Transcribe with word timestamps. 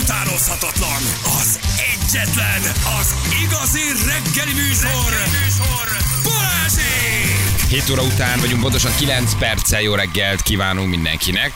utánozhatatlan, 0.00 1.02
az 1.40 1.58
egyetlen, 1.92 2.62
az 3.00 3.14
igazi 3.42 3.80
reggeli 4.06 4.52
műsor, 4.52 5.10
reggeli 5.10 5.44
műsor. 5.44 5.86
Balázsék! 6.22 7.68
7 7.68 7.90
óra 7.90 8.02
után 8.02 8.40
vagyunk, 8.40 8.62
pontosan 8.62 8.92
9 8.96 9.34
perccel 9.38 9.80
jó 9.80 9.94
reggelt 9.94 10.42
kívánunk 10.42 10.88
mindenkinek. 10.88 11.52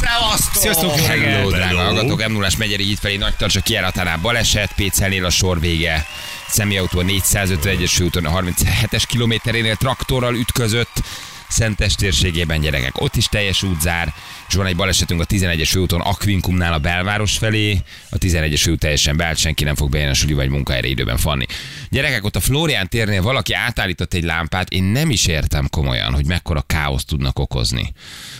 Szevasztok! 0.00 0.62
Sziasztok, 0.62 0.98
Hello, 0.98 1.50
drága 1.50 1.82
hallgatók, 1.82 2.28
m 2.28 2.32
0 2.32 2.48
Megyeri 2.58 2.88
így 2.88 2.98
felé 3.00 3.16
nagy 3.16 3.36
tartsa 3.36 3.60
kiáratánál 3.60 4.18
baleset, 4.18 4.72
Pécelnél 4.76 5.24
a 5.24 5.30
sor 5.30 5.60
vége. 5.60 6.06
Személyautó 6.48 6.98
a 6.98 7.02
451-es 7.02 7.92
főúton 7.94 8.24
a 8.24 8.40
37-es 8.40 9.02
kilométerénél 9.06 9.76
traktorral 9.76 10.34
ütközött, 10.34 11.02
Szentes 11.48 11.94
térségében 11.94 12.60
gyerekek. 12.60 13.00
Ott 13.00 13.16
is 13.16 13.26
teljes 13.26 13.62
útzár, 13.62 14.12
és 14.48 14.54
van 14.54 14.66
egy 14.66 14.76
balesetünk 14.76 15.20
a 15.20 15.26
11-es 15.26 15.68
főúton 15.70 16.00
Akvinkumnál 16.00 16.72
a 16.72 16.78
belváros 16.78 17.38
felé. 17.38 17.80
A 18.10 18.18
11-es 18.18 18.60
főút 18.62 18.78
teljesen 18.78 19.16
beállt, 19.16 19.38
senki 19.38 19.64
nem 19.64 19.74
fog 19.74 19.90
bejönni 19.90 20.10
a 20.10 20.14
suli 20.14 20.32
vagy 20.32 20.48
munkahelyre 20.48 20.88
időben 20.88 21.16
fanni. 21.16 21.46
Gyerekek, 21.90 22.24
ott 22.24 22.36
a 22.36 22.40
Florián 22.40 22.88
térnél 22.88 23.22
valaki 23.22 23.52
átállított 23.52 24.14
egy 24.14 24.24
lámpát, 24.24 24.70
én 24.70 24.82
nem 24.82 25.10
is 25.10 25.26
értem 25.26 25.68
komolyan, 25.70 26.12
hogy 26.12 26.26
mekkora 26.26 26.62
káoszt 26.66 27.06
tudnak 27.06 27.38
okozni. 27.38 27.92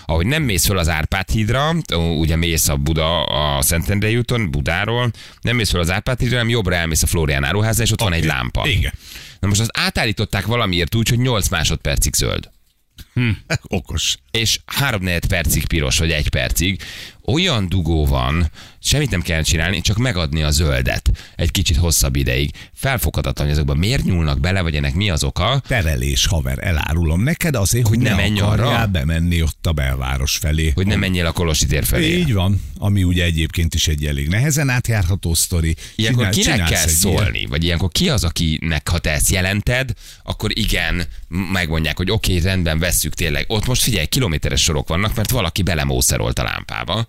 Ahogy 0.05 0.27
nem 0.27 0.43
mész 0.43 0.67
föl 0.67 0.79
az 0.79 0.89
Árpád 0.89 1.31
hídra, 1.31 1.75
ugye 2.19 2.37
mész 2.37 2.69
a 2.69 2.77
Buda, 2.77 3.23
a 3.25 3.63
Szentendrei 3.63 4.17
úton, 4.17 4.51
Budáról, 4.51 5.11
nem 5.41 5.57
mész 5.57 5.71
föl 5.71 5.81
az 5.81 5.91
Árpád 5.91 6.19
hídra, 6.19 6.37
hanem 6.37 6.51
jobbra 6.51 6.75
elmész 6.75 7.03
a 7.03 7.07
Florián 7.07 7.45
áruházra, 7.45 7.83
és 7.83 7.93
ott 7.93 8.01
van 8.01 8.13
egy 8.13 8.25
lámpa. 8.25 8.67
Igen. 8.69 8.93
Na 9.41 9.49
most 9.49 9.61
az 9.61 9.71
átállították 9.73 10.47
valamiért 10.47 10.95
úgy, 10.95 11.09
hogy 11.09 11.19
8 11.19 11.49
másodpercig 11.49 12.15
zöld 12.15 12.51
Okos. 13.69 14.17
és 14.31 14.61
3 14.67 15.03
percig 15.29 15.67
piros, 15.67 15.99
vagy 15.99 16.11
egy 16.11 16.29
percig, 16.29 16.83
olyan 17.27 17.69
dugó 17.69 18.07
van, 18.07 18.51
semmit 18.79 19.11
nem 19.11 19.23
kell 19.23 19.43
csinálni, 19.43 19.81
csak 19.81 19.97
megadni 19.97 20.43
a 20.43 20.51
zöldet 20.51 21.11
egy 21.37 21.51
kicsit 21.51 21.77
hosszabb 21.77 22.17
ideig. 22.17 22.51
Felfoghatatlan, 22.75 23.47
hogy 23.47 23.55
ezekben 23.57 23.77
miért 23.77 24.05
nyúlnak 24.05 24.41
bele, 24.41 24.61
vagy 24.61 24.75
ennek 24.75 24.95
mi 24.95 25.11
az 25.11 25.25
oka. 25.25 25.63
Terelés, 25.67 26.27
haver, 26.27 26.59
elárulom 26.61 27.23
neked 27.23 27.55
azért, 27.55 27.89
hogy, 27.89 27.99
ne 27.99 28.11
ne 28.11 28.17
menj 28.17 28.41
arra? 28.41 28.87
bemenni 28.87 29.43
ott 29.43 29.67
a 29.67 29.73
belváros 29.73 30.37
felé. 30.37 30.73
Hogy 30.75 30.87
nem 30.87 30.99
menjél 30.99 31.27
a 31.27 31.33
Kolosi 31.33 31.67
tér 31.67 31.85
felé. 31.85 32.19
Így 32.19 32.33
van, 32.33 32.63
ami 32.79 33.03
ugye 33.03 33.25
egyébként 33.25 33.75
is 33.75 33.89
egy 33.89 34.05
elég 34.05 34.29
nehezen 34.29 34.69
átjárható 34.69 35.35
sztori. 35.35 35.77
Ilyenkor 35.95 36.29
Csinál- 36.29 36.55
kinek 36.55 36.67
csinálsz 36.67 36.85
kell 36.85 36.95
szólni? 36.95 37.47
Vagy 37.47 37.65
ilyenkor 37.65 37.91
ki 37.91 38.09
az, 38.09 38.25
akinek, 38.25 38.89
ha 38.89 38.99
te 38.99 39.11
ezt 39.11 39.31
jelented, 39.31 39.93
akkor 40.23 40.59
igen, 40.59 41.03
megmondják, 41.53 41.97
hogy 41.97 42.11
oké, 42.11 42.37
okay, 42.37 42.45
rendben, 42.45 42.79
vesszük 42.79 43.15
tényleg. 43.15 43.45
Ott 43.49 43.67
most 43.67 43.83
figyelj, 43.83 44.07
kilométeres 44.07 44.63
sorok 44.63 44.89
vannak, 44.89 45.15
mert 45.15 45.31
valaki 45.31 45.63
belemószerolt 45.63 46.39
a 46.39 46.43
lámpába. 46.43 47.07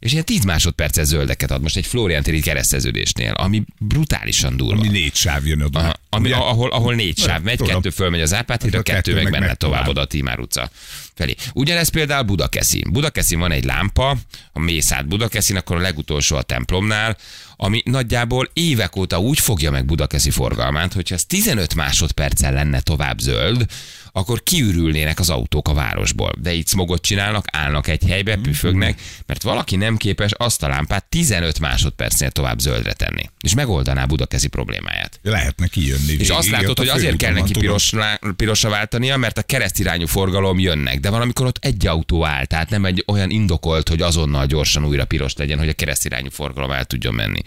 És 0.00 0.12
ilyen 0.12 0.24
10 0.24 0.44
másodperces 0.44 1.06
zöldeket 1.06 1.50
ad 1.50 1.62
most 1.62 1.76
egy 1.76 1.86
Florian 1.86 2.22
téri 2.22 2.40
kereszteződésnél, 2.40 3.32
ami 3.32 3.64
brutálisan 3.78 4.56
durva. 4.56 4.80
Ami 4.80 4.88
négy 4.88 5.14
sáv 5.14 5.46
jön 5.46 5.62
oda. 5.62 5.78
Aha, 5.78 5.94
ami, 6.08 6.26
Ugye? 6.26 6.36
ahol, 6.36 6.70
ahol 6.70 6.94
négy 6.94 7.18
sáv 7.18 7.42
megy, 7.42 7.56
Tudom. 7.56 7.74
kettő 7.74 7.90
fölmegy 7.90 8.20
az 8.20 8.34
Árpád 8.34 8.62
hídra, 8.62 8.78
A 8.78 8.82
kettő, 8.82 9.14
meg 9.14 9.30
menne 9.30 9.54
tovább 9.54 9.88
oda 9.88 10.00
a 10.00 10.04
Tímár 10.04 10.38
utca 10.38 10.70
felé. 11.14 11.34
Ugyanez 11.52 11.88
például 11.88 12.22
Budakeszin. 12.22 12.84
Budakeszin 12.90 13.38
van 13.38 13.52
egy 13.52 13.64
lámpa, 13.64 14.16
a 14.52 14.58
mész 14.58 14.92
át 14.92 15.08
Budakeszin, 15.08 15.56
akkor 15.56 15.76
a 15.76 15.80
legutolsó 15.80 16.36
a 16.36 16.42
templomnál, 16.42 17.16
ami 17.56 17.82
nagyjából 17.84 18.50
évek 18.52 18.96
óta 18.96 19.18
úgy 19.20 19.38
fogja 19.38 19.70
meg 19.70 19.84
Budakeszi 19.84 20.30
forgalmát, 20.30 20.92
hogyha 20.92 21.14
ez 21.14 21.24
15 21.24 21.74
másodperccel 21.74 22.52
lenne 22.52 22.80
tovább 22.80 23.18
zöld, 23.18 23.66
akkor 24.12 24.42
kiürülnének 24.42 25.18
az 25.18 25.30
autók 25.30 25.68
a 25.68 25.74
városból. 25.74 26.32
De 26.38 26.52
itt 26.52 26.68
smogot 26.68 27.02
csinálnak, 27.02 27.44
állnak 27.52 27.88
egy 27.88 28.02
helybe, 28.08 28.36
püfögnek, 28.36 29.00
mert 29.26 29.42
valaki 29.42 29.76
nem 29.76 29.89
képes 29.96 30.30
azt 30.36 30.62
a 30.62 30.68
lámpát 30.68 31.04
15 31.04 31.58
másodpercnél 31.58 32.30
tovább 32.30 32.58
zöldre 32.58 32.92
tenni. 32.92 33.22
És 33.40 33.54
megoldaná 33.54 34.04
Budakeszi 34.04 34.48
problémáját. 34.48 35.20
Lehetne 35.22 35.66
kijönni. 35.66 36.12
És 36.12 36.28
azt 36.28 36.48
látod, 36.50 36.78
a 36.78 36.80
hogy 36.80 36.88
azért 36.88 37.16
kell 37.16 37.32
neki 37.32 37.52
van, 37.52 37.62
piros, 37.62 37.92
pirosra 38.36 38.68
váltania, 38.70 39.16
mert 39.16 39.38
a 39.38 39.42
keresztirányú 39.42 40.06
forgalom 40.06 40.58
jönnek, 40.58 41.00
de 41.00 41.10
valamikor 41.10 41.46
ott 41.46 41.58
egy 41.64 41.86
autó 41.86 42.24
áll, 42.24 42.44
tehát 42.44 42.70
nem 42.70 42.84
egy 42.84 43.04
olyan 43.06 43.30
indokolt, 43.30 43.88
hogy 43.88 44.02
azonnal 44.02 44.46
gyorsan 44.46 44.84
újra 44.86 45.04
piros 45.04 45.34
legyen, 45.34 45.58
hogy 45.58 45.68
a 45.68 45.72
keresztirányú 45.74 46.30
forgalom 46.30 46.70
el 46.70 46.84
tudjon 46.84 47.14
menni. 47.14 47.40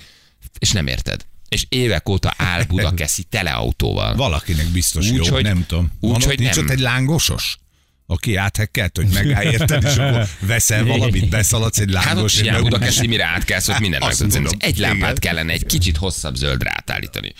És 0.59 0.71
nem 0.71 0.87
érted. 0.87 1.25
És 1.49 1.65
évek 1.69 2.09
óta 2.09 2.33
áll 2.37 2.63
Budakeszi 2.69 3.23
teleautóval. 3.23 4.15
Valakinek 4.15 4.65
biztos 4.67 5.09
Úgy, 5.09 5.15
jó, 5.15 5.33
hogy- 5.33 5.43
nem 5.43 5.65
tudom. 5.67 5.91
úgy, 5.99 6.09
Van 6.11 6.21
ott, 6.21 6.27
hogy 6.27 6.39
nincs 6.39 6.55
nem. 6.55 6.65
ott 6.65 6.71
egy 6.71 6.79
lángosos? 6.79 7.57
Aki 8.05 8.35
áthekkelt, 8.35 8.97
hogy 8.97 9.07
megáll 9.07 9.43
érted, 9.43 9.83
és 9.83 9.95
akkor 9.95 10.27
veszel 10.39 10.85
valamit, 10.85 11.29
beszaladsz 11.29 11.79
egy 11.79 11.95
Hát 11.95 12.17
ott 12.17 12.33
lángos. 12.33 12.61
Budakeszi, 12.61 13.07
mire 13.07 13.25
átkelsz, 13.25 13.67
hogy 13.67 13.81
minden 13.81 14.01
Azt 14.01 14.09
meg 14.09 14.19
tudsz 14.19 14.33
mondom. 14.33 14.59
Egy 14.59 14.77
lámpát 14.77 15.17
Igen. 15.17 15.33
kellene 15.33 15.53
egy 15.53 15.65
kicsit 15.65 15.97
hosszabb 15.97 16.35
zöldre 16.35 16.71
átállítani. 16.75 17.33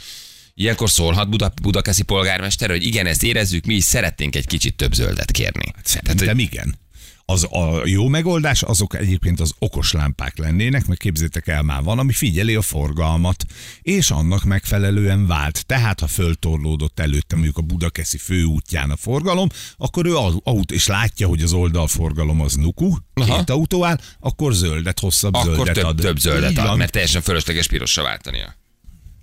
Ilyenkor 0.56 0.90
szólhat 0.90 1.30
Buda, 1.30 1.54
Budakeszi 1.62 2.04
polgármester, 2.04 2.70
hogy 2.70 2.86
igen, 2.86 3.06
ezt 3.06 3.24
érezzük, 3.24 3.66
mi 3.66 3.74
is 3.74 3.84
szeretnénk 3.84 4.36
egy 4.36 4.48
kicsit 4.48 4.76
több 4.76 4.94
zöldet 4.94 5.32
kérni. 5.32 5.74
Szerintem 5.84 6.40
igen. 6.40 6.82
Az 7.26 7.44
a 7.44 7.82
jó 7.86 8.08
megoldás, 8.08 8.62
azok 8.64 8.96
egyébként 8.96 9.40
az 9.40 9.54
okos 9.60 9.92
lámpák 9.92 10.38
lennének, 10.38 10.86
mert 10.86 11.00
képzétek 11.00 11.48
el, 11.48 11.62
már 11.62 11.84
van, 11.84 12.00
ami 12.00 12.14
figyeli 12.14 12.56
a 12.56 12.62
forgalmat, 12.62 13.46
és 13.82 14.12
annak 14.12 14.44
megfelelően 14.44 15.28
vált. 15.28 15.66
Tehát, 15.66 16.00
ha 16.00 16.08
föltorlódott 16.08 17.00
előtte 17.00 17.36
mondjuk 17.36 17.58
a 17.58 17.62
Budakeszi 17.62 18.18
főútján 18.18 18.90
a 18.90 18.96
forgalom, 18.96 19.50
akkor 19.78 20.06
ő 20.06 20.16
au- 20.16 20.42
aut 20.48 20.72
és 20.72 20.88
látja, 20.88 21.28
hogy 21.28 21.42
az 21.42 21.54
oldalforgalom 21.54 22.42
az 22.42 22.54
nuku, 22.54 22.96
Aha. 23.14 23.36
két 23.36 23.50
autó 23.50 23.86
áll, 23.86 24.00
akkor 24.20 24.54
zöldet, 24.54 25.00
hosszabb 25.00 25.34
Akkor 25.34 25.56
zöldet 25.56 25.74
több, 25.74 25.84
ad. 25.86 25.96
több 25.96 26.18
zöldet 26.18 26.58
ad, 26.58 26.78
mert 26.78 26.92
teljesen 26.92 27.22
fölösleges 27.22 27.68
pirosra 27.68 28.04
váltania. 28.04 28.56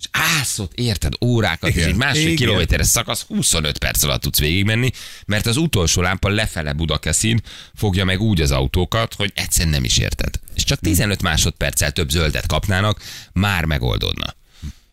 És 0.01 0.07
állsz 0.11 0.59
ott, 0.59 0.73
érted, 0.75 1.13
órákat, 1.21 1.71
és 1.71 1.77
Igen, 1.77 1.89
egy 1.89 1.95
másfél 1.95 2.37
kilométeres 2.37 2.87
szakasz 2.87 3.23
25 3.23 3.79
perc 3.79 4.03
alatt 4.03 4.21
tudsz 4.21 4.39
végigmenni, 4.39 4.91
mert 5.27 5.47
az 5.47 5.57
utolsó 5.57 6.03
lámpa 6.03 6.29
lefele 6.29 6.73
Budakeszin 6.73 7.41
fogja 7.75 8.05
meg 8.05 8.21
úgy 8.21 8.41
az 8.41 8.51
autókat, 8.51 9.15
hogy 9.15 9.33
egyszerűen 9.35 9.75
nem 9.75 9.85
is 9.85 9.99
érted. 9.99 10.35
És 10.55 10.65
csak 10.65 10.79
15 10.79 11.23
másodperccel 11.23 11.93
több 11.93 12.11
zöldet 12.11 12.47
kapnának, 12.47 13.03
már 13.33 13.65
megoldódna. 13.65 14.35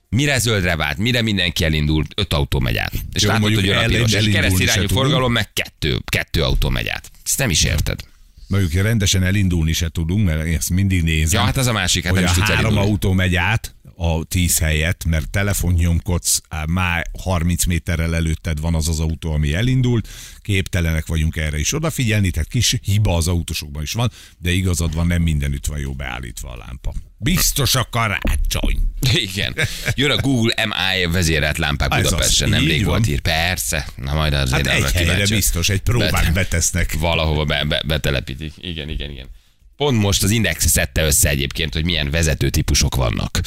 Mire 0.10 0.40
zöldre 0.40 0.76
vált, 0.76 0.98
mire 0.98 1.22
mindenki 1.22 1.64
elindul, 1.64 2.06
öt 2.16 2.34
autó 2.34 2.60
megy 2.60 2.78
át. 2.78 2.94
És 3.14 3.22
Jó, 3.22 3.30
látod, 3.30 3.54
hogy 3.54 3.66
jön 3.66 3.78
a 3.78 3.86
piros, 3.86 4.14
és 4.14 4.30
keresztirányú 4.30 4.88
forgalom, 4.88 5.32
meg 5.32 5.54
kettő, 5.54 6.00
kettő 6.06 6.44
autó 6.44 6.70
megy 6.70 6.88
át. 6.88 7.12
Ezt 7.26 7.38
nem 7.38 7.50
is 7.50 7.64
érted. 7.64 8.00
Mondjuk 8.48 8.74
rendesen 8.74 9.24
elindulni 9.24 9.74
se 9.74 9.90
tudunk, 9.90 10.26
mert 10.26 10.48
ezt 10.48 10.70
mindig 10.70 11.04
nézem. 11.04 11.40
Ja, 11.40 11.46
hát 11.46 11.58
az 11.58 11.68
a 11.68 11.72
másik, 11.72 12.04
hát 12.04 12.14
hogy 12.14 12.22
nem 12.22 12.30
a 12.30 12.32
is 12.32 12.38
tudsz 12.38 12.50
három 12.50 12.66
elindulni. 12.66 12.90
autó 12.90 13.14
megy 13.14 13.36
át 13.36 13.76
a 14.00 14.24
tíz 14.24 14.60
helyet, 14.60 15.06
mert 15.06 15.30
telefon 15.30 15.74
nyomkodsz, 15.74 16.42
á, 16.50 16.64
már 16.68 17.06
30 17.20 17.66
méterrel 17.66 18.16
előtted 18.16 18.60
van 18.60 18.76
az 18.76 18.88
az 18.88 19.00
autó, 19.00 19.32
ami 19.34 19.54
elindult, 19.54 20.08
képtelenek 20.42 21.06
vagyunk 21.06 21.36
erre 21.36 21.60
is 21.60 21.74
odafigyelni, 21.74 22.32
tehát 22.32 22.48
kis 22.48 22.76
hiba 22.82 23.16
az 23.16 23.28
autósokban 23.28 23.82
is 23.84 23.92
van, 23.92 24.12
de 24.38 24.52
igazad 24.52 24.96
van, 24.96 25.08
nem 25.08 25.22
mindenütt 25.22 25.66
van 25.66 25.80
jó 25.80 25.94
beállítva 25.94 26.50
a 26.52 26.58
lámpa. 26.58 26.94
Biztos 27.18 27.76
a 27.76 27.88
karácsony. 27.92 28.80
Igen. 29.14 29.56
Jön 29.96 30.12
a 30.12 30.22
Google 30.22 30.66
MI 30.66 31.06
vezérelt 31.12 31.58
lámpák 31.58 31.94
Ez 31.94 32.04
Budapesten, 32.04 32.48
így 32.48 32.54
nemrég 32.54 32.86
volt 32.86 33.06
hír. 33.06 33.20
Persze, 33.22 33.88
na 33.96 34.14
majd 34.14 34.34
azért 34.34 34.52
Hát 34.68 34.76
nem 34.76 34.84
egy 34.86 34.92
helyre 34.92 35.12
kíváncsi. 35.12 35.34
biztos, 35.34 35.70
egy 35.70 35.82
próbán 35.82 36.12
Bet- 36.12 36.34
betesznek. 36.34 36.94
Valahova 37.00 37.46
be, 37.46 37.64
be, 37.64 37.82
betelepítik. 37.88 38.54
Igen, 38.58 38.90
igen, 38.90 39.10
igen. 39.12 39.28
Pont 39.78 40.00
most 40.00 40.24
az 40.24 40.30
Index 40.30 40.68
szedte 40.68 41.06
össze 41.06 41.30
egyébként, 41.30 41.74
hogy 41.74 41.86
milyen 41.86 42.10
vezető 42.12 42.50
típusok 42.50 42.96
vannak. 42.96 43.40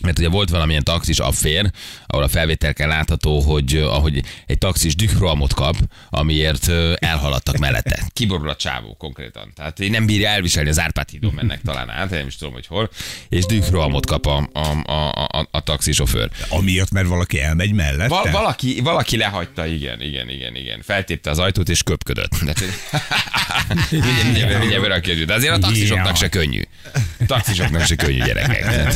Mert 0.00 0.18
ugye 0.18 0.28
volt 0.28 0.48
valamilyen 0.48 0.84
taxis 0.84 1.18
affér, 1.18 1.70
ahol 2.06 2.22
a 2.22 2.28
felvételken 2.28 2.88
látható, 2.88 3.40
hogy 3.40 3.76
uh, 3.76 3.94
ahogy 3.94 4.22
egy 4.46 4.58
taxis 4.58 4.94
dührohamot 4.94 5.54
kap, 5.54 5.76
amiért 6.10 6.66
uh, 6.66 6.92
elhaladtak 6.98 7.56
mellette. 7.56 8.02
Kiborul 8.12 8.48
a 8.48 8.56
csávó 8.56 8.94
konkrétan. 8.94 9.52
Tehát 9.54 9.78
nem 9.78 10.06
bírja 10.06 10.28
elviselni, 10.28 10.68
az 10.68 10.80
Árpád 10.80 11.08
hídon 11.10 11.32
mennek 11.34 11.60
talán 11.62 11.90
át, 11.90 12.10
nem 12.10 12.26
is 12.26 12.36
tudom, 12.36 12.52
hogy 12.52 12.66
hol, 12.66 12.90
és 13.28 13.44
dührohamot 13.46 14.06
kap 14.06 14.26
a, 14.26 14.48
a, 14.52 14.90
a, 14.92 15.24
a, 15.24 15.48
a 15.50 15.60
taxisofőr. 15.60 16.30
Amiatt, 16.48 16.90
mert 16.90 17.06
valaki 17.06 17.40
elmegy 17.40 17.72
mellette. 17.72 18.08
Val- 18.08 18.30
valaki, 18.30 18.80
valaki 18.80 19.16
lehagyta, 19.16 19.66
igen, 19.66 20.00
igen, 20.00 20.28
igen, 20.28 20.56
igen. 20.56 20.82
Feltépte 20.82 21.30
az 21.30 21.38
ajtót 21.38 21.68
és 21.68 21.82
köpködött. 21.82 22.42
Mindjárt, 23.90 24.58
mindjárt, 24.58 25.24
de 25.26 25.34
azért 25.34 25.52
a 25.52 25.58
taxisoknak 25.58 26.16
se 26.16 26.28
könnyű. 26.28 26.62
A 27.20 27.26
taxisoknak 27.26 27.86
se 27.86 27.94
könnyű 27.94 28.22
gyerekek. 28.24 28.64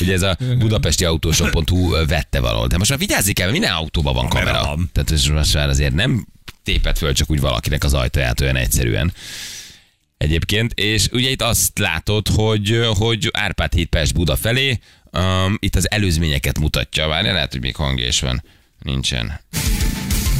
Ugye 0.00 0.12
ez 0.12 0.22
a 0.22 0.36
budapesti 0.58 1.04
autósok.hu 1.04 2.06
vette 2.06 2.40
valahol. 2.40 2.66
De 2.66 2.78
most 2.78 2.90
már 2.90 2.98
vigyázzik 2.98 3.34
kell, 3.34 3.46
mert 3.46 3.58
minden 3.58 3.76
autóban 3.76 4.14
van 4.14 4.28
Kamera 4.28 4.64
van. 4.64 4.90
Tehát 4.92 5.10
ez 5.10 5.24
most 5.24 5.54
már 5.54 5.68
azért 5.68 5.94
nem 5.94 6.26
tépet 6.62 6.98
föl 6.98 7.12
csak 7.12 7.30
úgy 7.30 7.40
valakinek 7.40 7.84
az 7.84 7.94
ajtaját 7.94 8.40
olyan 8.40 8.56
egyszerűen. 8.56 9.12
Egyébként, 10.16 10.72
és 10.72 11.08
ugye 11.12 11.30
itt 11.30 11.42
azt 11.42 11.78
látod, 11.78 12.28
hogy, 12.28 12.80
hogy 12.98 13.30
Árpád 13.32 13.72
híd 13.72 13.86
Pest 13.86 14.14
Buda 14.14 14.36
felé, 14.36 14.78
um, 15.12 15.56
itt 15.58 15.76
az 15.76 15.90
előzményeket 15.90 16.58
mutatja. 16.58 17.08
Várjál, 17.08 17.34
lehet, 17.34 17.52
hogy 17.52 17.60
még 17.60 17.76
hangja 17.76 18.06
is 18.06 18.20
van. 18.20 18.42
Nincsen. 18.78 19.40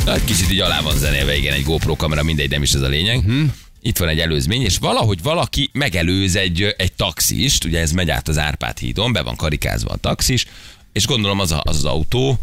Na, 0.04 0.14
Egy 0.14 0.24
kicsit 0.24 0.50
így 0.50 0.60
alá 0.60 0.80
van 0.80 0.98
zenélve, 0.98 1.36
igen, 1.36 1.52
egy 1.52 1.64
GoPro 1.64 1.96
kamera, 1.96 2.22
mindegy, 2.22 2.50
nem 2.50 2.62
is 2.62 2.72
ez 2.72 2.80
a 2.80 2.88
lényeg. 2.88 3.20
Hmm. 3.22 3.54
Itt 3.86 3.98
van 3.98 4.08
egy 4.08 4.20
előzmény, 4.20 4.62
és 4.62 4.78
valahogy 4.78 5.22
valaki 5.22 5.70
megelőz 5.72 6.36
egy, 6.36 6.74
egy 6.76 6.92
taxist, 6.92 7.64
ugye 7.64 7.80
ez 7.80 7.92
megy 7.92 8.10
át 8.10 8.28
az 8.28 8.38
Árpád 8.38 8.78
hídon, 8.78 9.12
be 9.12 9.22
van 9.22 9.36
karikázva 9.36 9.90
a 9.90 9.96
taxis, 9.96 10.46
és 10.92 11.06
gondolom 11.06 11.40
az 11.40 11.52
a, 11.52 11.60
az, 11.64 11.76
az 11.76 11.84
autó, 11.84 12.38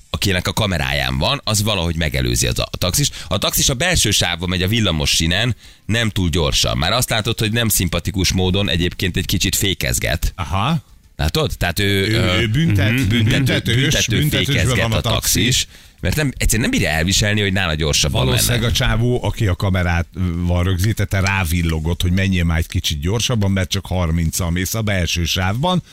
akinek 0.10 0.48
a 0.48 0.54
kameráján 0.54 1.18
van, 1.18 1.42
az 1.44 1.64
valahogy 1.64 1.96
megelőzi 1.96 2.48
az 2.48 2.60
a 2.60 2.70
taxis. 2.78 3.10
A 3.28 3.38
taxis 3.38 3.70
a 3.70 3.74
belső 3.74 4.12
sávban 4.12 4.50
megy 4.50 4.62
a 4.62 4.68
villamos 4.68 5.10
sinen, 5.10 5.56
nem 5.86 6.10
túl 6.10 6.30
gyorsan. 6.30 6.78
Már 6.78 6.92
azt 6.92 7.10
látod, 7.10 7.40
hogy 7.40 7.52
nem 7.52 7.68
szimpatikus 7.68 8.34
módon 8.34 8.70
egyébként 8.70 9.18
egy 9.18 9.26
kicsit 9.26 9.56
fékezget. 9.56 10.34
Aha. 10.36 10.84
Látod? 11.16 11.52
Tehát 11.58 11.80
ő, 11.80 12.08
Ő, 12.08 12.42
ő 12.42 12.48
büntet, 12.48 12.92
mhm, 12.92 13.08
büntető, 13.08 13.76
büntető 13.76 14.18
büntetősben 14.18 14.30
fékezget 14.30 14.82
van 14.82 14.92
a 14.92 15.02
taxis. 15.02 15.68
Mert 16.02 16.16
nem, 16.16 16.32
egyszerűen 16.38 16.70
nem 16.70 16.80
bírja 16.80 16.96
elviselni, 16.96 17.42
hogy 17.42 17.54
nála 17.54 17.74
gyorsabban 17.76 18.26
Valószínűleg 18.26 18.60
menne. 18.60 18.72
a 18.72 18.76
csávó, 18.76 19.24
aki 19.24 19.48
a 19.48 19.56
kamerát 19.56 20.08
van 20.36 20.64
rögzítette, 20.64 21.20
rávillogott, 21.20 22.02
hogy 22.02 22.12
menjél 22.12 22.44
már 22.44 22.58
egy 22.58 22.68
kicsit 22.68 23.00
gyorsabban, 23.00 23.52
mert 23.52 23.70
csak 23.70 23.86
30-al 23.90 24.52
mész 24.52 24.74
a 24.74 24.82
belső 24.82 25.24
sávban, 25.26 25.84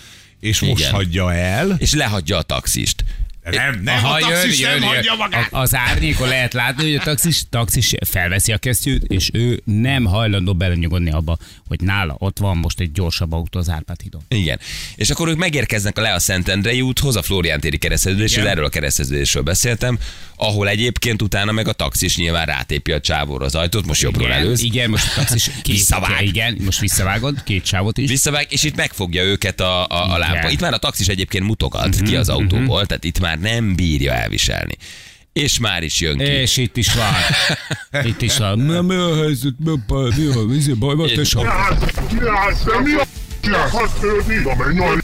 és 0.41 0.61
most 0.61 0.81
Igen. 0.81 0.93
hagyja 0.93 1.33
el. 1.33 1.75
És 1.79 1.95
lehagyja 1.95 2.37
a 2.37 2.43
taxist. 2.43 3.05
Nem, 3.51 3.81
nem, 3.83 4.05
a 4.05 4.19
taxis 4.19 4.61
nem 4.61 4.83
hagyja 4.83 5.15
magát. 5.15 5.53
A- 5.53 5.61
Az 5.61 5.75
árnyékon 5.75 6.29
lehet 6.29 6.53
látni, 6.53 6.83
hogy 6.83 6.95
a 6.95 7.03
taxis, 7.03 7.43
taxis 7.51 7.95
felveszi 8.07 8.53
a 8.53 8.59
kesztyűt, 8.59 9.03
és 9.05 9.31
ő 9.33 9.61
nem 9.65 10.05
hajlandó 10.05 10.55
belenyugodni 10.55 11.11
abba, 11.11 11.39
hogy 11.69 11.81
nála 11.81 12.15
ott 12.19 12.39
van 12.39 12.57
most 12.57 12.81
egy 12.81 12.93
gyorsabb 12.93 13.33
autó 13.33 13.59
az 13.59 13.69
Árpád 13.71 14.01
hídon. 14.03 14.23
Igen. 14.29 14.59
És 14.97 15.11
akkor 15.11 15.29
ők 15.29 15.37
megérkeznek 15.37 15.99
a 15.99 16.01
Lea 16.01 16.19
Szentendrei 16.19 16.81
úthoz, 16.81 17.17
a 17.17 17.23
Florián 17.23 17.61
téri 17.61 17.77
kereszteződésről, 17.79 18.49
erről 18.49 18.65
a 18.65 18.69
kereszteződésről 18.69 19.43
beszéltem, 19.43 19.99
ahol 20.37 20.69
egyébként 20.69 21.23
utána 21.23 21.53
meg 21.53 21.69
a 21.69 21.73
taxis 21.73 22.17
nyilván 22.17 22.47
rátépi 22.47 22.93
a 22.93 23.01
csávóra 23.01 23.45
az 23.45 23.55
ajtót, 23.55 23.87
most 23.87 24.03
jobbról 24.03 24.27
Igen, 24.27 24.39
előz. 24.39 24.63
igen, 24.63 24.91
most 24.91 25.07
a 25.07 25.15
taxis 25.15 25.45
két, 25.63 25.75
Visszavág. 25.75 26.27
Igen, 26.27 26.57
most 26.65 26.81
visszavágod, 26.81 27.43
két 27.43 27.67
sávot 27.67 27.99
is. 27.99 28.09
Visszavág, 28.11 28.47
és 28.51 28.63
itt 28.63 28.77
megfogja 28.77 29.23
őket 29.23 29.61
a, 29.61 29.87
a, 29.87 30.13
a 30.15 30.19
lámpa. 30.19 30.51
Itt 30.51 30.61
már 30.61 30.73
a 30.73 30.79
taxis 30.79 31.07
egyébként 31.07 31.45
mutogat 31.45 32.01
ki 32.03 32.17
az 32.17 32.29
autóból, 32.29 32.87
tehát 32.87 33.05
itt 33.05 33.21
már 33.21 33.36
nem 33.41 33.75
bírja 33.75 34.13
elviselni. 34.13 34.77
És 35.33 35.59
már 35.59 35.83
is 35.83 36.01
jön 36.01 36.19
ki. 36.19 36.25
És 36.25 36.57
itt 36.57 36.77
is 36.77 36.95
van. 36.95 37.13
Itt 38.05 38.23
is 38.23 38.39
van. 38.39 38.59
Mi, 38.59 38.81
mi 38.81 38.95
a 38.95 39.17
helyzet? 39.17 39.55
Mi 39.65 39.71
a 39.71 39.77
baj? 39.87 40.11
Mi 40.17 40.27
a 40.27 40.45
mi 40.45 40.71
a 40.71 40.75
baj? 40.75 40.95
van? 40.95 41.07
Te 41.07 41.15
de 41.15 42.81
mi 42.83 42.93
a 42.93 43.05
kirász? 43.41 43.71
Hadd 43.71 43.89
törni, 44.01 44.35
na 44.35 44.55
menj 44.55 44.81
a 44.81 44.95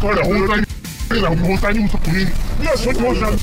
Kare, 0.00 0.66
Kérem, 1.08 1.38
hozzá 1.38 1.70
nyújtok 1.70 2.06
én. 2.06 2.32
Mi 2.58 2.66
az, 2.66 2.84
hogy 2.84 2.96
hozzám 2.96 3.34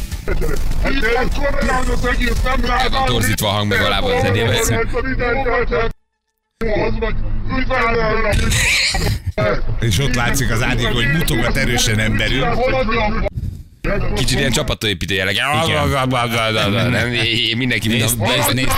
torzítva 3.06 3.48
a 3.48 3.52
hang 3.52 3.70
meg 3.70 3.82
alá 3.82 4.00
van 4.00 4.36
üdvözlöm! 4.36 4.90
És 9.80 10.00
ott 10.00 10.16
látszik 10.16 10.52
az 10.52 10.64
árnyék, 10.64 10.88
hogy 10.88 11.12
mutogat 11.12 11.58
erősen 11.58 12.00
emberül. 12.00 12.48
Kicsit 14.16 14.40
ilyen 14.40 14.52
csapatépítő 14.52 15.14
jelleg. 15.14 15.36
Nem, 16.90 17.10
Mindenki 17.58 17.88
Nézd, 17.88 18.18
minden, 18.18 18.38
nézd, 18.38 18.54
nézd 18.54 18.70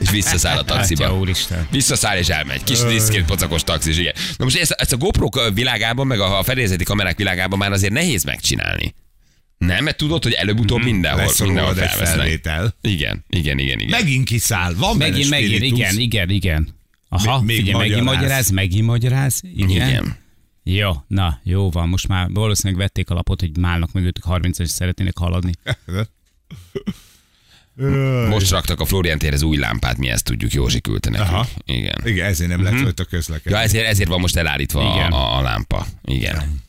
és 0.00 0.10
visszaszáll 0.10 0.56
a 0.56 0.60
Atya 0.60 0.74
taxiba. 0.74 1.16
úristen. 1.18 1.66
Visszaszáll 1.70 2.18
és 2.18 2.28
elmegy. 2.28 2.64
Kis 2.64 2.82
diszkét 2.82 3.24
pocakos 3.24 3.64
taxis, 3.64 3.98
igen. 3.98 4.14
Na 4.36 4.44
most 4.44 4.58
ezt, 4.58 4.70
ezt 4.70 4.92
a 4.92 4.96
GoPro 4.96 5.28
világában, 5.54 6.06
meg 6.06 6.20
a, 6.20 6.38
a 6.38 6.42
fedélzeti 6.42 6.84
kamerák 6.84 7.16
világában 7.16 7.58
már 7.58 7.72
azért 7.72 7.92
nehéz 7.92 8.24
megcsinálni. 8.24 8.94
Nem, 9.58 9.84
mert 9.84 9.96
tudod, 9.96 10.22
hogy 10.22 10.32
előbb-utóbb 10.32 10.82
mindenhol, 10.82 11.32
mindenhol 11.38 11.72
Leszorolod 11.72 11.78
egy 11.78 11.88
felvesznek. 11.88 12.16
felvétel. 12.18 12.76
Igen, 12.80 13.24
igen, 13.28 13.58
igen, 13.58 13.78
igen. 13.78 14.00
Megint 14.00 14.24
kiszáll. 14.24 14.74
Van 14.74 14.96
Megint, 14.96 15.30
megint, 15.30 15.62
igen, 15.62 15.98
igen, 15.98 16.28
igen. 16.30 16.68
Aha, 17.08 17.36
Még- 17.38 17.46
még 17.46 17.56
figyelj, 17.56 17.88
megint 17.88 18.04
magyaráz, 18.04 18.50
megint 18.50 18.86
magyaráz. 18.86 19.40
Igen. 19.56 19.70
Igen. 19.70 20.16
Jó, 20.74 20.92
na, 21.06 21.40
jó 21.42 21.70
van, 21.70 21.88
most 21.88 22.08
már 22.08 22.28
valószínűleg 22.30 22.82
vették 22.82 23.10
a 23.10 23.14
lapot, 23.14 23.40
hogy 23.40 23.58
málnak 23.58 23.92
mögöttük 23.92 24.24
30 24.24 24.58
és 24.58 24.70
szeretnének 24.70 25.18
haladni. 25.18 25.52
Most 28.28 28.50
raktak 28.50 28.80
a 28.80 28.84
Florian 28.84 29.18
térhez 29.18 29.42
új 29.42 29.56
lámpát, 29.56 29.96
mi 29.96 30.08
ezt 30.08 30.24
tudjuk, 30.24 30.52
Józsi 30.52 30.80
küldte 30.80 31.10
nekünk. 31.10 31.28
Aha. 31.28 31.46
Igen. 31.64 32.00
Igen, 32.04 32.26
ezért 32.26 32.50
nem 32.50 32.62
lett 32.62 32.80
rajta 32.80 33.04
közlekedés. 33.04 33.52
Ja, 33.52 33.58
ezért, 33.64 33.86
ezért 33.86 34.08
van 34.08 34.20
most 34.20 34.36
elállítva 34.36 34.94
Igen. 34.94 35.12
a, 35.12 35.16
a, 35.16 35.38
a 35.38 35.42
lámpa. 35.42 35.86
Igen. 36.04 36.60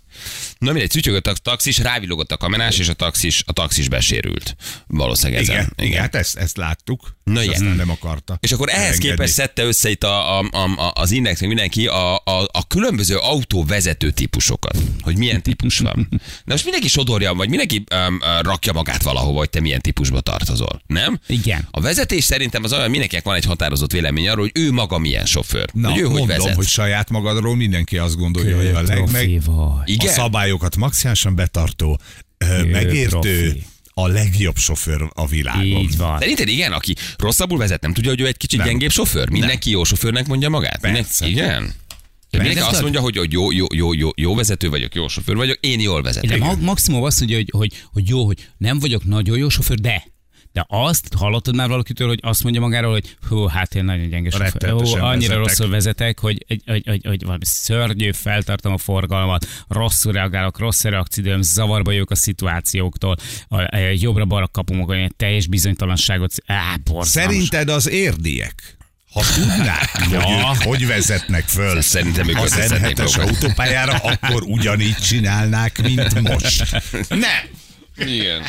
Na 0.62 0.72
mindegy, 0.72 0.90
csücsögött 0.90 1.28
a 1.28 1.34
taxis, 1.34 1.78
rávillogott 1.78 2.32
a 2.32 2.38
kamerás, 2.38 2.80
és 2.80 2.90
a 2.90 2.94
taxis, 2.94 3.44
a 3.46 3.52
taxis 3.52 3.90
besérült. 3.90 4.56
Valószínűleg 4.88 5.42
ezen. 5.42 5.56
Igen, 5.56 5.74
igen, 5.78 6.02
hát 6.02 6.16
ezt, 6.16 6.38
ezt 6.38 6.58
láttuk. 6.58 7.16
Na 7.24 7.44
igen. 7.44 7.54
aztán 7.54 7.76
nem 7.76 7.90
akarta. 7.90 8.38
És 8.40 8.52
akkor 8.52 8.70
ehhez 8.70 8.82
elengedni. 8.82 9.10
képest 9.10 9.34
szedte 9.34 9.64
össze 9.64 9.90
itt 9.90 10.04
a, 10.04 10.40
a, 10.40 10.50
a, 10.52 10.64
a, 10.64 10.92
az 10.96 11.12
Index, 11.12 11.40
meg 11.40 11.50
mindenki 11.50 11.88
a, 11.88 12.16
a, 12.16 12.48
a 12.52 12.68
különböző 12.68 13.18
autóvezető 13.18 14.12
típusokat, 14.12 14.78
hogy 15.02 15.18
milyen 15.18 15.42
típus 15.42 15.80
van. 15.80 16.08
De 16.46 16.52
most 16.52 16.64
mindenki 16.64 16.88
sodorja, 16.88 17.34
vagy 17.34 17.50
mindenki 17.50 17.84
um, 18.08 18.16
uh, 18.16 18.42
rakja 18.42 18.74
magát 18.74 19.04
valahova, 19.04 19.38
hogy 19.38 19.50
te 19.50 19.60
milyen 19.60 19.82
típusba 19.82 20.20
tartozol, 20.20 20.82
nem? 20.88 21.20
Igen. 21.28 21.68
A 21.72 21.82
vezetés 21.82 22.24
szerintem 22.24 22.64
az 22.64 22.74
olyan, 22.74 22.90
mindenkinek 22.90 23.24
van 23.24 23.36
egy 23.36 23.46
határozott 23.46 23.92
vélemény 23.92 24.30
arról, 24.30 24.50
hogy 24.54 24.64
ő 24.64 24.72
maga 24.72 24.98
milyen 24.98 25.26
sofőr. 25.26 25.70
Na, 25.74 25.90
hogy 25.90 26.00
ő 26.00 26.04
mondom, 26.04 26.28
hogy 26.28 26.38
vezet. 26.38 26.56
hogy 26.56 26.68
saját 26.68 27.10
magadról 27.10 27.56
mindenki 27.56 27.98
azt 27.98 28.18
gondolja, 28.18 28.56
hogy 28.56 28.68
a 28.68 28.82
legmeg... 28.82 29.42
Vagy. 29.46 29.90
Igen? 29.90 30.20
A 30.20 30.30
szabályokat 30.52 30.76
maximálisan 30.76 31.36
betartó, 31.36 32.00
ö, 32.38 32.64
megértő, 32.64 33.08
profi. 33.10 33.64
a 33.94 34.08
legjobb 34.08 34.58
sofőr 34.58 35.10
a 35.14 35.28
világon. 35.28 35.64
Így 35.64 35.98
van. 35.98 36.20
Szerinted 36.20 36.48
igen, 36.48 36.72
aki 36.72 36.96
rosszabbul 37.18 37.58
vezet, 37.58 37.82
nem 37.82 37.94
tudja, 37.94 38.10
hogy 38.10 38.22
ő 38.22 38.26
egy 38.28 38.38
kicsit 38.38 38.60
Nem. 38.60 38.68
gyengébb 38.68 38.92
sofőr? 38.92 39.30
Mindenki 39.30 39.70
jó 39.70 39.84
sofőrnek 39.84 40.28
mondja 40.28 40.50
magát? 40.50 40.80
Persze. 40.80 41.26
Mindenki, 41.26 41.32
igen? 41.32 41.74
De 42.30 42.38
mindenki 42.38 42.70
azt 42.70 42.82
mondja, 42.82 43.00
hogy 43.02 43.18
hogy 43.18 43.32
jó, 43.32 43.52
jó, 43.52 43.66
jó, 43.74 43.94
jó, 43.94 44.10
jó 44.16 44.36
vezető 44.36 44.70
vagyok, 44.70 44.96
jó 44.96 45.08
sofőr 45.08 45.36
vagyok, 45.36 45.58
én 45.62 45.80
jól 45.80 46.02
De 46.02 46.02
vezetek. 46.02 46.40
ma- 46.40 46.56
maximum 46.56 47.04
azt 47.04 47.20
mondja, 47.20 47.38
hogy, 47.38 47.50
hogy, 47.52 47.84
hogy 47.94 48.08
jó, 48.10 48.26
hogy 48.26 48.48
nem 48.58 48.80
vagyok 48.80 49.04
nagyon 49.06 49.38
jó 49.38 49.50
sofőr, 49.50 49.80
de 49.80 50.04
de 50.54 50.66
azt 50.68 51.14
hallottad 51.18 51.56
már 51.56 51.68
valakitől, 51.68 52.08
hogy 52.08 52.20
azt 52.22 52.44
mondja 52.44 52.62
magáról, 52.62 52.92
hogy 52.92 53.16
hú, 53.30 53.46
hát 53.46 53.76
én 53.76 53.84
nagyon 53.84 54.10
gyenge 54.10 54.30
sofőr. 54.30 54.70
Hú, 54.70 54.80
annyira 54.80 55.10
vezetek. 55.10 55.38
rosszul 55.38 55.70
vezetek, 55.70 56.20
hogy, 56.20 56.46
hogy, 56.48 56.62
hogy, 56.66 56.84
hogy, 56.86 57.06
hogy 57.06 57.24
valami 57.24 57.46
szörnyű, 57.46 58.12
feltartom 58.12 58.74
a 58.74 58.78
forgalmat, 58.78 59.48
rosszul 59.68 60.12
reagálok, 60.12 60.60
rossz 60.60 60.84
a 60.84 60.90
reakciódőm, 60.90 61.42
zavarba 61.42 61.92
jövök 61.92 62.12
a 62.12 62.16
szituációktól, 62.16 63.16
a, 63.48 63.62
a, 63.62 63.78
jobbra-balra 63.78 64.48
kapom 64.48 64.78
magam, 64.78 64.98
ilyen 64.98 65.14
teljes 65.18 65.48
bizonytalanságot. 65.48 66.34
Á, 66.46 66.76
borzalmas. 66.84 67.08
Szerinted 67.08 67.70
az 67.70 67.90
érdiek, 67.90 68.78
ha 69.14 69.24
tudnák, 69.36 69.90
hogy 70.04 70.14
ők 70.14 70.64
hogy 70.64 70.88
vezetnek 70.88 71.48
föl 71.48 71.82
Szerintem 71.82 72.30
ők 72.30 72.38
az 72.38 72.44
összeszednék 72.44 72.98
M7-es 72.98 73.18
magukat. 73.18 73.44
autópályára, 73.44 73.94
akkor 73.94 74.44
ugyanígy 74.44 74.96
csinálnák, 74.96 75.82
mint 75.82 76.22
most. 76.22 76.82
Nem! 77.10 77.60
Igen. 77.98 78.44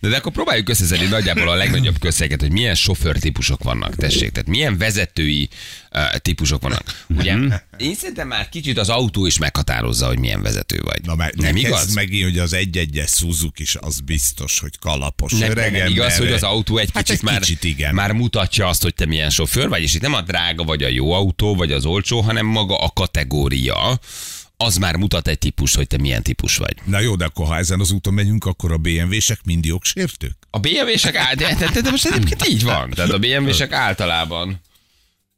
De, 0.00 0.08
de 0.08 0.16
akkor 0.16 0.32
próbáljuk 0.32 0.68
összeszedni 0.68 1.06
nagyjából 1.06 1.48
a 1.48 1.54
legnagyobb 1.54 1.98
közszeket, 1.98 2.40
hogy 2.40 2.52
milyen 2.52 2.74
sofőrtípusok 2.74 3.62
vannak, 3.62 3.96
tessék. 3.96 4.30
Tehát 4.32 4.48
milyen 4.48 4.78
vezetői 4.78 5.48
uh, 5.92 6.16
típusok 6.16 6.62
vannak. 6.62 7.04
Ugye, 7.08 7.36
én 7.78 7.94
szerintem 7.94 8.28
már 8.28 8.48
kicsit 8.48 8.78
az 8.78 8.88
autó 8.88 9.26
is 9.26 9.38
meghatározza, 9.38 10.06
hogy 10.06 10.18
milyen 10.18 10.42
vezető 10.42 10.80
vagy. 10.84 11.00
Na, 11.02 11.14
mert 11.14 11.36
nem 11.36 11.56
igaz? 11.56 11.94
megint, 11.94 12.24
hogy 12.24 12.38
az 12.38 12.52
egy-egyes 12.52 13.10
Suzuki 13.10 13.62
is 13.62 13.76
az 13.80 14.00
biztos, 14.00 14.58
hogy 14.58 14.78
kalapos. 14.78 15.32
Nem, 15.32 15.50
öreg 15.50 15.72
nem, 15.72 15.86
igaz, 15.86 16.16
hogy 16.16 16.32
az 16.32 16.42
autó 16.42 16.76
egy 16.76 16.90
Hát 16.94 17.02
kicsit, 17.02 17.20
egy 17.20 17.30
már, 17.30 17.40
kicsit 17.40 17.64
igen. 17.64 17.94
már 17.94 18.12
mutatja 18.12 18.66
azt, 18.66 18.82
hogy 18.82 18.94
te 18.94 19.06
milyen 19.06 19.30
sofőr 19.30 19.68
vagy, 19.68 19.82
és 19.82 19.94
itt 19.94 20.02
nem 20.02 20.14
a 20.14 20.20
drága 20.20 20.64
vagy 20.64 20.82
a 20.82 20.88
jó 20.88 21.12
autó, 21.12 21.54
vagy 21.54 21.72
az 21.72 21.84
olcsó, 21.84 22.20
hanem 22.20 22.46
maga 22.46 22.78
a 22.78 22.90
kategória, 22.90 23.98
az 24.64 24.76
már 24.76 24.96
mutat 24.96 25.28
egy 25.28 25.38
típus, 25.38 25.74
hogy 25.74 25.86
te 25.86 25.98
milyen 25.98 26.22
típus 26.22 26.56
vagy. 26.56 26.74
Na 26.84 27.00
jó, 27.00 27.16
de 27.16 27.24
akkor 27.24 27.46
ha 27.46 27.56
ezen 27.56 27.80
az 27.80 27.90
úton 27.90 28.14
megyünk, 28.14 28.44
akkor 28.44 28.72
a 28.72 28.76
BMW-sek 28.76 29.38
mind 29.44 29.64
jogsértők? 29.64 30.36
A 30.50 30.58
BMW-sek 30.58 31.16
ál- 31.16 31.34
de, 31.34 31.54
de, 31.58 31.70
de, 31.72 31.80
de 31.80 31.90
most 31.90 32.04
egyébként 32.06 32.48
így 32.48 32.62
van. 32.62 32.90
Tehát 32.90 33.10
a 33.10 33.18
BMW-sek 33.18 33.72
általában 33.72 34.60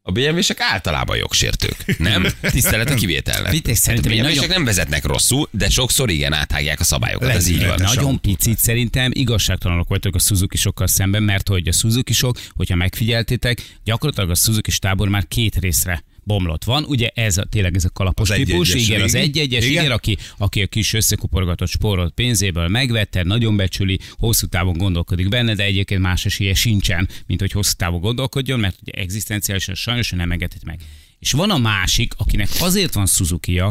a 0.07 0.13
BMW-sek 0.13 0.61
általában 0.61 1.17
jogsértők. 1.17 1.99
Nem? 1.99 2.27
Tisztelet 2.41 2.91
a 2.91 2.95
kivételnek. 2.95 3.53
Szerintem 3.73 4.13
a 4.13 4.15
BMW-sek 4.15 4.35
nagyon- 4.35 4.49
nem 4.49 4.65
vezetnek 4.65 5.05
rosszul, 5.05 5.49
de 5.51 5.69
sokszor 5.69 6.11
igen 6.11 6.33
áthágják 6.33 6.81
a 6.81 6.85
szabályokat. 6.85 7.29
Ez 7.29 7.47
így 7.49 7.67
van. 7.67 7.79
Nagyon 7.83 8.21
picit 8.21 8.59
szerintem 8.59 9.11
igazságtalanok 9.15 9.89
voltak 9.89 10.15
a 10.15 10.19
suzuki 10.19 10.57
sokkal 10.57 10.87
szemben, 10.87 11.23
mert 11.23 11.49
hogy 11.49 11.69
a 11.69 11.73
suzuki 11.73 12.13
sok, 12.13 12.39
hogyha 12.55 12.75
megfigyeltétek, 12.75 13.77
gyakorlatilag 13.85 14.31
a 14.31 14.35
suzuki 14.35 14.71
tábor 14.79 15.09
már 15.09 15.29
két 15.29 15.57
részre 15.57 16.05
bomlott 16.25 16.65
van. 16.65 16.85
Ugye 16.85 17.09
ez 17.15 17.39
a, 17.39 17.45
tényleg 17.45 17.77
ez 17.77 17.85
a 17.85 17.91
kalapos 17.91 18.31
Az 18.31 18.37
típus, 18.37 18.69
egy-egyes 18.69 18.89
igen, 18.89 19.03
az 19.03 19.15
egy-egyes, 19.15 19.65
Igen. 19.65 19.83
igen, 19.83 19.95
aki, 19.95 20.17
aki 20.39 20.63
a 20.63 20.67
kis 20.67 20.93
összekuporgatott 20.93 21.69
spórolt 21.69 22.13
pénzéből 22.15 22.69
megvette, 22.69 23.23
nagyon 23.23 23.57
becsüli, 23.57 23.99
hosszú 24.13 24.47
távon 24.47 24.77
gondolkodik 24.77 25.29
benne, 25.29 25.55
de 25.55 25.65
egyébként 25.65 26.01
más 26.01 26.25
esélye 26.25 26.55
sincsen, 26.55 27.09
mint 27.27 27.41
hogy 27.41 27.53
hosszú 27.53 27.73
távon 27.77 28.01
gondolkodjon, 28.01 28.61
mert 28.61 28.79
ugye 28.83 28.93
egzisztenciálisan 28.93 29.75
sajnos 29.75 30.11
nem 30.11 30.33
engedheti 30.33 30.65
meg. 30.67 30.81
És 31.19 31.33
van 31.33 31.51
a 31.51 31.59
másik, 31.59 32.15
akinek 32.17 32.49
azért 32.59 32.95
van 32.95 33.07
suzuki 33.07 33.63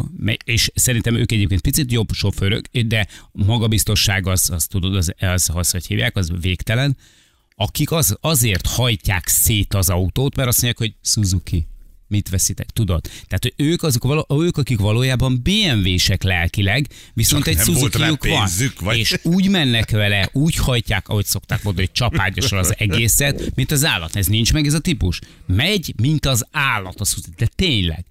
és 0.45 0.71
szerintem 0.73 1.15
ők 1.15 1.31
egyébként 1.31 1.61
picit 1.61 1.91
jobb 1.91 2.09
sofőrök, 2.11 2.67
de 2.67 3.07
magabiztosság 3.31 4.27
az, 4.27 4.49
az 4.49 4.67
tudod, 4.67 4.95
az, 4.95 5.13
az, 5.19 5.49
az 5.53 5.71
hogy 5.71 5.85
hívják, 5.85 6.15
az 6.15 6.31
végtelen, 6.41 6.97
akik 7.55 7.91
az, 7.91 8.17
azért 8.21 8.67
hajtják 8.67 9.27
szét 9.27 9.73
az 9.73 9.89
autót, 9.89 10.35
mert 10.35 10.47
azt 10.47 10.61
mondják, 10.61 10.89
hogy 10.89 11.09
Suzuki. 11.09 11.67
Mit 12.13 12.29
veszitek, 12.29 12.69
tudod? 12.69 13.01
Tehát, 13.01 13.39
hogy 13.41 13.53
ők, 13.55 13.83
azok, 13.83 14.03
való, 14.03 14.25
ők 14.29 14.57
akik 14.57 14.79
valójában 14.79 15.41
BMW-sek 15.43 16.23
lelkileg, 16.23 16.87
viszont 17.13 17.43
Csak 17.43 17.53
egy 17.53 17.59
Suzuki-juk 17.65 18.25
van. 18.27 18.47
vagy? 18.79 18.97
És 18.97 19.19
úgy 19.23 19.49
mennek 19.49 19.89
vele, 19.91 20.29
úgy 20.31 20.55
hajtják, 20.55 21.07
ahogy 21.07 21.25
szokták 21.25 21.63
mondani, 21.63 21.85
hogy 21.85 21.95
csapágyasra 21.95 22.59
az 22.59 22.73
egészet, 22.77 23.55
mint 23.55 23.71
az 23.71 23.85
állat. 23.85 24.15
Ez 24.15 24.27
nincs 24.27 24.53
meg 24.53 24.65
ez 24.65 24.73
a 24.73 24.79
típus. 24.79 25.19
Megy, 25.47 25.93
mint 26.01 26.25
az 26.25 26.45
állat 26.51 26.99
a 26.99 27.05
Suzuki. 27.05 27.35
De 27.37 27.47
tényleg. 27.55 28.05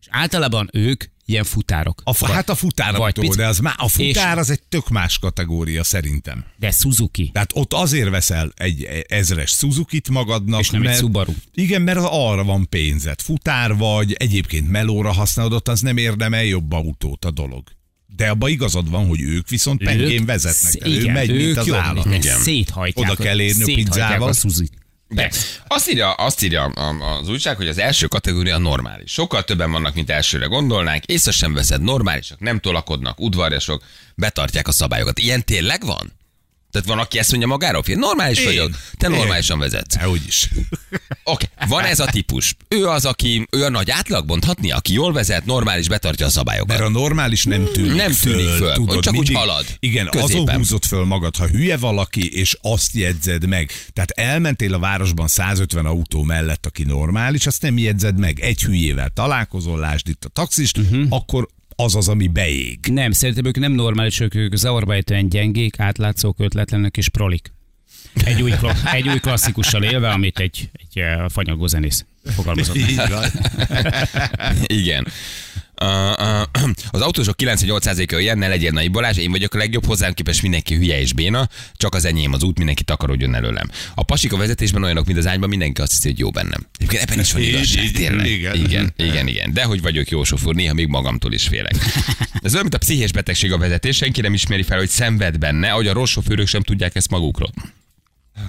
És 0.00 0.06
általában 0.10 0.68
ők 0.72 1.04
ilyen 1.26 1.44
futárok. 1.44 2.00
A, 2.04 2.12
fa- 2.12 2.30
hát 2.30 2.48
a 2.48 2.54
futáraktól, 2.54 3.04
vagy 3.04 3.14
pici- 3.14 3.36
de 3.36 3.46
az 3.46 3.58
má, 3.58 3.74
a 3.76 3.88
futár 3.88 4.32
És- 4.34 4.40
az 4.40 4.50
egy 4.50 4.62
tök 4.68 4.88
más 4.88 5.18
kategória 5.18 5.84
szerintem. 5.84 6.44
De 6.58 6.70
Suzuki. 6.70 7.30
Tehát 7.32 7.50
ott 7.54 7.72
azért 7.72 8.10
veszel 8.10 8.52
egy 8.54 8.82
ezres 9.08 9.50
Suzuki-t 9.50 10.08
magadnak, 10.08 10.60
És 10.60 10.70
nem 10.70 10.80
egy 10.80 10.86
mert, 10.86 10.98
Subaru. 11.00 11.32
Igen, 11.54 11.82
mert 11.82 11.98
arra 12.02 12.44
van 12.44 12.68
pénzed. 12.68 13.20
Futár 13.20 13.76
vagy, 13.76 14.12
egyébként 14.12 14.70
melóra 14.70 15.12
használod, 15.12 15.52
ott 15.52 15.68
az 15.68 15.80
nem 15.80 15.96
érdemel 15.96 16.44
jobb 16.44 16.72
autót 16.72 17.24
a 17.24 17.30
dolog. 17.30 17.64
De 18.16 18.28
abban 18.30 18.50
igazad 18.50 18.90
van, 18.90 19.06
hogy 19.06 19.20
ők 19.20 19.48
viszont 19.48 19.84
pengén 19.84 20.24
vezetnek. 20.24 20.72
sz- 20.72 20.78
de 20.82 20.88
ő 20.88 21.00
igen, 21.00 21.12
megy, 21.12 21.28
mint 21.30 21.40
ők 21.42 21.56
az 21.56 21.66
jobb, 21.66 21.76
állat. 21.76 22.08
de 22.08 22.20
Széthajtják. 22.34 23.10
Oda 23.10 23.22
kell 23.22 23.40
érni 23.40 23.62
a 23.72 23.74
pizzával. 23.74 24.28
A 24.28 24.32
Suzuki. 24.32 24.70
De 25.08 25.30
azt 25.66 25.90
írja, 25.90 26.12
azt 26.12 26.42
írja 26.42 26.64
az 26.64 27.28
újság, 27.28 27.56
hogy 27.56 27.68
az 27.68 27.78
első 27.78 28.06
kategória 28.06 28.58
normális. 28.58 29.12
Sokkal 29.12 29.44
többen 29.44 29.70
vannak, 29.70 29.94
mint 29.94 30.10
elsőre 30.10 30.46
gondolnánk. 30.46 31.04
Észre 31.04 31.30
sem 31.30 31.52
veszed, 31.52 31.82
normálisak, 31.82 32.40
nem 32.40 32.60
tolakodnak, 32.60 33.20
udvarjasok, 33.20 33.82
betartják 34.14 34.68
a 34.68 34.72
szabályokat. 34.72 35.18
Ilyen 35.18 35.44
tényleg 35.44 35.84
van? 35.84 36.12
Tehát 36.76 36.90
van, 36.90 36.98
aki 37.04 37.18
ezt 37.18 37.30
mondja 37.30 37.48
magáról, 37.48 37.82
hogy 37.86 37.96
normális 37.96 38.38
Én. 38.38 38.44
vagyok, 38.44 38.70
te 38.96 39.08
Én. 39.08 39.16
normálisan 39.16 39.58
vezetsz. 39.58 39.96
Hogy 39.96 40.22
is. 40.26 40.48
Oké, 41.24 41.46
van 41.68 41.84
ez 41.84 42.00
a 42.00 42.04
típus. 42.06 42.56
Ő 42.68 42.86
az, 42.86 43.04
aki, 43.04 43.46
ő 43.50 43.64
a 43.64 43.68
nagy 43.68 43.90
átlag, 43.90 44.26
mondhatni, 44.26 44.70
aki 44.70 44.92
jól 44.92 45.12
vezet, 45.12 45.44
normális, 45.44 45.88
betartja 45.88 46.26
a 46.26 46.30
szabályokat. 46.30 46.68
Mert 46.68 46.80
a 46.80 46.88
normális 46.88 47.44
nem 47.44 47.68
tűnik 47.72 47.94
Nem 47.94 48.12
tűnik 48.12 48.48
föl, 48.48 48.72
tudod, 48.72 49.02
csak 49.02 49.12
úgy 49.12 49.18
mindig- 49.18 49.36
halad, 49.36 49.66
Igen, 49.78 50.08
középen. 50.10 50.42
azon 50.42 50.56
húzod 50.56 50.84
föl 50.84 51.04
magad, 51.04 51.36
ha 51.36 51.46
hülye 51.46 51.76
valaki, 51.76 52.32
és 52.38 52.58
azt 52.62 52.94
jegyzed 52.94 53.46
meg. 53.46 53.70
Tehát 53.92 54.10
elmentél 54.10 54.74
a 54.74 54.78
városban 54.78 55.28
150 55.28 55.86
autó 55.86 56.22
mellett, 56.22 56.66
aki 56.66 56.82
normális, 56.82 57.46
azt 57.46 57.62
nem 57.62 57.78
jegyzed 57.78 58.18
meg. 58.18 58.40
Egy 58.40 58.62
hülyével 58.62 59.08
találkozol, 59.14 59.78
lásd 59.78 60.08
itt 60.08 60.24
a 60.24 60.28
taxist, 60.28 60.78
uh-huh. 60.78 61.06
akkor 61.08 61.48
az 61.76 61.94
az, 61.94 62.08
ami 62.08 62.26
beég. 62.26 62.78
Nem, 62.92 63.12
szerintem 63.12 63.44
ők 63.44 63.58
nem 63.58 63.72
normálisok, 63.72 64.34
ők 64.34 64.54
zavarba 64.54 64.94
ejtően 64.94 65.28
gyengék, 65.28 65.80
átlátszók, 65.80 66.36
ötletlenek 66.38 66.96
és 66.96 67.08
prolik. 67.08 67.52
Egy 68.24 68.42
új, 68.42 68.52
egy 68.92 69.08
új 69.08 69.18
klasszikussal 69.18 69.82
élve, 69.82 70.08
amit 70.08 70.38
egy, 70.38 70.70
egy 70.72 71.02
eh, 71.02 71.24
fanyagó 71.28 71.66
zenész 71.66 72.04
fogalmazott. 72.24 72.76
Igen. 74.66 75.06
Az 76.90 77.00
autósok 77.00 77.34
98%-a 77.38 78.18
ilyen, 78.18 78.38
ne 78.38 78.48
legyél 78.48 78.70
nagy 78.70 78.90
Balázs, 78.90 79.16
én 79.16 79.30
vagyok 79.30 79.54
a 79.54 79.58
legjobb, 79.58 79.86
hozzám 79.86 80.12
képest 80.12 80.42
mindenki 80.42 80.74
hülye 80.74 81.00
és 81.00 81.12
béna, 81.12 81.48
csak 81.74 81.94
az 81.94 82.04
enyém 82.04 82.32
az 82.32 82.42
út, 82.42 82.56
mindenki 82.56 82.82
takarodjon 82.82 83.34
előlem. 83.34 83.70
A 83.94 84.02
pasik 84.02 84.32
a 84.32 84.36
vezetésben 84.36 84.82
olyanok, 84.82 85.06
mint 85.06 85.18
az 85.18 85.26
ágyban, 85.26 85.48
mindenki 85.48 85.80
azt 85.80 85.92
hiszi, 85.92 86.08
hogy 86.08 86.18
jó 86.18 86.30
bennem. 86.30 86.66
Egyébként 86.78 87.02
ebben 87.02 87.20
is 87.20 87.32
van 87.32 87.42
igazság, 87.42 87.90
tényleg. 87.90 88.26
igen. 88.26 88.54
igen, 88.54 88.92
igen, 89.08 89.26
igen. 89.26 89.52
De 89.52 89.64
hogy 89.64 89.82
vagyok 89.82 90.08
jó 90.08 90.24
sofőr, 90.24 90.54
néha 90.54 90.74
még 90.74 90.86
magamtól 90.86 91.32
is 91.32 91.46
félek. 91.46 91.74
Ez 92.42 92.52
olyan, 92.52 92.62
mint 92.62 92.74
a 92.74 92.78
pszichés 92.78 93.12
betegség 93.12 93.52
a 93.52 93.58
vezetés, 93.58 93.96
senki 93.96 94.20
nem 94.20 94.34
ismeri 94.34 94.62
fel, 94.62 94.78
hogy 94.78 94.88
szenved 94.88 95.38
benne, 95.38 95.68
hogy 95.68 95.86
a 95.86 95.92
rossz 95.92 96.10
sofőrök 96.10 96.46
sem 96.46 96.62
tudják 96.62 96.94
ezt 96.94 97.10
magukról. 97.10 97.50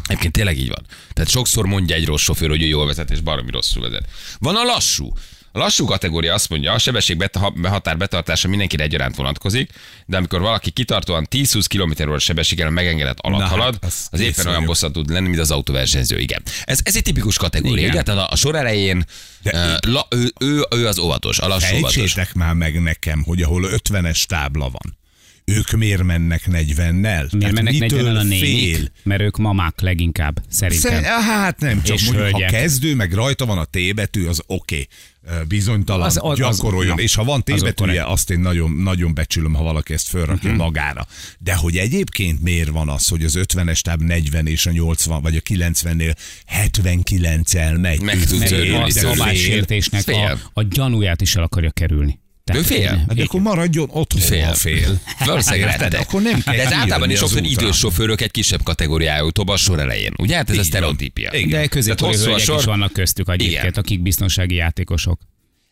Egyébként 0.08 0.34
tényleg 0.34 0.58
így 0.58 0.70
van. 0.70 0.86
Tehát 1.14 1.30
sokszor 1.30 1.66
mondja 1.66 1.96
egy 1.96 2.06
rossz 2.06 2.22
sofőr, 2.22 2.50
hogy 2.50 2.64
ő 2.64 2.66
jól 2.66 2.86
vezet, 2.86 3.12
és 3.12 3.20
baromi 3.20 3.52
rosszul 3.52 3.82
vezet. 3.82 4.10
Van 4.40 4.56
a 4.56 4.64
lassú. 4.64 5.14
A 5.58 5.60
lassú 5.60 5.86
kategória 5.86 6.34
azt 6.34 6.50
mondja, 6.50 6.72
a 6.72 6.78
sebesség 6.78 7.18
beta- 7.18 7.54
határ 7.64 7.98
betartása 7.98 8.48
mindenkire 8.48 8.84
egyaránt 8.84 9.16
vonatkozik, 9.16 9.72
de 10.06 10.18
amikor 10.18 10.42
valaki 10.42 10.72
kitartóan 10.72 11.28
10-20 11.32 11.66
km 11.68 12.12
h 12.12 12.18
sebességgel 12.20 12.70
megengedett 12.70 13.20
alatt 13.20 13.40
Na 13.40 13.46
hát, 13.46 13.54
halad, 13.54 13.78
az 13.82 14.08
az 14.12 14.20
éppen 14.20 14.48
olyan 14.48 14.66
bosszant 14.66 14.94
tud 14.94 15.10
lenni, 15.10 15.28
mint 15.28 15.40
az 15.40 15.52
autóversenyző. 15.52 16.20
Igen. 16.20 16.42
Ez, 16.64 16.80
ez 16.84 16.96
egy 16.96 17.02
tipikus 17.02 17.38
kategória. 17.38 17.78
Igen. 17.78 17.92
Igen. 17.92 18.04
Tehát 18.04 18.30
a, 18.30 18.32
a 18.32 18.36
sor 18.36 18.56
elején 18.56 19.06
De- 19.42 19.52
De, 19.52 19.78
la, 19.88 20.08
ő, 20.10 20.32
ő, 20.40 20.66
ő, 20.70 20.88
az 20.88 21.00
óvatos, 21.00 21.40
a 21.40 21.48
lassú 21.48 21.76
óvatos. 21.76 22.16
Már 22.34 22.54
meg 22.54 22.82
nekem, 22.82 23.24
hogy 23.24 23.42
ahol 23.42 23.70
50-es 23.72 24.24
tábla 24.24 24.70
van, 24.70 24.98
ők 25.52 25.72
miért 25.72 26.04
mennek 26.04 26.42
40-nel? 26.52 27.32
Miért 27.32 27.54
mennek 27.54 27.80
mitől 27.80 28.04
40 28.04 28.16
a 28.16 28.20
fél? 28.20 28.40
nénik? 28.40 28.92
Mert 29.04 29.22
ők 29.22 29.38
mamák 29.38 29.82
leginkább, 29.82 30.44
szerintem. 30.50 30.92
Szer- 30.92 31.06
hát 31.06 31.60
nem, 31.60 31.82
csak 31.84 31.96
És 31.96 32.04
mondjuk, 32.04 32.26
ha 32.26 32.32
hölgyek. 32.32 32.50
kezdő, 32.50 32.96
meg 32.96 33.14
rajta 33.14 33.46
van 33.46 33.58
a 33.58 33.64
T 33.64 33.96
betű, 33.96 34.26
az 34.26 34.42
oké. 34.48 34.88
Okay. 35.26 35.46
Bizonytalan, 35.48 36.06
Az- 36.06 36.18
az, 36.18 36.24
az- 36.24 36.40
az, 36.40 36.58
gyakoroljon. 36.58 36.96
na, 36.96 37.02
és 37.02 37.16
ha 37.16 37.24
van 37.24 37.44
T 37.44 37.50
az 37.50 37.74
azt 38.06 38.30
én 38.30 38.40
nagyon, 38.40 38.72
nagyon 38.72 39.14
becsülöm, 39.14 39.54
ha 39.54 39.64
valaki 39.64 39.94
ezt 39.94 40.08
fölrakja 40.08 40.50
uh-huh. 40.50 40.66
magára. 40.66 41.08
De 41.40 41.56
hogy 41.56 41.78
egyébként 41.78 42.42
miért 42.42 42.70
van 42.70 42.90
az, 42.90 43.08
hogy 43.08 43.24
az 43.24 43.40
50-es 43.40 43.80
táb 43.80 44.02
40 44.02 44.48
és 44.48 44.66
a 44.66 44.72
80, 44.72 45.22
vagy 45.22 45.36
a 45.36 45.40
90-nél 45.40 46.16
79-el 46.64 47.82
megy? 47.82 48.02
Meg 48.02 48.18
örülni 48.42 48.82
a 48.82 48.90
szabálysértésnek 48.90 50.08
a, 50.08 50.38
a 50.54 50.64
gyanúját 50.64 51.22
is 51.22 51.36
el 51.36 51.44
akarja 51.44 51.72
kerülni. 51.72 52.20
Ő 52.56 52.62
fél. 52.62 52.90
Hát 52.90 53.14
de 53.14 53.24
akkor 53.24 53.42
maradjon 53.42 53.90
otthon, 53.92 54.22
Fél. 54.22 54.54
fél. 54.54 55.00
Valószínűleg. 55.26 55.96
Akkor 56.00 56.22
nem 56.22 56.42
kell 56.42 56.56
De 56.56 56.62
ez 56.66 56.74
általában 56.74 57.10
is 57.12 57.18
sokszor 57.18 57.44
idős 57.44 57.78
sofőrök 57.78 58.22
egy 58.22 58.32
kisebb 58.32 58.64
kategóriájú, 58.64 59.30
a 59.46 59.58
sor 59.58 59.80
elején. 59.80 60.14
Ugye? 60.18 60.36
Hát 60.36 60.44
ez 60.44 60.50
a 60.50 60.52
Így 60.52 60.58
van. 60.58 60.66
sztereotípia. 60.68 61.32
Igen. 61.34 61.50
De 61.50 61.68
középkori 61.68 62.16
a 62.16 62.18
hölgyek 62.18 62.40
sor. 62.40 62.60
is 62.60 62.64
vannak 62.66 62.94
köztük 62.94 63.30
egyébként, 63.30 63.62
Igen. 63.62 63.74
akik 63.76 64.02
biztonsági 64.02 64.56
játékosok. 64.56 65.20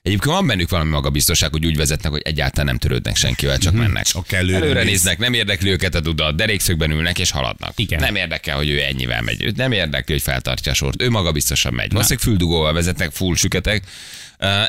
Egyébként 0.05 0.35
van 0.35 0.47
bennük 0.47 0.69
valami 0.69 0.89
magabiztosság, 0.89 1.51
hogy 1.51 1.65
úgy 1.65 1.75
vezetnek, 1.77 2.12
hogy 2.12 2.21
egyáltalán 2.24 2.65
nem 2.65 2.77
törődnek 2.77 3.15
senkivel, 3.15 3.57
csak 3.57 3.74
mennek. 3.74 4.05
Csak 4.05 4.31
előre 4.31 4.57
előre 4.57 4.79
néz. 4.79 4.85
néznek, 4.85 5.17
nem 5.17 5.33
érdekli 5.33 5.69
őket 5.69 5.95
a 5.95 6.00
duda, 6.00 6.31
derékszögben 6.31 6.91
ülnek 6.91 7.19
és 7.19 7.31
haladnak. 7.31 7.71
Igen. 7.75 8.00
Nem 8.00 8.15
érdekel, 8.15 8.55
hogy 8.55 8.69
ő 8.69 8.81
ennyivel 8.81 9.21
megy. 9.21 9.43
Őt 9.43 9.55
nem 9.55 9.71
érdekli, 9.71 10.13
hogy 10.13 10.21
feltartja 10.21 10.71
a 10.71 10.75
sort. 10.75 11.01
Ő 11.01 11.09
magabiztosan 11.09 11.74
megy. 11.74 11.91
Valószínűleg 11.91 12.24
füldugóval 12.24 12.74
vezetnek, 12.74 13.12
full 13.12 13.35
süketek, 13.35 13.83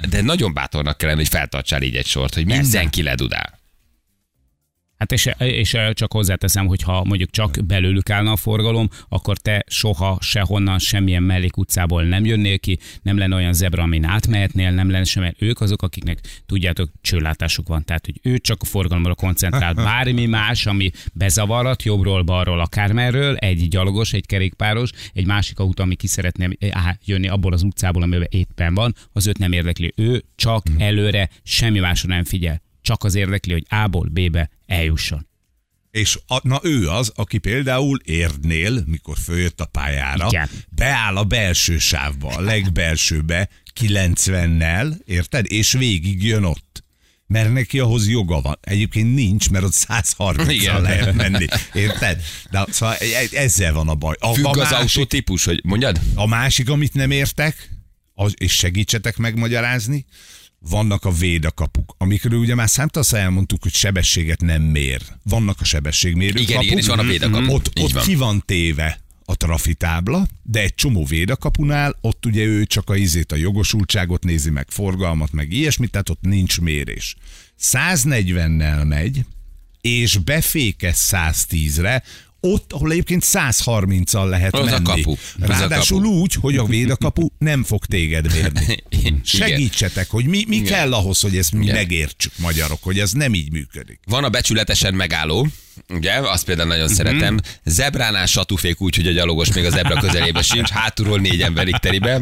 de 0.09 0.23
nagyon 0.23 0.55
bátornak 0.55 0.99
kellene, 0.99 1.19
hogy 1.19 1.29
feltartsál 1.29 1.83
így 1.83 1.97
egy 1.97 2.07
sort, 2.07 2.35
hogy 2.35 2.47
mindenki 2.47 3.03
ledudál. 3.03 3.56
Hát 4.99 5.13
és, 5.13 5.31
és 5.39 5.77
csak 5.93 6.13
hozzáteszem, 6.13 6.67
hogy 6.67 6.83
ha 6.83 7.05
mondjuk 7.05 7.31
csak 7.31 7.57
belőlük 7.67 8.11
állna 8.11 8.33
a 8.33 8.37
forgalom, 8.37 8.89
akkor 9.09 9.39
te 9.39 9.65
soha 9.67 10.19
sehonnan, 10.21 10.79
semmilyen 10.79 11.23
mellékutcából 11.23 12.03
nem 12.03 12.25
jönnél 12.25 12.59
ki, 12.59 12.79
nem 13.03 13.19
lenne 13.19 13.35
olyan 13.35 13.53
zebra, 13.53 13.83
amin 13.83 14.05
átmehetnél, 14.05 14.71
nem 14.71 14.91
lenne 14.91 15.05
sem, 15.05 15.23
mert 15.23 15.43
ők 15.43 15.61
azok, 15.61 15.83
akiknek 15.83 16.19
tudjátok, 16.47 16.91
csőlátásuk 17.01 17.69
van. 17.69 17.85
Tehát, 17.85 18.07
hogy 18.07 18.21
ő 18.23 18.39
csak 18.39 18.63
a 18.63 18.65
forgalomra 18.65 19.15
koncentrál. 19.15 19.75
Bármi 19.87 20.27
más, 20.27 20.67
ami 20.67 20.91
bezavarhat, 21.13 21.83
jobbról, 21.83 22.23
balról, 22.23 22.61
akármerről, 22.61 23.37
egy 23.37 23.69
gyalogos, 23.69 24.13
egy 24.13 24.27
kerékpáros, 24.27 24.91
egy 25.13 25.27
másik 25.27 25.59
autó, 25.59 25.83
ami 25.83 25.95
ki 25.95 26.07
szeretne 26.07 26.49
jönni 27.05 27.29
abból 27.29 27.53
az 27.53 27.63
utcából, 27.63 28.03
amiben 28.03 28.29
éppen 28.31 28.75
van, 28.75 28.95
az 29.13 29.27
őt 29.27 29.39
nem 29.39 29.53
érdekli. 29.53 29.93
Ő 29.97 30.25
csak 30.37 30.63
előre, 30.79 31.29
semmi 31.43 31.79
másra 31.79 32.09
nem 32.09 32.25
figyel. 32.25 32.65
Csak 32.87 33.05
az 33.05 33.15
érdekli, 33.15 33.53
hogy 33.53 33.67
A-ból 33.69 34.09
B-be 34.09 34.51
eljusson. 34.67 35.27
És 35.91 36.19
a, 36.27 36.49
na 36.49 36.61
ő 36.63 36.89
az, 36.89 37.13
aki 37.15 37.39
például 37.39 37.99
Érdnél, 38.05 38.83
mikor 38.87 39.17
följött 39.19 39.61
a 39.61 39.65
pályára, 39.65 40.27
Igen. 40.27 40.49
beáll 40.69 41.17
a 41.17 41.25
belső 41.25 41.79
sávba, 41.79 42.29
a 42.29 42.41
legbelsőbe, 42.41 43.49
90-nel, 43.81 44.99
érted? 45.05 45.53
És 45.53 45.73
végig 45.73 46.25
jön 46.25 46.45
ott. 46.45 46.85
Mert 47.27 47.53
neki 47.53 47.79
ahhoz 47.79 48.09
joga 48.09 48.41
van. 48.41 48.59
Egyébként 48.61 49.15
nincs, 49.15 49.51
mert 49.51 49.65
ott 49.65 49.73
130 49.73 50.53
Igen. 50.53 50.83
lehet 50.83 51.15
menni. 51.15 51.47
Érted? 51.73 52.23
De 52.51 52.65
szóval 52.71 52.95
e- 52.95 53.05
e- 53.05 53.43
ezzel 53.43 53.73
van 53.73 53.89
a 53.89 53.95
baj. 53.95 54.17
A, 54.21 54.35
Függ 54.35 54.45
a, 54.45 54.51
az 54.51 54.57
másik, 54.57 54.79
autótípus, 54.79 55.45
hogy 55.45 55.61
mondjad? 55.65 56.01
a 56.15 56.27
másik, 56.27 56.71
amit 56.71 56.95
nem 56.95 57.11
értek, 57.11 57.71
az, 58.15 58.35
és 58.37 58.53
segítsetek 58.53 59.17
megmagyarázni, 59.17 60.05
vannak 60.59 61.05
a 61.05 61.11
védakapuk, 61.11 61.95
amikről 61.99 62.39
ugye 62.39 62.55
már 62.55 62.69
számtalanszor 62.69 63.19
elmondtuk, 63.19 63.63
hogy 63.63 63.73
sebességet 63.73 64.41
nem 64.41 64.63
mér. 64.63 65.01
Vannak 65.23 65.61
a 65.61 65.65
sebességmérő 65.65 66.41
Igen, 66.41 66.47
kapuk. 66.47 66.65
igen, 66.65 66.79
és 66.79 66.87
van 66.87 66.99
a 66.99 67.03
védakapu. 67.03 67.53
Ott, 67.53 67.71
Így 67.79 67.85
ott 67.85 67.93
van. 67.93 68.03
ki 68.05 68.15
van 68.15 68.43
téve 68.47 69.01
a 69.25 69.37
trafitábla, 69.37 70.27
de 70.43 70.61
egy 70.61 70.75
csomó 70.75 71.05
védakapunál, 71.05 71.97
ott 72.01 72.27
ugye 72.27 72.45
ő 72.45 72.65
csak 72.65 72.91
a 72.91 72.97
izét, 72.97 73.33
a 73.33 73.37
jogosultságot 73.37 74.25
nézi 74.25 74.51
meg, 74.51 74.67
forgalmat, 74.71 75.33
meg 75.33 75.53
ilyesmit, 75.53 75.91
tehát 75.91 76.11
ott 76.11 76.21
nincs 76.21 76.61
mérés. 76.61 77.17
140-nel 77.61 78.87
megy, 78.87 79.25
és 79.81 80.17
befékez 80.17 81.09
110-re, 81.13 82.03
ott, 82.53 82.73
ahol 82.73 82.91
egyébként 82.91 83.25
130-al 83.33 84.29
lehet 84.29 84.55
Az 84.55 84.67
a 84.67 84.71
menni. 84.71 84.85
kapu. 84.85 85.11
Az 85.11 85.19
a 85.41 85.47
Ráadásul 85.47 86.01
kapu. 86.01 86.13
úgy, 86.13 86.35
hogy 86.35 86.57
a 86.57 86.65
védakapu 86.65 87.29
nem 87.39 87.65
fog 87.65 87.85
téged. 87.87 88.27
Igen. 88.89 89.21
Segítsetek, 89.25 90.11
hogy 90.11 90.27
mi, 90.27 90.45
mi 90.49 90.57
Igen. 90.57 90.73
kell 90.73 90.93
ahhoz, 90.93 91.21
hogy 91.21 91.37
ezt 91.37 91.53
mi 91.53 91.63
Igen. 91.63 91.75
megértsük 91.75 92.33
magyarok, 92.39 92.83
hogy 92.83 92.99
ez 92.99 93.13
nem 93.13 93.35
így 93.35 93.53
működik. 93.53 94.01
Van 94.07 94.25
a 94.25 94.29
becsületesen 94.29 94.95
megálló, 94.95 95.49
Ugye, 95.89 96.13
azt 96.13 96.45
például 96.45 96.69
nagyon 96.69 96.85
Mhm. 96.85 96.95
szeretem. 96.95 97.39
Zebránál 97.65 98.27
satufék 98.27 98.81
úgy, 98.81 98.97
hogy 98.97 99.07
a 99.07 99.11
gyalogos 99.13 99.53
még 99.53 99.65
a 99.65 99.71
zebra 99.71 100.01
közelébe 100.01 100.43
sincs, 100.43 100.69
hátulról 100.71 101.19
négyen 101.19 101.55
verik 101.55 101.77
teribe. 101.77 102.21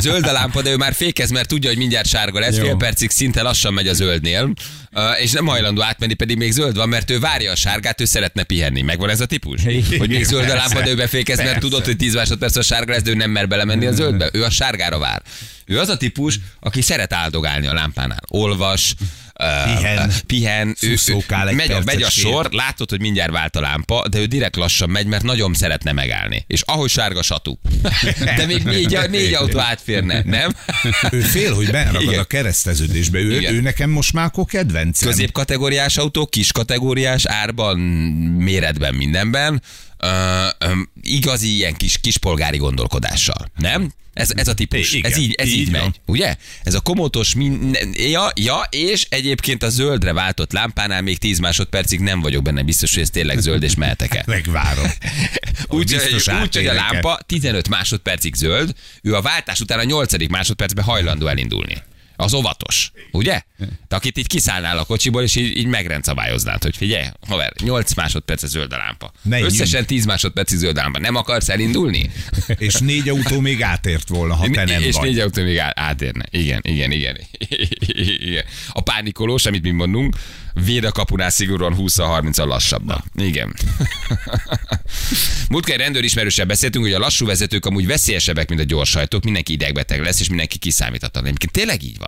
Zöld 0.00 0.26
a 0.26 0.32
lámpa, 0.32 0.62
de 0.62 0.70
ő 0.70 0.76
már 0.76 0.94
fékez, 0.94 1.30
mert 1.30 1.48
tudja, 1.48 1.68
hogy 1.68 1.78
mindjárt 1.78 2.06
sárga 2.08 2.38
lesz, 2.40 2.58
fél 2.58 2.76
percig 2.76 3.10
szinte 3.10 3.42
lassan 3.42 3.74
megy 3.74 3.88
a 3.88 3.92
zöldnél, 3.92 4.52
és 5.20 5.30
nem 5.32 5.46
hajlandó 5.46 5.82
átmenni, 5.82 6.14
pedig 6.14 6.36
még 6.36 6.52
zöld 6.52 6.76
van, 6.76 6.88
mert 6.88 7.10
ő 7.10 7.18
várja 7.18 7.50
a 7.50 7.56
sárgát, 7.56 8.00
ő 8.00 8.04
szeretne 8.04 8.42
pihenni. 8.42 8.82
Megvan 8.82 9.10
ez 9.10 9.20
a 9.20 9.26
típus? 9.26 9.62
Hogy 9.98 10.08
még 10.08 10.24
zöld 10.24 10.50
a 10.50 10.54
lámpa, 10.54 10.80
de 10.82 10.90
ő 10.90 10.94
befékez, 10.96 11.38
mert 11.38 11.58
tudod, 11.60 11.84
hogy 11.84 11.96
10 11.96 12.14
másodperc 12.14 12.56
a 12.56 12.62
sárga 12.62 12.92
lesz, 12.92 13.02
de 13.02 13.10
ő 13.10 13.14
nem 13.14 13.30
mer 13.30 13.48
belemenni 13.48 13.86
a 13.86 13.92
zöldbe. 13.92 14.28
Ő 14.32 14.44
a 14.44 14.50
sárgára 14.50 14.98
vár. 14.98 15.22
Ő 15.66 15.78
az 15.78 15.88
a 15.88 15.96
típus, 15.96 16.38
aki 16.60 16.80
szeret 16.82 17.12
áldogálni 17.12 17.66
a 17.66 17.72
lámpánál. 17.72 18.20
Olvas, 18.28 18.94
Pihen. 20.26 20.76
ő, 20.80 20.96
ő, 21.06 21.54
megy, 21.54 21.70
a, 21.70 21.80
megy 21.84 22.02
a 22.02 22.10
sor, 22.10 22.48
látod, 22.50 22.90
hogy 22.90 23.00
mindjárt 23.00 23.32
vált 23.32 23.56
a 23.56 23.60
lámpa, 23.60 24.08
de 24.08 24.18
ő 24.18 24.24
direkt 24.24 24.56
lassan 24.56 24.90
megy, 24.90 25.06
mert 25.06 25.22
nagyon 25.22 25.54
szeretne 25.54 25.92
megállni. 25.92 26.44
És 26.46 26.60
ahogy 26.60 26.90
sárga 26.90 27.22
satú. 27.22 27.58
De 28.36 28.46
még 28.46 28.62
négy, 28.62 28.98
négy 29.10 29.32
autó 29.32 29.58
átférne, 29.58 30.22
nem? 30.24 30.50
Ő 31.10 31.20
fél, 31.20 31.54
hogy 31.54 31.70
beragad 31.70 32.02
Igen. 32.02 32.18
a 32.18 32.24
kereszteződésbe. 32.24 33.18
Ő, 33.18 33.36
Igen. 33.36 33.54
ő 33.54 33.60
nekem 33.60 33.90
most 33.90 34.12
már 34.12 34.24
akkor 34.24 34.44
kedvencem. 34.44 35.08
Középkategóriás 35.08 35.96
autó, 35.96 36.26
kis 36.26 36.52
kategóriás 36.52 37.26
árban, 37.26 37.78
méretben, 38.38 38.94
mindenben. 38.94 39.62
Uh, 40.04 40.70
um, 40.70 40.90
igazi 41.02 41.54
ilyen 41.54 41.74
kis 41.74 41.98
kispolgári 41.98 42.56
gondolkodással, 42.56 43.50
nem? 43.56 43.92
Ez, 44.14 44.30
ez 44.36 44.48
a 44.48 44.54
típus. 44.54 44.92
Igen, 44.92 45.10
ez 45.10 45.18
így, 45.18 45.32
ez 45.32 45.48
így, 45.48 45.58
így 45.58 45.70
megy. 45.70 45.80
van. 45.80 45.94
Ugye? 46.06 46.36
Ez 46.62 46.74
a 46.74 46.80
komotos, 46.80 47.34
minden, 47.34 47.94
ja, 47.96 48.30
ja, 48.34 48.66
és 48.70 49.06
egyébként 49.08 49.62
a 49.62 49.68
zöldre 49.68 50.12
váltott 50.12 50.52
lámpánál 50.52 51.02
még 51.02 51.18
10 51.18 51.38
másodpercig 51.38 52.00
nem 52.00 52.20
vagyok 52.20 52.42
benne 52.42 52.62
biztos, 52.62 52.94
hogy 52.94 53.02
ez 53.02 53.10
tényleg 53.10 53.38
zöld, 53.38 53.62
és 53.62 53.74
mehetek-e. 53.74 54.22
Megvárom. 54.26 54.84
Úgy, 55.68 55.90
biztos 55.90 56.28
úgy, 56.28 56.40
úgy, 56.42 56.54
hogy 56.54 56.66
a 56.66 56.72
lámpa 56.72 57.18
15 57.26 57.68
másodpercig 57.68 58.34
zöld, 58.34 58.74
ő 59.02 59.14
a 59.14 59.20
váltás 59.20 59.60
után 59.60 59.78
a 59.78 59.84
8. 59.84 60.28
másodpercben 60.28 60.84
hajlandó 60.84 61.26
elindulni. 61.26 61.82
Az 62.16 62.34
óvatos, 62.34 62.92
ugye? 63.10 63.42
Te 63.88 63.96
akit 63.96 64.18
így 64.18 64.26
kiszállnál 64.26 64.78
a 64.78 64.84
kocsiból, 64.84 65.22
és 65.22 65.36
így, 65.36 65.56
így 65.56 65.66
megrendszabályoznád, 65.66 66.62
hogy 66.62 66.76
figyelj, 66.76 67.06
haver, 67.28 67.52
8 67.62 67.94
másodperc 67.94 68.46
zöld 68.46 68.72
a 68.72 68.76
lámpa. 68.76 69.12
Menjünk. 69.22 69.50
Összesen 69.50 69.86
10 69.86 70.04
másodpercig 70.04 70.58
zöld 70.58 70.76
a 70.76 70.80
lámpa. 70.80 70.98
Nem 70.98 71.14
akarsz 71.14 71.48
elindulni? 71.48 72.10
És 72.58 72.74
négy 72.74 73.08
autó 73.08 73.40
még 73.40 73.62
átért 73.62 74.08
volna, 74.08 74.34
ha 74.34 74.50
te 74.50 74.64
nem 74.64 74.82
és 74.82 74.94
vagy. 74.94 75.08
négy 75.08 75.18
autó 75.18 75.42
még 75.42 75.58
átérne. 75.58 76.26
Igen, 76.30 76.60
igen, 76.62 76.90
igen. 76.90 77.18
igen. 78.28 78.44
A 78.68 78.80
pánikolós, 78.80 79.46
amit 79.46 79.62
mi 79.62 79.70
mondunk, 79.70 80.16
véd 80.54 80.84
a 80.84 80.92
kapunál 80.92 81.30
szigorúan 81.30 81.74
20-30-al 81.78 82.46
lassabban. 82.46 83.04
Igen. 83.14 83.54
Múltkor 85.50 85.74
egy 85.74 85.80
rendőrismerőssel 85.80 86.46
beszéltünk, 86.46 86.84
hogy 86.84 86.94
a 86.94 86.98
lassú 86.98 87.26
vezetők 87.26 87.66
amúgy 87.66 87.86
veszélyesebbek, 87.86 88.48
mint 88.48 88.60
a 88.60 88.64
gyorshajtók, 88.64 89.24
mindenki 89.24 89.52
idegbeteg 89.52 90.02
lesz, 90.02 90.20
és 90.20 90.28
mindenki 90.28 90.58
kiszámíthatatlan. 90.58 91.34
Tényleg 91.50 91.82
így 91.82 91.98
van. 91.98 92.03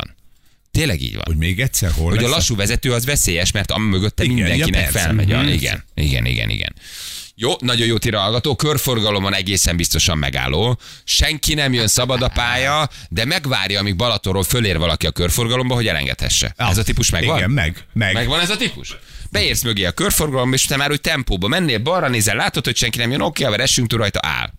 Tényleg 0.76 1.00
így 1.02 1.14
van. 1.14 1.22
Hogy 1.26 1.36
még 1.36 1.60
egyszer 1.60 1.90
hol 1.90 2.08
Hogy 2.08 2.18
a 2.18 2.20
lesz? 2.22 2.30
lassú 2.30 2.56
vezető 2.56 2.92
az 2.92 3.04
veszélyes, 3.04 3.50
mert 3.52 3.70
a 3.70 3.78
mögötte 3.78 4.22
Igen, 4.24 4.34
mindenkinek 4.34 4.84
ja, 4.84 4.90
felmegy. 4.90 5.32
a- 5.32 5.38
Mhm. 5.38 5.48
Igen, 5.48 5.84
igen, 5.94 6.26
igen, 6.26 6.50
igen. 6.50 6.74
Jó, 7.34 7.52
nagyon 7.58 7.86
jó 7.86 7.98
tira 7.98 8.20
hallgató, 8.20 8.56
körforgalomon 8.56 9.34
egészen 9.34 9.76
biztosan 9.76 10.18
megálló. 10.18 10.78
Senki 11.04 11.54
nem 11.54 11.72
jön 11.72 11.86
szabad 11.86 12.22
a 12.22 12.28
pálya, 12.28 12.88
de 13.08 13.24
megvárja, 13.24 13.78
amíg 13.80 13.96
Balatonról 13.96 14.42
fölér 14.42 14.78
valaki 14.78 15.06
a 15.06 15.10
körforgalomba, 15.10 15.74
hogy 15.74 15.86
elengedhesse. 15.86 16.54
Ez 16.56 16.78
a 16.78 16.82
típus 16.82 17.10
megvan? 17.10 17.36
Igen, 17.36 17.50
meg. 17.50 17.84
meg. 17.92 18.12
Megvan 18.14 18.40
ez 18.40 18.50
a 18.50 18.56
típus? 18.56 18.96
Beérsz 19.30 19.62
mögé 19.62 19.84
a 19.84 19.92
körforgalomba, 19.92 20.54
és 20.54 20.64
te 20.64 20.76
már 20.76 20.90
úgy 20.90 21.00
tempóba 21.00 21.48
mennél, 21.48 21.78
balra 21.78 22.08
nézel, 22.08 22.36
látod, 22.36 22.64
hogy 22.64 22.76
senki 22.76 22.98
nem 22.98 23.10
jön, 23.10 23.20
oké, 23.20 23.44
haver, 23.44 23.60
essünk 23.60 23.88
túl 23.88 23.98
rajta, 23.98 24.20
áll. 24.22 24.50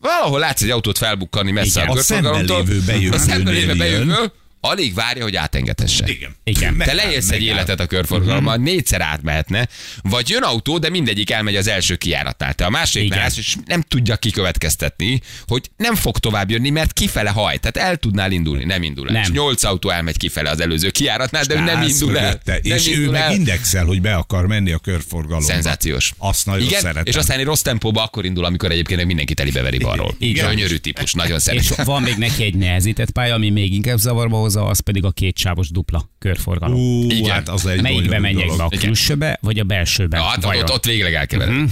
Valahol 0.00 0.38
látsz 0.38 0.62
egy 0.62 0.70
autót 0.70 0.98
felbukkanni 0.98 1.50
messze 1.50 1.80
Igen, 1.82 1.96
a 1.96 1.98
a 1.98 2.02
szemben 2.02 2.32
körforgalomtól. 2.32 2.74
lévő 2.74 2.84
bejövőnél 2.86 3.12
a 3.12 3.18
szemben 3.18 3.54
lévő 3.54 3.74
bejövő, 3.76 4.32
alig 4.60 4.94
várja, 4.94 5.22
hogy 5.22 5.36
átengedhesse. 5.36 6.04
Igen. 6.08 6.36
Igen. 6.44 6.76
Te 6.78 6.92
leélsz 6.94 7.30
egy 7.30 7.40
megáll. 7.40 7.54
életet 7.54 7.80
a 7.80 7.86
körforgalomban, 7.86 8.60
négyszer 8.60 9.00
átmehetne, 9.00 9.68
vagy 10.02 10.28
jön 10.28 10.42
autó, 10.42 10.78
de 10.78 10.88
mindegyik 10.90 11.30
elmegy 11.30 11.56
az 11.56 11.66
első 11.68 11.96
kijáratnál. 11.96 12.54
Te 12.54 12.64
a 12.64 12.70
másiknál 12.70 13.18
állsz, 13.20 13.36
és 13.36 13.56
nem 13.66 13.82
tudja 13.82 14.16
kikövetkeztetni, 14.16 15.20
hogy 15.46 15.70
nem 15.76 15.94
fog 15.94 16.18
tovább 16.18 16.50
jönni, 16.50 16.70
mert 16.70 16.92
kifele 16.92 17.30
haj. 17.30 17.56
Tehát 17.56 17.88
el 17.90 17.96
tudnál 17.96 18.32
indulni, 18.32 18.64
nem 18.64 18.82
indul 18.82 19.06
el. 19.06 19.12
Nem. 19.12 19.22
És 19.22 19.30
nyolc 19.30 19.64
autó 19.64 19.90
elmegy 19.90 20.16
kifele 20.16 20.50
az 20.50 20.60
előző 20.60 20.90
kijáratnál, 20.90 21.44
de 21.44 21.54
ő 21.54 21.60
nem 21.60 21.82
indul 21.82 22.18
el. 22.18 22.40
Nem 22.44 22.58
És 22.62 22.88
ő 22.88 22.92
indul 22.92 23.12
meg 23.12 23.22
el. 23.22 23.32
indexel, 23.32 23.84
hogy 23.84 24.00
be 24.00 24.14
akar 24.14 24.46
menni 24.46 24.72
a 24.72 24.78
körforgalomba. 24.78 25.46
Szenzációs. 25.52 26.12
Azt 26.18 26.46
nagyon 26.46 26.66
Igen, 26.66 26.80
szeretem. 26.80 27.02
és 27.06 27.14
aztán 27.16 27.38
egy 27.38 27.44
rossz 27.44 27.60
tempóba 27.60 28.02
akkor 28.02 28.24
indul, 28.24 28.44
amikor 28.44 28.70
egyébként 28.70 28.96
meg 28.98 29.06
mindenki 29.06 29.34
telibe 29.34 29.62
veri 29.62 29.78
balról. 29.78 30.14
Igen. 30.18 30.48
Gyönyörű 30.50 30.76
típus, 30.76 31.12
nagyon 31.12 31.36
És 31.36 31.42
szeretem. 31.42 31.84
van 31.84 32.02
még 32.02 32.14
neki 32.16 32.44
egy 32.44 32.54
nehezített 32.54 33.10
pálya, 33.10 33.34
ami 33.34 33.50
még 33.50 33.72
inkább 33.74 33.98
zavarba 33.98 34.36
hozza, 34.54 34.66
az 34.66 34.80
pedig 34.80 35.04
a 35.04 35.10
kétsávos 35.10 35.70
dupla 35.70 36.10
körforgalom. 36.18 36.78
Ú, 36.78 37.10
Igen. 37.10 37.30
hát 37.30 37.48
az 37.48 37.66
egy 37.66 37.82
Melyikbe 37.82 38.32
dolog. 38.32 38.56
be, 38.56 38.64
a 38.64 38.68
külsőbe, 38.68 39.38
vagy 39.40 39.58
a 39.58 39.64
belsőbe? 39.64 40.16
Ja, 40.16 40.22
hát 40.22 40.44
Vajon? 40.44 40.62
ott, 40.62 40.70
ott 40.70 40.84
végleg 40.84 41.14
elkevered. 41.14 41.70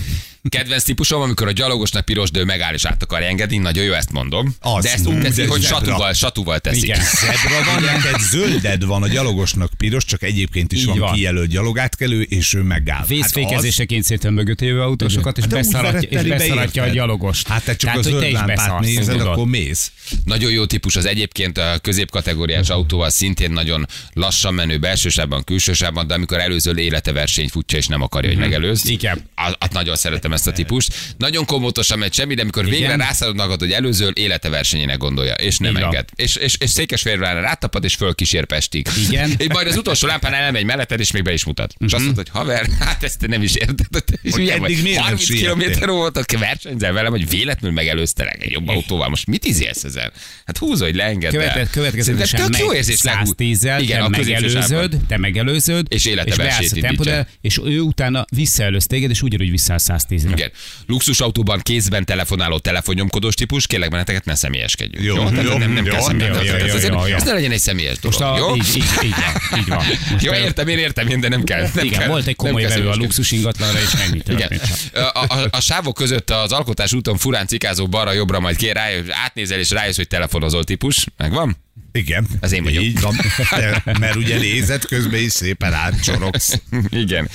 Kedvenc 0.48 0.82
típusom, 0.82 1.20
amikor 1.20 1.48
a 1.48 1.50
gyalogosnak 1.50 2.04
piros, 2.04 2.30
de 2.30 2.40
ő 2.40 2.44
megáll 2.44 2.74
és 2.74 2.84
át 2.84 3.02
akar 3.02 3.22
engedni, 3.22 3.56
nagyon 3.56 3.84
jó, 3.84 3.92
ezt 3.92 4.12
mondom. 4.12 4.54
Az. 4.60 4.84
de 4.84 4.92
ezt 4.92 5.06
úgy 5.06 5.20
teszi, 5.20 5.42
hogy 5.42 5.60
zebra. 5.60 5.76
satúval, 5.76 6.12
satúval 6.12 6.58
teszik. 6.58 6.82
Igen. 6.82 7.00
Zebra 7.00 7.64
van, 7.72 7.82
neked 7.82 8.20
zölded 8.20 8.84
van, 8.84 9.02
a 9.02 9.08
gyalogosnak 9.08 9.70
piros, 9.76 10.04
csak 10.04 10.22
egyébként 10.22 10.72
is 10.72 10.80
Így 10.80 10.86
van, 10.86 10.98
van. 10.98 11.12
kijelölt 11.14 11.48
gyalogátkelő, 11.48 12.22
és 12.22 12.54
ő 12.54 12.62
megáll. 12.62 13.04
Vészfékezéseként 13.06 14.04
szépen 14.04 14.32
mögött 14.32 14.60
jövő 14.60 14.82
autósokat, 14.82 15.36
és 15.36 15.42
Hát 15.42 15.52
beszaratja, 15.52 16.20
és 16.20 16.28
beszaratja 16.28 16.82
a 16.82 16.88
gyalogost. 16.88 17.48
Hát 17.48 17.64
te 17.64 17.76
csak 17.76 17.90
Tehát, 17.90 18.06
a 18.06 18.08
zöld 18.08 18.22
is 18.22 18.32
lámpát 18.32 18.80
nézed, 18.80 19.20
akkor 19.20 19.46
mész. 19.46 19.92
Nagyon 20.24 20.50
jó 20.50 20.66
típus 20.66 20.96
az 20.96 21.04
egyébként 21.04 21.58
a 21.58 21.78
középkategóriás 21.82 22.68
autóval 22.68 23.10
szintén 23.10 23.50
nagyon 23.50 23.86
lassan 24.12 24.54
menő 24.54 24.78
belsősában, 24.78 25.44
külsősában, 25.44 26.06
de 26.06 26.14
amikor 26.14 26.38
előző 26.38 26.74
élete 26.76 27.12
versenyt 27.12 27.50
futja 27.50 27.78
és 27.78 27.86
nem 27.86 28.02
akarja, 28.02 28.38
hogy. 28.38 28.58
Mhm. 28.58 28.72
Igen. 28.84 29.28
Az, 29.34 29.54
az 29.58 29.68
nagyon 29.70 29.96
szeretem 29.96 30.32
ezt 30.36 30.46
a 30.46 30.52
típust. 30.52 30.94
Nagyon 31.16 31.44
komótosan 31.44 31.98
megy 31.98 32.12
semmi, 32.14 32.34
de 32.34 32.42
amikor 32.42 32.64
végre 32.64 32.78
Igen. 32.78 32.98
rászállod 32.98 33.36
magad, 33.36 33.60
hogy 33.60 33.72
előző 33.72 34.10
élete 34.14 34.48
versenyének 34.48 34.96
gondolja, 34.98 35.34
és 35.34 35.58
nem 35.58 35.72
van. 35.72 35.82
enged. 35.82 36.08
És, 36.14 36.36
és, 36.36 36.56
és 36.58 36.70
Székesfehérvárra 36.70 37.40
rátapad, 37.40 37.84
és 37.84 37.94
fölkísér 37.94 38.44
Pestig. 38.44 38.86
Igen. 39.08 39.30
És 39.38 39.46
majd 39.48 39.66
az 39.66 39.76
utolsó 39.76 40.06
lámpánál 40.06 40.42
elmegy 40.42 40.64
melletted, 40.64 41.00
és 41.00 41.10
még 41.10 41.22
be 41.22 41.32
is 41.32 41.44
mutat. 41.44 41.74
És 41.78 41.92
azt 41.92 42.04
mondod, 42.04 42.28
hogy 42.28 42.40
haver, 42.40 42.66
hát 42.80 43.02
ezt 43.02 43.18
te 43.18 43.26
nem 43.26 43.42
is 43.42 43.54
érted. 43.54 44.04
És 44.22 44.32
Hogy 44.32 44.48
eddig 44.48 44.82
miért 44.82 44.96
nem 44.96 45.04
30 45.04 45.22
siettél? 45.24 45.70
km 45.78 45.86
volt, 45.90 46.16
aki 46.16 46.36
versenyzel 46.36 46.92
velem, 46.92 47.10
hogy 47.10 47.28
véletlenül 47.28 47.76
megelőztelek 47.76 48.42
egy 48.44 48.50
jobb 48.50 48.68
autóval. 48.68 49.08
Most 49.08 49.26
mit 49.26 49.44
izélsz 49.44 49.84
ezen? 49.84 50.12
Hát 50.46 50.58
húzz, 50.58 50.80
hogy 50.80 50.94
leengedd 50.94 51.36
el. 51.36 51.68
Következő, 51.70 52.16
tök 52.16 52.58
jó 52.58 52.72
érzés 52.72 53.02
lehúz. 53.02 53.34
110-zel, 53.38 53.78
Igen, 53.80 53.98
te 53.98 54.04
a 54.04 54.08
megelőzöd, 54.08 54.96
te 55.08 55.18
megelőzöd, 55.18 55.86
És 55.88 56.04
élete 56.04 56.28
és 56.30 56.36
versét 56.36 56.52
beállsz 56.58 56.72
a 56.72 56.76
indítja. 56.76 56.88
tempódra, 57.12 57.26
és 57.40 57.60
ő 57.64 57.80
utána 57.80 58.24
visszaelőz 58.34 58.86
téged, 58.86 59.10
és 59.10 59.22
ugyanúgy 59.22 59.50
visszaáll 59.50 59.78
110-re. 60.26 60.36
Igen. 60.36 60.50
Luxusautóban 60.86 61.60
kézben 61.62 62.04
telefonáló 62.04 62.58
telefonnyomkodós 62.58 63.34
típus, 63.34 63.66
kérlek 63.66 63.90
benneteket 63.90 64.24
ne 64.24 64.34
személyeskedjünk. 64.34 65.04
Jó, 65.04 65.14
Tehát 65.28 65.44
jó, 65.44 65.56
nem, 65.58 65.72
nem 65.72 65.84
jó, 65.84 65.90
kell 65.90 66.00
jó, 66.00 66.06
személyeskedni. 66.06 66.46
jó, 66.48 66.66
jó, 66.66 66.74
Ez 66.74 66.84
jó, 66.84 67.06
jó. 67.06 67.16
Ne 67.24 67.32
legyen 67.32 67.50
egy 67.50 67.58
személyes 67.60 67.96
Most 68.02 68.18
dolog. 68.18 68.34
a, 68.34 68.38
Jó? 68.38 68.56
így, 68.56 68.66
így, 68.76 68.84
így, 69.04 69.10
van, 69.50 69.58
így 69.60 69.66
van. 69.66 69.84
Most 70.10 70.24
Jó, 70.24 70.30
te- 70.32 70.38
értem, 70.40 70.68
én 70.68 70.78
értem, 70.78 71.08
én, 71.08 71.20
de 71.20 71.28
nem 71.28 71.44
kell. 71.44 71.68
Nem 71.74 71.84
Igen, 71.84 71.98
kell, 71.98 72.08
volt 72.08 72.26
egy 72.26 72.36
komoly 72.36 72.62
vevő 72.62 72.88
a 72.88 72.94
luxus 72.96 73.30
ingatlanra, 73.30 73.78
és 73.80 73.92
ennyi 74.08 74.20
Igen. 74.28 74.60
A, 74.92 75.24
a, 75.28 75.48
a 75.50 75.60
sávok 75.60 75.94
között 75.94 76.30
az 76.30 76.52
alkotás 76.52 76.92
úton 76.92 77.16
furán 77.16 77.46
cikázó 77.46 77.86
balra-jobbra 77.88 78.40
majd 78.40 78.56
kér, 78.56 78.74
rájössz, 78.74 79.06
átnézel 79.10 79.58
és 79.58 79.70
rájössz, 79.70 79.96
hogy 79.96 80.08
telefonozol 80.08 80.64
típus. 80.64 81.06
Megvan? 81.16 81.56
Igen. 81.92 82.26
Az 82.40 82.52
én 82.52 82.62
vagyok. 82.64 82.82
Így 82.82 83.00
van. 83.00 83.16
Mert 84.00 84.14
ugye 84.16 84.38
nézed, 84.38 84.84
közben 84.84 85.20
is 85.20 85.32
szépen 85.32 85.72
átcsorogsz. 85.72 86.60
igen. 86.90 87.28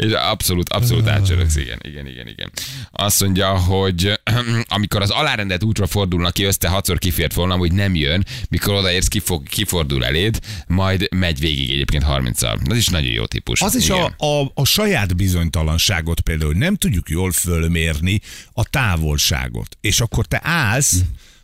És 0.00 0.12
abszolút, 0.12 0.68
abszolút 0.68 1.08
átcsöröksz, 1.08 1.56
igen, 1.56 1.78
igen, 1.82 2.06
igen, 2.06 2.28
igen. 2.28 2.50
Azt 2.90 3.20
mondja, 3.20 3.58
hogy 3.58 4.20
amikor 4.68 5.02
az 5.02 5.10
alárendelt 5.10 5.64
útra 5.64 5.86
fordulnak 5.86 6.32
ki, 6.32 6.44
össze 6.44 6.68
hatszor 6.68 6.98
kifért 6.98 7.34
volna, 7.34 7.56
hogy 7.56 7.72
nem 7.72 7.94
jön, 7.94 8.24
mikor 8.48 8.74
odaérsz, 8.74 9.08
kifog, 9.08 9.42
kifordul 9.42 10.04
eléd, 10.04 10.38
majd 10.66 11.08
megy 11.14 11.38
végig 11.38 11.70
egyébként 11.70 12.04
30-al. 12.08 12.70
Az 12.70 12.76
is 12.76 12.88
nagyon 12.88 13.12
jó 13.12 13.24
típus. 13.26 13.60
Az 13.60 13.74
is 13.74 13.88
igen. 13.88 14.14
a, 14.16 14.24
a, 14.26 14.50
a 14.54 14.64
saját 14.64 15.16
bizonytalanságot 15.16 16.20
például, 16.20 16.54
nem 16.54 16.74
tudjuk 16.74 17.08
jól 17.08 17.32
fölmérni 17.32 18.20
a 18.52 18.64
távolságot. 18.64 19.76
És 19.80 20.00
akkor 20.00 20.26
te 20.26 20.40
állsz 20.42 21.00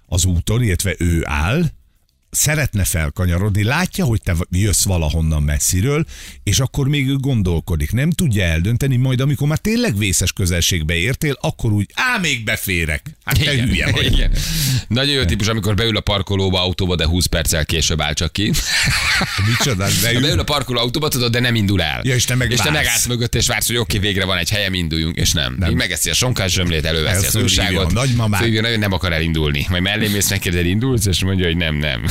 az 0.06 0.24
úton, 0.24 0.62
illetve 0.62 0.94
ő 0.98 1.22
áll, 1.24 1.64
szeretne 2.36 2.84
felkanyarodni, 2.84 3.62
látja, 3.62 4.04
hogy 4.04 4.20
te 4.22 4.34
jössz 4.50 4.84
valahonnan 4.84 5.42
messziről, 5.42 6.04
és 6.42 6.60
akkor 6.60 6.88
még 6.88 7.08
ő 7.08 7.16
gondolkodik. 7.16 7.92
Nem 7.92 8.10
tudja 8.10 8.44
eldönteni, 8.44 8.96
majd 8.96 9.20
amikor 9.20 9.48
már 9.48 9.58
tényleg 9.58 9.98
vészes 9.98 10.32
közelségbe 10.32 10.94
értél, 10.94 11.38
akkor 11.40 11.72
úgy, 11.72 11.90
á, 11.94 12.18
még 12.18 12.44
beférek. 12.44 13.16
Hát 13.24 13.38
te 13.38 13.52
Igen, 13.52 13.68
hülye 13.68 13.90
vagy. 13.90 14.12
Igen. 14.12 14.32
Nagyon 14.88 15.14
jó 15.14 15.24
típus, 15.24 15.46
amikor 15.46 15.74
beül 15.74 15.96
a 15.96 16.00
parkolóba 16.00 16.62
autóba, 16.62 16.96
de 16.96 17.06
20 17.06 17.26
perccel 17.26 17.64
később 17.64 18.00
áll 18.00 18.12
csak 18.12 18.32
ki. 18.32 18.52
Micsoda, 19.48 19.84
Ha 19.84 20.20
beül 20.20 20.38
a 20.38 20.44
parkoló 20.44 20.80
autóba, 20.80 21.08
tudod, 21.08 21.32
de 21.32 21.40
nem 21.40 21.54
indul 21.54 21.82
el. 21.82 22.00
Ja, 22.04 22.14
és 22.14 22.24
te 22.24 22.34
meg 22.34 22.50
és 22.50 22.58
te 22.58 22.70
megállsz 22.70 23.06
mögött, 23.06 23.34
és 23.34 23.46
vársz, 23.46 23.66
hogy 23.66 23.76
oké, 23.76 23.98
végre 23.98 24.24
van 24.24 24.38
egy 24.38 24.50
helyem, 24.50 24.74
induljunk, 24.74 25.16
és 25.16 25.32
nem. 25.32 25.56
nem. 25.58 25.70
Így 25.70 25.76
megeszi 25.76 26.10
a 26.10 26.14
sonkás 26.14 26.52
zsömlét, 26.52 26.84
előveszi 26.84 27.26
az 27.26 27.34
újságot. 27.36 27.92
nagyon 27.92 28.78
nem 28.78 28.92
akar 28.92 29.12
elindulni. 29.12 29.66
Majd 29.68 29.82
mellé 29.82 30.08
mész, 30.08 30.30
megkérdez, 30.30 30.64
indulsz, 30.64 31.06
és 31.06 31.24
mondja, 31.24 31.46
hogy 31.46 31.56
nem, 31.56 31.74
nem. 31.74 32.04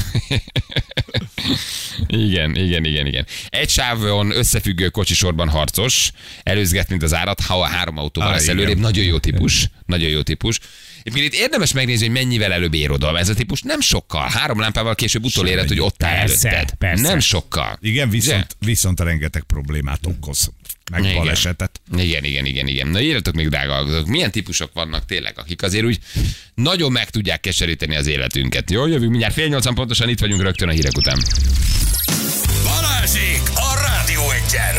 Igen, 2.07 2.55
igen, 2.55 2.85
igen, 2.85 3.05
igen. 3.05 3.25
Egy 3.49 3.69
sávon 3.69 4.31
összefüggő 4.31 4.89
kocsisorban 4.89 5.49
harcos, 5.49 6.11
előzget, 6.43 6.89
mint 6.89 7.03
az 7.03 7.13
árat, 7.13 7.39
ha 7.39 7.61
a 7.61 7.65
három 7.65 7.97
autóval 7.97 8.29
Á, 8.29 8.33
lesz 8.33 8.43
igen. 8.43 8.55
előrébb, 8.57 8.77
nagyon 8.77 9.03
jó 9.03 9.17
típus, 9.17 9.69
nagyon 9.85 10.09
jó 10.09 10.21
típus. 10.21 10.59
Egyébként 11.03 11.33
itt 11.33 11.39
érdemes 11.39 11.71
megnézni, 11.73 12.05
hogy 12.05 12.15
mennyivel 12.15 12.53
előbb 12.53 12.73
ér 12.73 12.91
oda. 12.91 13.17
Ez 13.19 13.29
a 13.29 13.33
típus 13.33 13.61
nem 13.61 13.79
sokkal. 13.79 14.29
Három 14.29 14.59
lámpával 14.59 14.95
később 14.95 15.23
utoléred, 15.23 15.67
hogy 15.67 15.79
ott 15.81 16.03
áll 16.03 16.15
Persze, 16.15 16.49
előtted. 16.49 16.77
persze. 16.77 17.01
Nem 17.07 17.19
sokkal. 17.19 17.77
Igen, 17.81 18.09
viszont, 18.09 18.55
viszont 18.59 18.99
rengeteg 18.99 19.43
problémát 19.43 20.05
okoz. 20.05 20.51
Meg 20.91 21.03
Igen. 21.03 21.15
balesetet. 21.15 21.81
Igen, 21.97 22.23
igen, 22.23 22.45
igen, 22.45 22.67
igen. 22.67 22.87
Na 22.87 23.01
írjatok 23.01 23.33
még, 23.33 23.49
drága 23.49 23.73
hallgatók, 23.73 24.07
milyen 24.07 24.31
típusok 24.31 24.73
vannak 24.73 25.05
tényleg, 25.05 25.33
akik 25.39 25.61
azért 25.61 25.85
úgy 25.85 25.99
nagyon 26.53 26.91
meg 26.91 27.09
tudják 27.09 27.39
keseríteni 27.39 27.95
az 27.95 28.07
életünket. 28.07 28.71
Jó, 28.71 28.87
jövünk 28.87 29.09
mindjárt 29.09 29.33
fél 29.33 29.47
nyolcan 29.47 29.75
pontosan, 29.75 30.09
itt 30.09 30.19
vagyunk 30.19 30.41
rögtön 30.41 30.69
a 30.69 30.71
hírek 30.71 30.97
után. 30.97 31.17
Balázsék 32.63 33.41
a 33.55 33.79
Rádió 33.87 34.31
Egyen! 34.31 34.75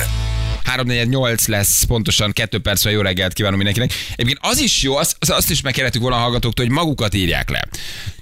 348 0.65 1.47
lesz 1.47 1.83
pontosan, 1.83 2.33
kettő 2.33 2.59
percre 2.59 2.91
jó 2.91 3.01
reggelt 3.01 3.33
kívánom 3.33 3.57
mindenkinek. 3.57 3.93
Egyébként 4.13 4.39
az 4.41 4.59
is 4.59 4.83
jó, 4.83 4.97
azt, 4.97 5.17
azt 5.31 5.51
is 5.51 5.61
megkérhetük 5.61 6.01
volna 6.01 6.17
a 6.17 6.21
hallgatóktól, 6.21 6.65
hogy 6.65 6.75
magukat 6.75 7.15
írják 7.15 7.51
le. 7.51 7.69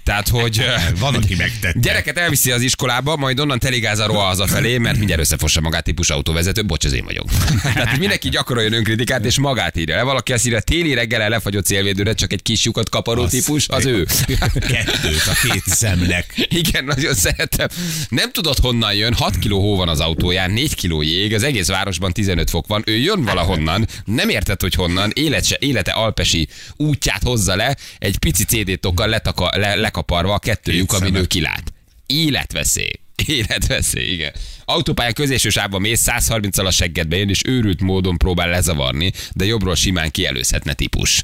Tehát, 0.04 0.28
hogy 0.28 0.64
Van, 0.98 1.14
aki 1.14 1.34
megtette. 1.34 1.78
gyereket 1.80 2.18
elviszi 2.18 2.50
az 2.50 2.60
iskolába, 2.62 3.16
majd 3.16 3.40
onnan 3.40 3.58
teligáz 3.58 3.98
a 3.98 4.06
roha 4.06 4.22
hazafelé, 4.24 4.78
mert 4.78 4.96
mindjárt 4.96 5.20
összefossa 5.20 5.60
magát 5.60 5.84
típus 5.84 6.10
autóvezető, 6.10 6.64
bocs, 6.64 6.84
ez 6.84 6.92
én 6.92 7.04
vagyok. 7.04 7.26
Tehát, 7.74 7.98
mindenki 7.98 8.28
gyakoroljon 8.28 8.72
önkritikát, 8.72 9.24
és 9.24 9.38
magát 9.38 9.76
írja 9.76 9.96
le. 9.96 10.02
Valaki 10.02 10.32
azt 10.32 10.46
írja, 10.46 10.60
téli 10.60 10.94
reggel 10.94 11.28
lefagyott 11.28 11.66
szélvédőre, 11.66 12.14
csak 12.14 12.32
egy 12.32 12.42
kis 12.42 12.64
lyukat 12.64 12.88
kaparó 12.88 13.22
Az- 13.22 13.30
típus, 13.30 13.68
az 13.68 13.86
ő. 13.86 14.06
Kettőt 14.52 15.26
a 15.26 15.36
két 15.48 15.62
szemnek. 15.66 16.34
Igen, 16.60 16.84
nagyon 16.84 17.14
szeretem. 17.14 17.66
Nem 18.08 18.32
tudod 18.32 18.58
honnan 18.58 18.94
jön, 18.94 19.14
6 19.14 19.38
kiló 19.38 19.60
hó 19.60 19.76
van 19.76 19.88
az 19.88 20.00
autóján, 20.00 20.50
4 20.50 20.74
kiló 20.74 21.02
jég, 21.02 21.34
az 21.34 21.42
egész 21.42 21.68
városban 21.68 22.12
15 22.12 22.50
fok 22.50 22.66
van, 22.66 22.82
ő 22.86 22.96
jön 22.96 23.22
valahonnan, 23.24 23.86
nem 24.04 24.28
érted, 24.28 24.60
hogy 24.60 24.74
honnan, 24.74 25.10
élet 25.14 25.44
se, 25.44 25.56
élete 25.60 25.92
alpesi 25.92 26.48
útját 26.76 27.22
hozza 27.22 27.56
le, 27.56 27.76
egy 27.98 28.18
pici 28.18 28.44
CD-tokkal 28.44 29.08
letaka, 29.08 29.50
le, 29.56 29.74
lekaparva 29.94 30.34
a 30.34 30.38
kettő 30.38 30.72
lyuk, 30.72 30.92
amin 30.92 31.14
ő 31.14 31.26
kilát. 31.26 31.72
Életveszély. 32.06 32.92
Életveszély, 33.26 34.12
igen. 34.12 34.32
Autópálya 34.64 35.12
közéső 35.12 35.48
sávban 35.48 35.80
mész, 35.80 36.00
130 36.00 36.58
al 36.58 36.66
a 36.66 36.70
seggedbe 36.70 37.16
jön, 37.16 37.28
és 37.28 37.40
őrült 37.44 37.80
módon 37.80 38.16
próbál 38.18 38.48
lezavarni, 38.48 39.12
de 39.32 39.44
jobbról 39.44 39.74
simán 39.74 40.10
kielőzhetne 40.10 40.72
típus. 40.72 41.22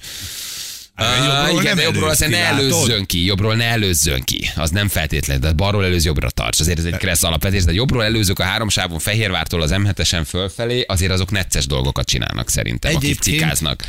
jobbról 0.97 1.33
Ah, 1.35 1.51
igen, 1.51 1.63
nem 1.63 1.77
de 1.77 1.83
jobbról 1.83 2.15
ki, 2.15 2.27
ne 2.27 2.39
előzzön 2.39 3.07
ki, 3.07 3.25
jobbról 3.25 3.55
ne 3.55 3.65
előzzön 3.65 4.23
ki. 4.23 4.51
Az 4.57 4.71
nem 4.71 4.89
feltétlenül, 4.89 5.43
de 5.43 5.53
balról 5.53 5.85
előz, 5.85 6.05
jobbra 6.05 6.31
tarts. 6.31 6.61
Azért 6.61 6.79
ez 6.79 6.85
egy 6.85 6.97
kressz 6.97 7.23
alapvetés, 7.23 7.65
de 7.65 7.73
jobbról 7.73 8.05
előzök 8.05 8.39
a 8.39 8.43
három 8.43 8.69
sávon 8.69 8.99
Fehérvártól 8.99 9.63
az 9.63 9.71
M7-esen 9.75 10.23
fölfelé, 10.27 10.85
azért 10.89 11.13
azok 11.13 11.31
necces 11.31 11.67
dolgokat 11.67 12.07
csinálnak 12.07 12.49
szerintem, 12.49 12.95
akik 12.95 13.11
Egyébként- 13.11 13.37
cikáznak. 13.39 13.85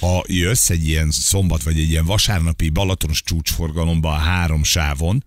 Ha 0.00 0.24
jössz 0.26 0.70
egy 0.70 0.88
ilyen 0.88 1.10
szombat 1.10 1.62
vagy 1.62 1.78
egy 1.78 1.90
ilyen 1.90 2.04
vasárnapi 2.04 2.68
Balatonos 2.68 3.22
csúcsforgalomba 3.22 4.08
a 4.08 4.18
három 4.18 4.64
sávon, 4.64 5.24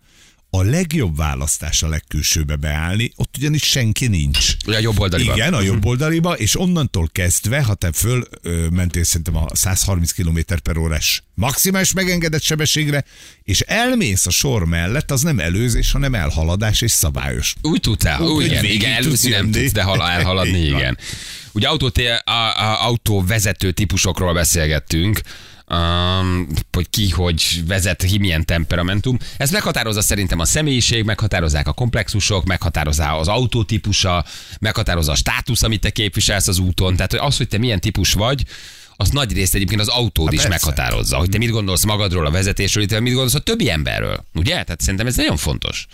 a 0.50 0.64
legjobb 0.64 1.16
választás 1.16 1.84
a 1.84 1.88
legkülsőbe 1.88 2.56
beállni, 2.56 3.12
ott 3.16 3.38
ugyanis 3.38 3.64
senki 3.64 4.08
nincs. 4.08 4.56
A 4.66 4.78
jobb 4.80 5.00
oldaliban. 5.00 5.36
Igen, 5.36 5.54
a 5.54 5.62
jobb 5.62 5.86
oldaliba, 5.86 6.34
és 6.34 6.60
onnantól 6.60 7.10
kezdve, 7.12 7.64
ha 7.64 7.74
te 7.74 7.92
föl 7.92 8.24
ö, 8.42 8.68
mentél 8.68 9.04
szerintem 9.04 9.36
a 9.36 9.46
130 9.54 10.12
km 10.12 10.40
per 10.64 10.78
órás 10.78 11.24
maximális 11.34 11.94
megengedett 11.94 12.42
sebességre, 12.42 13.04
és 13.44 13.60
elmész 13.60 14.26
a 14.26 14.30
sor 14.30 14.66
mellett, 14.66 15.12
az 15.12 15.22
nem 15.22 15.40
előzés, 15.40 15.92
hanem 15.92 16.16
elhaladás 16.16 16.82
és 16.82 16.92
szabályos. 16.92 17.54
Úgy 17.62 17.80
tudsz 17.80 18.06
el, 18.06 18.22
Úgy, 18.22 18.46
igen, 18.46 18.66
igen, 18.66 18.92
előzni 18.92 19.30
nem 19.30 19.52
tudsz, 19.52 19.72
de 19.72 19.84
hal, 19.84 20.10
elhaladni, 20.10 20.60
igen. 20.60 20.98
Ugye 21.58 21.68
autót, 21.68 21.98
a, 22.24 22.32
a, 22.32 22.86
autóvezető 22.86 23.72
típusokról 23.72 24.34
beszélgettünk, 24.34 25.22
um, 25.70 26.48
hogy 26.72 26.90
ki 26.90 27.10
hogy 27.10 27.64
vezet, 27.68 28.04
ki 28.04 28.18
milyen 28.18 28.46
temperamentum. 28.46 29.18
Ez 29.38 29.52
meghatározza 29.52 30.02
szerintem 30.02 30.40
a 30.40 30.46
személyiség, 30.46 31.04
meghatározzák 31.04 31.68
a 31.68 31.74
komplexusok, 31.74 32.46
meghatározza 32.46 33.18
az 33.18 33.28
autótípusa, 33.28 34.26
meghatározza 34.60 35.12
a 35.12 35.16
státusz, 35.16 35.64
amit 35.64 35.82
te 35.82 35.90
képviselsz 35.90 36.48
az 36.48 36.60
úton. 36.60 36.96
Tehát 36.96 37.12
hogy 37.12 37.22
az, 37.24 37.38
hogy 37.38 37.48
te 37.48 37.58
milyen 37.58 37.80
típus 37.80 38.14
vagy, 38.14 38.44
az 38.96 39.10
nagy 39.10 39.34
részt 39.34 39.56
egyébként 39.56 39.82
az 39.82 39.88
autód 39.88 40.28
Há, 40.28 40.34
is 40.34 40.42
persze. 40.42 40.50
meghatározza, 40.50 41.18
hogy 41.18 41.30
te 41.30 41.38
mit 41.38 41.50
gondolsz 41.50 41.84
magadról, 41.84 42.26
a 42.26 42.32
vezetésről, 42.32 42.84
illetve 42.84 43.04
mit 43.04 43.14
gondolsz 43.14 43.36
a 43.36 43.40
többi 43.40 43.70
emberről. 43.70 44.26
Ugye? 44.34 44.64
Tehát 44.64 44.82
szerintem 44.82 45.08
ez 45.08 45.16
nagyon 45.16 45.38
fontos 45.38 45.88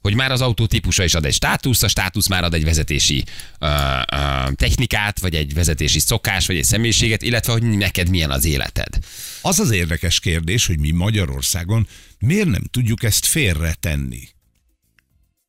hogy 0.00 0.14
már 0.14 0.32
az 0.32 0.40
autó 0.40 0.66
típusa 0.66 1.04
is 1.04 1.14
ad 1.14 1.24
egy 1.24 1.34
státusz, 1.34 1.82
a 1.82 1.88
státusz 1.88 2.28
már 2.28 2.44
ad 2.44 2.54
egy 2.54 2.64
vezetési 2.64 3.24
ö, 3.58 3.66
ö, 3.66 4.52
technikát, 4.54 5.20
vagy 5.20 5.34
egy 5.34 5.54
vezetési 5.54 5.98
szokás, 5.98 6.46
vagy 6.46 6.56
egy 6.56 6.64
személyiséget, 6.64 7.22
illetve 7.22 7.52
hogy 7.52 7.62
neked 7.62 8.08
milyen 8.08 8.30
az 8.30 8.44
életed. 8.44 8.98
Az 9.42 9.58
az 9.58 9.70
érdekes 9.70 10.20
kérdés, 10.20 10.66
hogy 10.66 10.78
mi 10.78 10.90
Magyarországon 10.90 11.86
miért 12.18 12.48
nem 12.48 12.62
tudjuk 12.70 13.02
ezt 13.02 13.26
félretenni. 13.26 14.28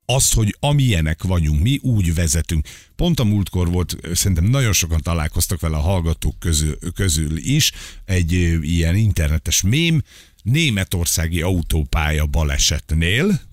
Azt, 0.05 0.33
hogy 0.33 0.55
amilyenek 0.59 1.23
vagyunk, 1.23 1.61
mi 1.61 1.79
úgy 1.81 2.13
vezetünk. 2.13 2.67
Pont 2.95 3.19
a 3.19 3.23
múltkor 3.23 3.71
volt, 3.71 3.97
szerintem 4.13 4.45
nagyon 4.45 4.73
sokan 4.73 5.01
találkoztak 5.01 5.59
vele 5.59 5.75
a 5.75 5.81
hallgatók 5.81 6.39
közül, 6.39 6.77
közül 6.95 7.37
is, 7.37 7.71
egy 8.05 8.31
ilyen 8.61 8.95
internetes 8.95 9.61
mém, 9.61 10.03
németországi 10.43 11.41
autópálya 11.41 12.25
balesetnél 12.25 13.48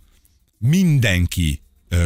mindenki 0.58 1.60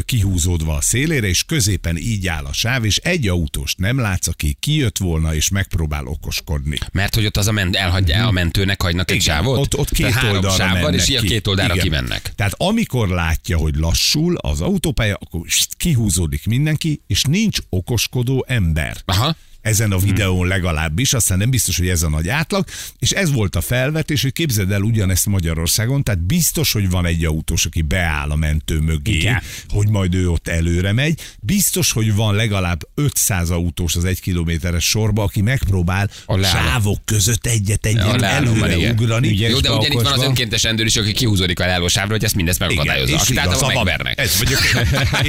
kihúzódva 0.04 0.74
a 0.74 0.80
szélére, 0.80 1.26
és 1.26 1.44
középen 1.44 1.96
így 1.96 2.26
áll 2.26 2.44
a 2.44 2.52
sáv, 2.52 2.84
és 2.84 2.96
egy 2.96 3.28
autóst 3.28 3.78
nem 3.78 3.98
látsz, 3.98 4.26
aki 4.26 4.56
kijött 4.60 4.98
volna, 4.98 5.34
és 5.34 5.48
megpróbál 5.48 6.06
okoskodni. 6.06 6.78
Mert 6.92 7.14
hogy 7.14 7.26
ott 7.26 7.36
az 7.36 7.46
a 7.46 7.52
ment, 7.52 7.76
elhagyja, 7.76 8.26
a 8.26 8.30
mentőnek 8.30 8.82
hagynak 8.82 9.10
egy 9.10 9.22
Igen, 9.22 9.36
sávot? 9.36 9.58
Ott, 9.58 9.78
ott 9.78 9.90
két 9.90 10.06
Tehát 10.06 10.32
oldalra 10.32 10.56
sáv 10.56 10.80
van, 10.80 10.94
és 10.94 11.04
ki. 11.04 11.26
két 11.26 11.46
oldalra 11.46 11.72
Igen. 11.72 11.84
kimennek. 11.84 12.32
Tehát 12.34 12.54
amikor 12.56 13.08
látja, 13.08 13.56
hogy 13.58 13.74
lassul 13.76 14.36
az 14.36 14.60
autópálya, 14.60 15.18
akkor 15.20 15.40
kihúzódik 15.76 16.46
mindenki, 16.46 17.02
és 17.06 17.22
nincs 17.22 17.58
okoskodó 17.68 18.44
ember. 18.48 18.96
Aha. 19.04 19.36
Ezen 19.62 19.92
a 19.92 19.98
videón 19.98 20.46
legalábbis, 20.46 21.12
aztán 21.12 21.38
nem 21.38 21.50
biztos, 21.50 21.78
hogy 21.78 21.88
ez 21.88 22.02
a 22.02 22.08
nagy 22.08 22.28
átlag, 22.28 22.64
és 22.98 23.10
ez 23.10 23.32
volt 23.32 23.56
a 23.56 23.60
felvetés, 23.60 24.22
hogy 24.22 24.32
képzeld 24.32 24.70
el 24.70 24.82
ugyanezt 24.82 25.26
Magyarországon, 25.26 26.02
tehát 26.02 26.20
biztos, 26.20 26.72
hogy 26.72 26.90
van 26.90 27.06
egy 27.06 27.24
autós, 27.24 27.64
aki 27.64 27.82
beáll 27.82 28.30
a 28.30 28.36
mentő 28.36 28.78
mögé, 28.78 29.12
Igen. 29.16 29.42
hogy 29.68 29.88
majd 29.88 30.14
ő 30.14 30.30
ott 30.30 30.48
előre 30.48 30.92
megy, 30.92 31.20
biztos, 31.40 31.92
hogy 31.92 32.14
van 32.14 32.34
legalább 32.34 32.88
500 32.94 33.50
autós 33.50 33.96
az 33.96 34.04
egy 34.04 34.20
kilométeres 34.20 34.88
sorba, 34.88 35.22
aki 35.22 35.40
megpróbál 35.40 36.10
A 36.26 36.42
sávok 36.42 37.04
között 37.04 37.46
egyet-egyet 37.46 38.22
előre 38.22 38.76
igen. 38.76 38.92
ugrani. 38.92 39.28
Ügyes 39.28 39.50
Jó, 39.50 39.60
de 39.60 39.72
ugyanitt 39.72 40.02
van 40.02 40.12
az 40.12 40.22
önkéntes 40.22 40.62
rendőr 40.62 40.86
is, 40.86 40.96
aki 40.96 41.12
kihúzódik 41.12 41.60
a 41.60 41.66
leállósávra, 41.66 42.12
hogy 42.12 42.24
ezt 42.24 42.34
mindezt 42.34 42.58
megakadályozza. 42.58 43.14
és 43.22 43.28
igaza 43.28 43.58
van. 43.58 43.74
megvernek. 43.74 44.18
Ez 44.24 44.38
vagyok. 44.38 44.60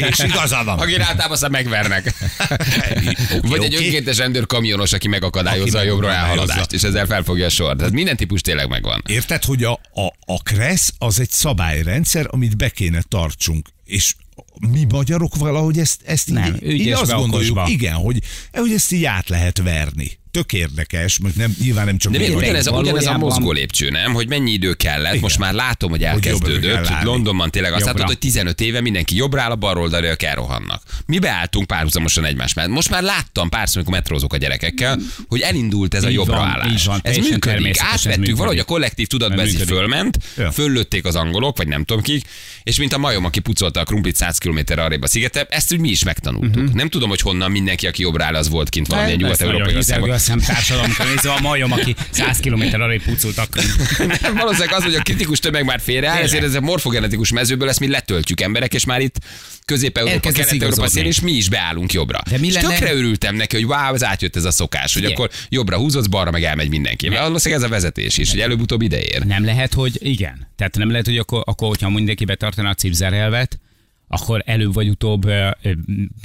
És 0.10 0.20
igaza 0.20 0.64
van. 0.64 0.80
Akit 0.80 1.00
általában 1.00 1.32
aztán 1.32 1.52
megvernek. 1.52 2.14
Vagy 3.42 3.64
egy 3.64 3.76
önkéntes 3.76 4.20
rendőr 4.22 4.46
kamionos, 4.46 4.94
aki 4.94 5.08
megakadályozza 5.08 5.78
Aki 5.78 5.88
a 5.88 5.92
jobbra 5.92 6.12
elhaladást, 6.12 6.72
és 6.72 6.84
ezzel 6.84 7.06
felfogja 7.06 7.46
a 7.46 7.50
sor. 7.50 7.76
Tehát 7.76 7.92
minden 7.92 8.16
típus 8.16 8.42
tényleg 8.42 8.70
megvan. 8.70 9.04
Érted, 9.08 9.44
hogy 9.44 9.64
a, 9.64 9.72
a, 9.94 10.06
a 10.26 10.42
KRESZ 10.44 10.94
az 10.98 11.20
egy 11.20 11.30
szabályrendszer, 11.30 12.26
amit 12.30 12.58
be 12.58 12.70
kéne 12.70 13.02
tartsunk. 13.08 13.68
És 13.86 14.16
mi 14.72 14.86
magyarok 14.90 15.36
valahogy 15.36 15.80
ezt, 15.80 16.02
ezt 16.06 16.30
Nem, 16.30 16.56
így, 16.62 16.80
így 16.80 16.90
azt 16.90 17.12
gondoljuk, 17.12 17.70
igen, 17.70 17.94
hogy, 17.94 18.20
hogy 18.52 18.72
ezt 18.72 18.92
így 18.92 19.06
át 19.06 19.30
lehet 19.30 19.62
verni. 19.62 20.20
Tök 20.32 20.54
érdekes, 20.54 21.20
most 21.20 21.36
nem, 21.36 21.56
nyilván 21.62 21.86
nem 21.86 21.98
csak 21.98 22.12
De 22.12 22.18
mi 22.18 22.24
miért 22.26 22.40
ugyanez, 22.42 22.68
a- 22.68 22.72
ugyanez 22.72 23.06
a 23.06 23.18
mozgó 23.18 23.52
lépcső, 23.52 23.90
nem? 23.90 24.14
Hogy 24.14 24.28
mennyi 24.28 24.52
idő 24.52 24.74
kellett, 24.74 25.20
most 25.22 25.38
már 25.38 25.54
látom, 25.54 25.90
hogy 25.90 26.04
elkezdődött. 26.04 26.88
állni. 26.88 27.06
Londonban 27.06 27.52
tényleg 27.52 27.74
azt 27.74 27.86
látod, 27.86 28.06
hogy 28.06 28.18
15 28.18 28.62
éve 28.62 28.82
mindenki 28.82 29.16
jobbra 29.16 29.42
áll, 29.42 29.52
a 29.52 29.56
bal 29.56 29.78
oldalra 29.78 30.16
elrohannak. 30.16 30.82
Mi 31.06 31.20
beálltunk 31.20 31.68
párhuzamosan 31.68 32.26
egymás 32.26 32.54
mellett. 32.54 32.72
Most 32.72 32.90
már 32.90 33.02
láttam 33.04 33.50
párszor, 33.50 33.78
amikor 33.78 33.94
metrózok 33.94 34.34
a 34.34 34.38
gyerekekkel, 34.38 35.00
hogy 35.28 35.40
elindult 35.42 35.94
ez 35.94 36.04
a 36.04 36.10
jobbra 36.10 36.38
van, 36.38 36.48
állás. 36.48 36.86
van, 36.86 37.00
ez 37.04 37.18
működik. 37.18 37.76
Átvettük 37.80 38.36
valahogy 38.38 38.60
a 38.60 38.64
kollektív 38.64 39.08
tudatba, 39.08 39.42
ez 39.42 39.54
így 39.54 39.62
fölment, 39.66 40.18
Ja. 40.38 40.52
föllőtték 40.52 41.06
az 41.06 41.16
angolok, 41.16 41.58
vagy 41.58 41.68
nem 41.68 41.84
tudom 41.84 42.04
kik, 42.04 42.26
és 42.64 42.78
mint 42.78 42.94
a 42.94 42.98
majom, 42.98 43.26
aki 43.26 43.40
pucolta 43.40 43.80
a 43.80 43.84
krumplit 43.84 44.16
100 44.16 44.38
km 44.38 44.60
arrébb 44.80 45.02
a 45.02 45.08
szigetet, 45.08 45.52
ezt 45.52 45.74
úgy 45.74 45.80
mi 45.80 45.90
is 45.90 46.04
megtanultuk. 46.04 46.74
Nem 46.74 46.90
tudom, 46.90 47.10
hogy 47.10 47.20
honnan 47.22 47.52
mindenki, 47.52 47.88
aki 47.88 48.02
jobbra 48.02 48.24
áll, 48.26 48.36
az 48.36 48.50
volt 48.50 48.70
kint 48.70 48.88
valamilyen 48.88 49.18
nyugat-európai 49.18 49.76
országban. 49.76 50.10
Társadalomkör 50.26 51.06
nézve 51.06 51.32
a 51.32 51.40
majom, 51.40 51.72
aki 51.72 51.96
100 52.10 52.40
km 52.40 52.62
arra 52.62 53.00
pucoltak. 53.06 53.56
Nem, 53.98 54.36
valószínűleg 54.44 54.74
az, 54.74 54.84
hogy 54.84 54.96
a 54.96 55.02
kritikus 55.02 55.40
tömeg 55.40 55.66
már 55.66 55.80
félreáll, 55.82 56.22
ezért 56.22 56.44
ez 56.44 56.54
a 56.54 56.62
morfogenetikus 56.62 57.32
mezőből 57.32 57.70
ezt 57.70 57.80
mi 57.80 57.88
letöltjük 57.88 58.42
emberek, 58.42 58.74
és 58.74 58.86
már 58.86 59.02
itt 59.02 59.16
Közép-Európa, 59.66 60.32
Kelet-Európa 60.32 60.86
és 60.86 61.20
mi 61.20 61.32
is 61.32 61.50
beállunk 61.50 61.94
jobbra. 61.94 62.20
De 62.30 62.38
mi 62.38 62.48
és 62.48 62.54
lenne- 62.54 62.78
tökre 62.78 62.94
örültem 62.94 63.36
neki, 63.36 63.56
hogy 63.56 63.66
wow, 63.66 63.94
ez 63.94 64.04
átjött 64.04 64.36
ez 64.36 64.44
a 64.44 64.52
szokás, 64.52 64.94
hogy 64.94 65.02
Figyelj. 65.02 65.14
akkor 65.14 65.30
jobbra 65.50 65.78
húzod, 65.78 66.10
balra 66.10 66.32
meg 66.32 66.44
elmegy 66.44 66.70
mindenki. 66.70 67.10
Mert 67.10 67.22
valószínűleg 67.22 67.64
ez 67.64 67.70
a 67.70 67.74
vezetés 67.74 68.18
is, 68.18 68.30
hogy 68.30 68.40
előbb-utóbb 68.40 68.82
ide 68.82 69.02
ér. 69.02 69.24
Nem 69.24 69.46
lehet, 69.46 69.74
hogy 69.74 69.98
igen. 70.00 70.48
Tehát 70.56 70.78
nem 70.78 70.90
lehet, 70.90 71.06
hogy 71.06 71.18
akkor, 71.18 71.44
akkor 71.46 71.68
hogyha 71.68 71.90
mindenki 71.90 72.26
betartaná 72.26 72.70
a 72.70 72.74
cipzer 72.74 73.14
elvet, 73.14 73.60
akkor 74.12 74.42
előbb 74.46 74.74
vagy 74.74 74.90
utóbb, 74.90 75.26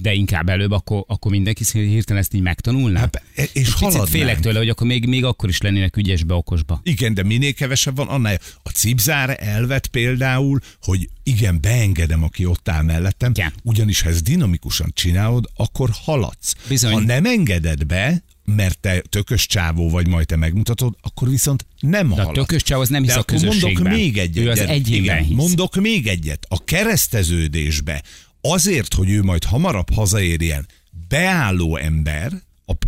de 0.01 0.13
inkább 0.13 0.49
előbb, 0.49 0.71
akkor, 0.71 1.05
akkor 1.07 1.31
mindenki 1.31 1.65
hirtelen 1.73 2.23
ezt 2.23 2.35
így 2.35 2.41
megtanulná. 2.43 3.01
Hát, 3.01 3.23
és 3.35 3.43
Egy 3.43 3.53
picit 3.53 3.73
haladnánk. 3.75 4.09
félek 4.09 4.41
tőle, 4.41 4.59
hogy 4.59 4.69
akkor 4.69 4.87
még, 4.87 5.07
még 5.07 5.25
akkor 5.25 5.49
is 5.49 5.61
lennének 5.61 5.97
ügyesbe, 5.97 6.35
okosba. 6.35 6.81
Igen, 6.83 7.15
de 7.15 7.23
minél 7.23 7.53
kevesebb 7.53 7.97
van, 7.97 8.09
annál. 8.09 8.39
A 8.63 8.69
cipzár 8.69 9.37
elvet 9.41 9.87
például, 9.87 10.61
hogy 10.83 11.09
igen, 11.23 11.61
beengedem, 11.61 12.23
aki 12.23 12.47
ott 12.47 12.69
áll 12.69 12.83
mellettem, 12.83 13.31
Igen. 13.31 13.53
ugyanis 13.63 14.01
ha 14.01 14.09
ezt 14.09 14.23
dinamikusan 14.25 14.91
csinálod, 14.95 15.51
akkor 15.57 15.91
haladsz. 15.93 16.55
Bizony. 16.69 16.93
Ha 16.93 17.01
nem 17.01 17.25
engeded 17.25 17.85
be, 17.85 18.23
mert 18.47 18.79
te 18.79 19.01
tökös 19.01 19.47
csávó 19.47 19.91
vagy, 19.91 20.09
majd 20.09 20.27
te 20.27 20.37
megmutatod, 20.37 20.97
akkor 21.01 21.29
viszont 21.29 21.67
nem 21.81 22.09
De 22.09 22.23
a 22.23 22.33
tökös 22.33 22.63
csáv 22.63 22.81
az 22.81 22.89
nem 22.89 23.03
hisz 23.03 23.13
De 23.13 23.19
a 23.19 23.21
akkor 23.21 23.45
mondok 23.45 23.79
még 23.79 24.19
egyet. 24.19 24.45
Ő 24.45 24.51
az 24.51 24.59
egyénben 24.59 25.23
hisz. 25.23 25.37
Mondok 25.37 25.75
még 25.75 26.07
egyet. 26.07 26.47
A 26.49 26.65
kereszteződésbe 26.65 28.03
azért, 28.41 28.95
hogy 28.95 29.11
ő 29.11 29.23
majd 29.23 29.45
hamarabb 29.45 29.95
hazaérjen, 29.95 30.67
beálló 31.09 31.77
ember, 31.77 32.33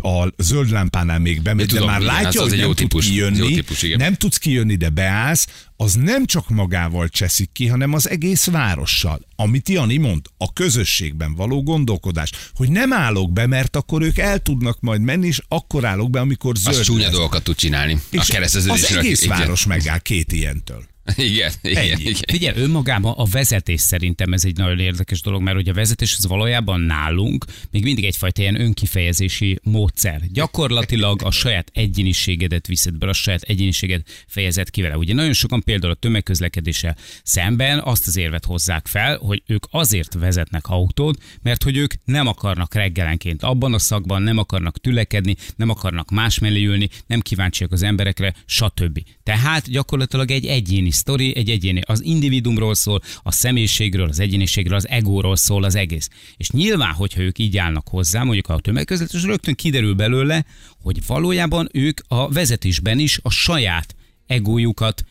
a, 0.01 0.07
a 0.09 0.33
zöld 0.37 0.69
lámpánál 0.71 1.19
még 1.19 1.41
bemegy, 1.41 1.65
de 1.65 1.73
tudom, 1.73 1.87
már 1.87 2.01
igen, 2.01 2.13
látja, 2.13 2.29
az- 2.29 2.35
az 2.45 2.49
hogy 2.49 2.57
nem 2.57 2.67
jó 2.67 2.73
tud 2.73 3.01
kijönni, 3.01 3.37
jó 3.37 3.45
típus, 3.47 3.81
igen. 3.81 3.97
nem 3.97 4.13
tudsz 4.13 4.37
kijönni, 4.37 4.75
de 4.75 4.89
beállsz, 4.89 5.47
az 5.75 5.93
nem 5.93 6.25
csak 6.25 6.49
magával 6.49 7.07
cseszik 7.09 7.49
ki, 7.51 7.67
hanem 7.67 7.93
az 7.93 8.09
egész 8.09 8.45
várossal. 8.45 9.19
Amit 9.35 9.69
Jani 9.69 9.97
mond, 9.97 10.25
a 10.37 10.53
közösségben 10.53 11.35
való 11.35 11.63
gondolkodás, 11.63 12.31
hogy 12.53 12.69
nem 12.69 12.93
állok 12.93 13.33
be, 13.33 13.47
mert 13.47 13.75
akkor 13.75 14.01
ők 14.01 14.17
el 14.17 14.39
tudnak 14.39 14.79
majd 14.81 15.01
menni, 15.01 15.27
és 15.27 15.41
akkor 15.47 15.85
állok 15.85 16.09
be, 16.09 16.19
amikor 16.19 16.55
zöld 16.55 16.75
Az 16.75 16.81
csúnya 16.85 17.01
lesz. 17.03 17.11
dolgokat 17.11 17.43
tud 17.43 17.55
csinálni. 17.55 17.93
A 17.93 17.99
És 18.11 18.27
kereszteződésre. 18.27 18.97
az 18.99 19.05
egész 19.05 19.25
város 19.25 19.65
megáll 19.65 19.99
két 19.99 20.31
ilyentől. 20.31 20.83
Igen, 21.15 21.51
igen, 21.61 21.83
Ennyi. 21.83 22.01
igen. 22.01 22.13
Figyelj, 22.31 22.61
önmagában 22.61 23.13
a 23.17 23.25
vezetés 23.25 23.81
szerintem 23.81 24.33
ez 24.33 24.45
egy 24.45 24.57
nagyon 24.57 24.79
érdekes 24.79 25.21
dolog, 25.21 25.41
mert 25.41 25.55
hogy 25.55 25.69
a 25.69 25.73
vezetés 25.73 26.15
az 26.17 26.27
valójában 26.27 26.81
nálunk 26.81 27.45
még 27.71 27.83
mindig 27.83 28.05
egyfajta 28.05 28.41
ilyen 28.41 28.61
önkifejezési 28.61 29.59
módszer. 29.63 30.21
Gyakorlatilag 30.31 31.21
a 31.23 31.31
saját 31.31 31.71
egyéniségedet 31.73 32.67
viszed 32.67 32.97
be, 32.97 33.07
a 33.07 33.13
saját 33.13 33.41
egyéniséget 33.41 34.25
fejezed 34.27 34.69
ki 34.69 34.81
vele. 34.81 34.97
Ugye 34.97 35.13
nagyon 35.13 35.33
sokan 35.33 35.63
például 35.63 35.91
a 35.91 35.95
tömegközlekedéssel 35.95 36.97
szemben 37.23 37.79
azt 37.79 38.07
az 38.07 38.17
érvet 38.17 38.45
hozzák 38.45 38.87
fel, 38.87 39.17
hogy 39.17 39.43
ők 39.45 39.65
azért 39.71 40.13
vezetnek 40.13 40.67
autót, 40.67 41.23
mert 41.41 41.63
hogy 41.63 41.77
ők 41.77 41.93
nem 42.05 42.27
akarnak 42.27 42.73
reggelenként 42.73 43.43
abban 43.43 43.73
a 43.73 43.79
szakban, 43.79 44.21
nem 44.21 44.37
akarnak 44.37 44.77
tülekedni, 44.81 45.35
nem 45.55 45.69
akarnak 45.69 46.09
más 46.09 46.39
mellé 46.39 46.63
ülni, 46.63 46.89
nem 47.07 47.19
kíváncsiak 47.19 47.71
az 47.71 47.83
emberekre, 47.83 48.33
stb. 48.45 49.03
Tehát 49.23 49.69
gyakorlatilag 49.69 50.31
egy 50.31 50.45
egyéni 50.45 50.91
sztori, 50.99 51.35
egy 51.35 51.49
egyéni, 51.49 51.81
az 51.85 52.03
individumról 52.03 52.75
szól, 52.75 53.01
a 53.23 53.31
személyiségről, 53.31 54.07
az 54.07 54.19
egyéniségről, 54.19 54.75
az 54.75 54.87
egóról 54.87 55.35
szól 55.35 55.63
az 55.63 55.75
egész. 55.75 56.09
És 56.37 56.49
nyilván, 56.49 56.93
hogyha 56.93 57.21
ők 57.21 57.39
így 57.39 57.57
állnak 57.57 57.87
hozzá, 57.87 58.23
mondjuk 58.23 58.47
a 58.47 58.59
tömegközlekedés, 58.59 59.23
rögtön 59.23 59.55
kiderül 59.55 59.93
belőle, 59.93 60.45
hogy 60.81 61.05
valójában 61.07 61.69
ők 61.71 61.99
a 62.07 62.29
vezetésben 62.29 62.99
is 62.99 63.19
a 63.21 63.29
saját 63.29 63.95
egójukat 64.27 65.03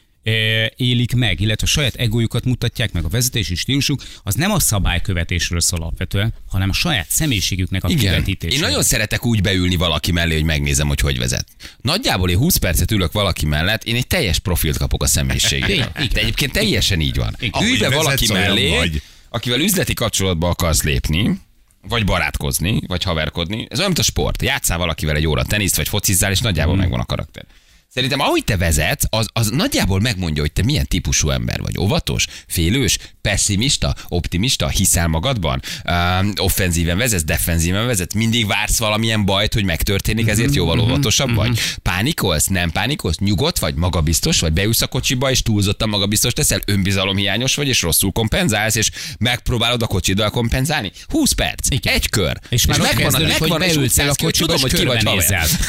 élik 0.76 1.14
meg, 1.14 1.40
illetve 1.40 1.66
a 1.66 1.70
saját 1.70 1.94
egójukat 1.94 2.44
mutatják 2.44 2.92
meg. 2.92 3.04
A 3.04 3.08
vezetési 3.08 3.54
stílusuk 3.54 4.02
az 4.22 4.34
nem 4.34 4.50
a 4.50 4.60
szabálykövetésről 4.60 5.60
szól 5.60 5.80
alapvetően, 5.80 6.34
hanem 6.50 6.68
a 6.68 6.72
saját 6.72 7.10
személyiségüknek 7.10 7.84
a 7.84 7.88
Igen. 7.88 8.00
kivetítéséről. 8.00 8.62
Én 8.64 8.68
nagyon 8.68 8.82
szeretek 8.82 9.24
úgy 9.26 9.42
beülni 9.42 9.76
valaki 9.76 10.12
mellé, 10.12 10.34
hogy 10.34 10.44
megnézem, 10.44 10.88
hogy 10.88 11.00
hogy 11.00 11.18
vezet. 11.18 11.46
Nagyjából 11.80 12.30
én 12.30 12.36
20 12.36 12.56
percet 12.56 12.90
ülök 12.90 13.12
valaki 13.12 13.46
mellett, 13.46 13.84
én 13.84 13.94
egy 13.96 14.06
teljes 14.06 14.38
profilt 14.38 14.76
kapok 14.78 15.02
a 15.02 15.06
személyiségéről. 15.06 15.74
Igen. 15.94 16.08
De 16.12 16.20
egyébként 16.20 16.52
teljesen 16.52 17.00
így 17.00 17.16
van. 17.16 17.36
Igen. 17.38 17.62
Ülj 17.62 17.78
be 17.78 17.88
valaki 17.90 18.32
mellé, 18.32 18.76
vagy. 18.76 19.02
akivel 19.28 19.60
üzleti 19.60 19.94
kapcsolatba 19.94 20.48
akarsz 20.48 20.82
lépni, 20.82 21.40
vagy 21.88 22.04
barátkozni, 22.04 22.80
vagy 22.86 23.02
haverkodni. 23.02 23.66
Ez 23.70 23.78
olyan, 23.78 23.90
mint 23.90 24.00
a 24.00 24.10
sport. 24.10 24.42
Játszál 24.42 24.78
valakivel 24.78 25.16
egy 25.16 25.26
óra 25.26 25.44
teniszt, 25.44 25.76
vagy 25.76 25.88
focizzál, 25.88 26.30
és 26.30 26.40
nagyjából 26.40 26.72
Hmm. 26.72 26.82
megvan 26.82 27.00
a 27.00 27.04
karakter. 27.04 27.44
Szerintem 27.90 28.20
ahogy 28.20 28.44
te 28.44 28.56
vezetsz, 28.56 29.04
az, 29.10 29.28
az 29.32 29.48
nagyjából 29.48 30.00
megmondja, 30.00 30.42
hogy 30.42 30.52
te 30.52 30.62
milyen 30.62 30.86
típusú 30.86 31.30
ember 31.30 31.60
vagy. 31.60 31.78
Óvatos, 31.78 32.26
félős, 32.46 32.98
pessimista, 33.20 33.94
optimista, 34.08 34.68
hiszel 34.68 35.06
magadban, 35.06 35.62
uh, 35.84 36.26
offenzíven 36.36 36.98
vezetsz, 36.98 37.24
defenzíven 37.24 37.86
vezetsz, 37.86 38.14
mindig 38.14 38.46
vársz 38.46 38.78
valamilyen 38.78 39.24
bajt, 39.24 39.54
hogy 39.54 39.64
megtörténik, 39.64 40.28
ezért 40.28 40.54
jóval 40.54 40.78
óvatosabb 40.78 41.34
vagy. 41.34 41.60
Pánikolsz, 41.82 42.46
nem 42.46 42.70
pánikolsz, 42.70 43.18
nyugodt 43.18 43.58
vagy, 43.58 43.74
magabiztos 43.74 44.40
vagy, 44.40 44.52
beülsz 44.52 44.82
a 44.82 44.86
kocsiba, 44.86 45.30
és 45.30 45.42
túlzottan 45.42 45.88
magabiztos 45.88 46.32
teszel, 46.32 46.60
önbizalomhiányos 46.64 47.54
vagy, 47.54 47.68
és 47.68 47.82
rosszul 47.82 48.12
kompenzálsz, 48.12 48.74
és 48.74 48.90
megpróbálod 49.18 49.82
a 49.82 49.86
kocsiddal 49.86 50.30
kompenzálni. 50.30 50.92
20 51.06 51.32
perc, 51.32 51.70
Igen. 51.70 51.94
egy 51.94 52.08
kör. 52.08 52.38
És 52.48 52.66
már 52.66 52.80
ott 52.80 52.86
megvan, 52.86 53.02
kezdődik, 53.04 53.38
hogy 53.38 53.48
megvan, 53.48 53.68
és 53.68 53.76
úgy 53.76 53.90
szállsz 53.90 54.10
a 54.10 54.14
hogy 54.22 54.24
kocsiba, 54.24 54.52
tudom, 54.52 54.66
és 54.66 54.72
hogy 54.72 54.80
ki 54.80 54.86
vagy. 54.86 55.24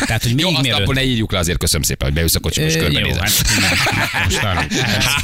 Tehát, 0.05 0.23
hogy 0.23 0.33
még 0.33 0.45
Jó, 0.45 0.55
azt 0.55 0.93
ne 0.93 1.03
írjuk 1.03 1.31
le, 1.31 1.37
azért 1.37 1.57
köszönöm 1.57 1.83
szépen, 1.83 2.08
hogy 2.09 2.17
beülsz 2.17 2.35
a 2.35 2.39
kocsiba, 2.39 2.65
és 2.65 2.75
körbenézel. 2.75 3.27
hát. 4.41 4.73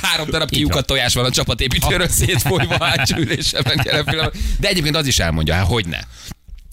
Három 0.02 0.30
darab 0.30 0.50
kiukat 0.50 0.86
tojás 0.86 1.14
van 1.14 1.26
a 1.26 1.32
csapatépítőről 1.32 2.08
szétfolyva 2.08 2.76
a 2.76 2.86
hátsó 2.86 3.18
üléseben 3.18 3.82
jelen 3.84 4.06
pillanatban. 4.06 4.42
De 4.60 4.68
egyébként 4.68 4.96
az 4.96 5.08
is 5.08 5.20
elmondja, 5.20 5.54
hát 5.54 5.66
hogy 5.66 5.88
ne. 5.88 6.00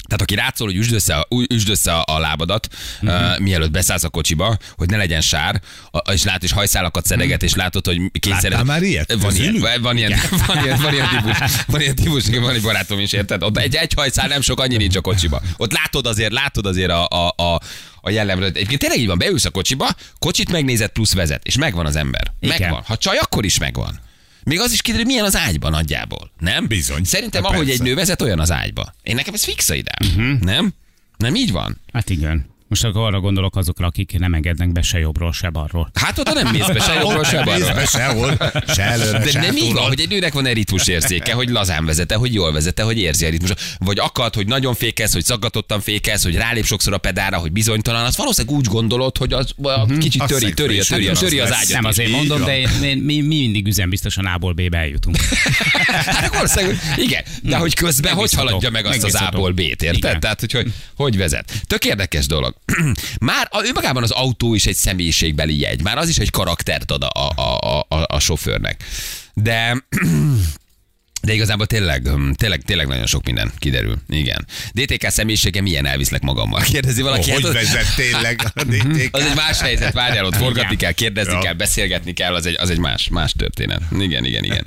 Tehát 0.07 0.23
aki 0.23 0.35
rátszól, 0.35 0.67
hogy 0.67 0.77
üsd 0.77 0.93
össze, 0.93 1.27
üsd 1.49 1.69
össze 1.69 1.93
a, 1.93 2.19
lábadat, 2.19 2.69
uh-huh. 3.03 3.31
uh, 3.31 3.39
mielőtt 3.39 3.71
beszállsz 3.71 4.05
a 4.05 4.09
kocsiba, 4.09 4.57
hogy 4.77 4.89
ne 4.91 4.97
legyen 4.97 5.21
sár, 5.21 5.61
a, 5.91 6.13
és 6.13 6.23
lát, 6.25 6.43
és 6.43 6.53
hajszálakat 6.53 7.07
szedeget, 7.07 7.43
és 7.43 7.55
látod, 7.55 7.87
hogy 7.87 8.01
kényszered. 8.21 8.51
Láttál 8.51 8.65
már 8.65 8.83
ilyet? 8.83 9.13
Van 9.21 9.35
ilyen, 9.37 9.81
van 9.81 9.97
ilyen, 9.97 10.19
van 10.47 10.65
ilyen, 10.65 10.81
van 10.81 10.93
ilyen 10.93 11.09
típus, 11.09 11.65
van 11.67 11.81
ilyen 11.81 11.95
típus, 11.95 12.29
van 12.29 12.55
egy 12.55 12.63
barátom 12.63 12.99
is, 12.99 13.13
érted? 13.13 13.43
Ott 13.43 13.59
egy, 13.59 13.75
egy 13.75 13.93
hajszál 13.95 14.29
nem 14.29 14.41
sok, 14.41 14.61
annyi 14.61 14.77
nincs 14.77 14.97
a 14.97 15.01
kocsiba. 15.01 15.43
Ott 15.57 15.73
látod 15.73 16.07
azért, 16.07 16.33
látod 16.33 16.67
azért 16.67 16.91
a, 16.91 17.07
a, 17.09 17.35
a, 17.37 17.61
a 18.01 18.11
jellemről. 18.11 18.47
Egyébként 18.49 18.81
tényleg 18.81 18.99
így 18.99 19.07
van, 19.07 19.19
beülsz 19.19 19.45
a 19.45 19.51
kocsiba, 19.51 19.89
kocsit 20.19 20.51
megnézed 20.51 20.91
plusz 20.91 21.15
vezet, 21.15 21.45
és 21.45 21.57
megvan 21.57 21.87
az 21.87 21.97
ember. 21.97 22.33
Igen. 22.41 22.61
Megvan. 22.61 22.83
Ha 22.87 22.97
csaj, 22.97 23.17
akkor 23.17 23.45
is 23.45 23.59
megvan. 23.59 24.01
Még 24.45 24.61
az 24.61 24.73
is 24.73 24.83
kiderül, 24.83 25.07
milyen 25.07 25.25
az 25.25 25.37
ágyban 25.37 25.71
nagyjából. 25.71 26.31
Nem? 26.39 26.67
Bizony. 26.67 27.05
Szerintem, 27.05 27.43
Hát 27.43 27.53
ahogy 27.53 27.67
persze. 27.67 27.83
egy 27.83 27.89
nő 27.89 27.95
vezet, 27.95 28.23
olyan 28.23 28.41
az 28.41 28.51
ágyba. 28.51 28.95
Én 29.03 29.15
nekem 29.15 29.35
ez 29.35 29.45
fix 29.45 29.69
a 29.71 29.75
ideám. 29.75 30.17
Uh-huh. 30.17 30.41
Nem? 30.41 30.73
Nem 31.17 31.35
így 31.35 31.53
van? 31.53 31.81
Hát 31.93 32.11
igen. 32.11 32.47
Most 32.73 32.85
akkor 32.85 33.03
arra 33.07 33.21
gondolok 33.21 33.57
azokra, 33.57 33.87
akik 33.87 34.19
nem 34.19 34.35
engednek 34.35 34.73
be 34.73 34.83
se 34.83 34.99
jobbról, 34.99 35.33
se 35.33 35.51
balról. 35.51 35.91
Hát 35.95 36.19
oda 36.19 36.33
nem 36.33 36.49
mész 36.53 36.67
be 36.67 36.81
se 36.81 36.95
jobbról, 36.95 37.25
se 37.25 37.37
nem 37.37 37.45
mész 37.45 37.59
balról. 37.59 37.75
be 37.75 37.87
sehol, 37.87 38.37
se 38.75 38.83
előre, 38.83 39.19
De 39.19 39.31
se 39.31 39.41
nem 39.41 39.57
így 39.57 39.73
van, 39.73 39.87
hogy 39.87 40.01
egy 40.01 40.09
nőnek 40.09 40.33
van 40.33 40.47
egy 40.47 40.55
ritmus 40.55 40.87
érzéke, 40.87 41.33
hogy 41.33 41.49
lazán 41.49 41.85
vezete, 41.85 42.15
hogy 42.15 42.35
jól 42.35 42.53
vezete, 42.53 42.83
hogy 42.83 42.99
érzi 42.99 43.25
a 43.25 43.29
ritmus. 43.31 43.51
Vagy 43.79 43.99
akad, 43.99 44.35
hogy 44.35 44.47
nagyon 44.47 44.75
fékez, 44.75 45.13
hogy 45.13 45.25
szaggatottan 45.25 45.81
fékez, 45.81 46.23
hogy 46.23 46.35
rálép 46.37 46.65
sokszor 46.65 46.93
a 46.93 46.99
pedára, 46.99 47.37
hogy 47.37 47.53
bizonytalan. 47.53 48.05
Az 48.05 48.17
valószínűleg 48.17 48.57
úgy 48.59 48.67
gondolod, 48.67 49.17
hogy 49.17 49.33
az 49.33 49.55
a 49.63 49.87
kicsit 49.87 50.21
Azt 50.23 50.33
töri, 50.33 50.53
töri, 50.53 50.53
szerintem 50.53 50.65
töri, 50.65 50.77
is 50.77 50.87
töri, 50.87 51.01
töri 51.01 51.09
az 51.09 51.23
ugyanaz 51.33 51.53
ágyat. 51.53 51.73
Nem 51.73 51.85
azért 51.85 52.11
mondom, 52.11 52.45
de 52.45 52.59
én- 52.59 52.69
mi, 52.81 52.95
mi, 52.95 53.21
mi 53.21 53.37
mindig 53.37 53.67
üzenbiztosan 53.67 54.27
A-ból 54.27 54.53
B-be 54.53 54.79
eljutunk. 54.79 55.17
Hát 56.05 56.61
igen, 56.97 57.23
de 57.43 57.57
hogy 57.57 57.75
közben 57.75 58.15
hogy 58.15 58.33
haladja 58.33 58.71
meg 58.71 58.87
azt 58.87 59.05
az. 59.05 59.15
A-ból 59.15 59.53
B-t, 59.53 59.83
érted? 59.83 60.19
Tehát, 60.19 60.41
hogy, 60.41 60.53
hogy 60.53 60.73
hogy 60.97 61.17
vezet. 61.17 61.53
Tök 61.67 61.85
érdekes 61.85 62.27
dolog. 62.27 62.55
Már 63.21 63.49
a- 63.51 63.65
önmagában 63.65 64.03
az 64.03 64.11
autó 64.11 64.55
is 64.55 64.67
egy 64.67 64.75
személyiségbeli 64.77 65.59
jegy. 65.61 65.83
Már 65.83 65.99
az 65.99 66.09
is 66.09 66.17
egy 66.19 66.31
karaktert 66.31 66.91
ad 66.91 67.03
a, 67.03 67.11
a, 67.37 67.59
a, 67.59 67.87
a, 67.89 68.05
a 68.07 68.19
sofőrnek. 68.19 68.85
De 69.35 69.77
De 71.23 71.33
igazából 71.33 71.67
tényleg, 71.67 72.09
hm, 72.09 72.31
tényleg, 72.31 72.63
tényleg 72.63 72.87
nagyon 72.87 73.07
sok 73.07 73.25
minden 73.25 73.53
kiderül. 73.59 73.97
Igen. 74.09 74.47
DTK 74.73 75.11
személyisége 75.11 75.61
milyen 75.61 75.87
elviszlek 75.87 76.23
magammal? 76.23 76.61
Kérdezi 76.73 77.03
valaki. 77.03 77.31
Hogy 77.31 77.43
Hát 77.43 77.53
vezet 77.53 77.95
tényleg 77.97 78.41
a 78.55 78.63
DTK? 78.65 79.09
az 79.17 79.23
egy 79.23 79.35
más 79.35 79.61
helyzet, 79.61 79.93
várjál, 79.93 80.25
ott 80.25 80.37
forgatni 80.37 80.77
kell, 80.77 80.93
kérdezni 80.93 81.33
Ja. 81.33 81.39
kell, 81.39 81.53
beszélgetni 81.53 82.13
kell, 82.13 82.35
az 82.35 82.47
egy, 82.47 82.57
az 82.59 82.71
egy 82.71 82.79
más, 82.79 83.09
más 83.09 83.33
történet. 83.33 83.81
Igen, 83.99 84.25
igen, 84.25 84.45
igen. 84.45 84.67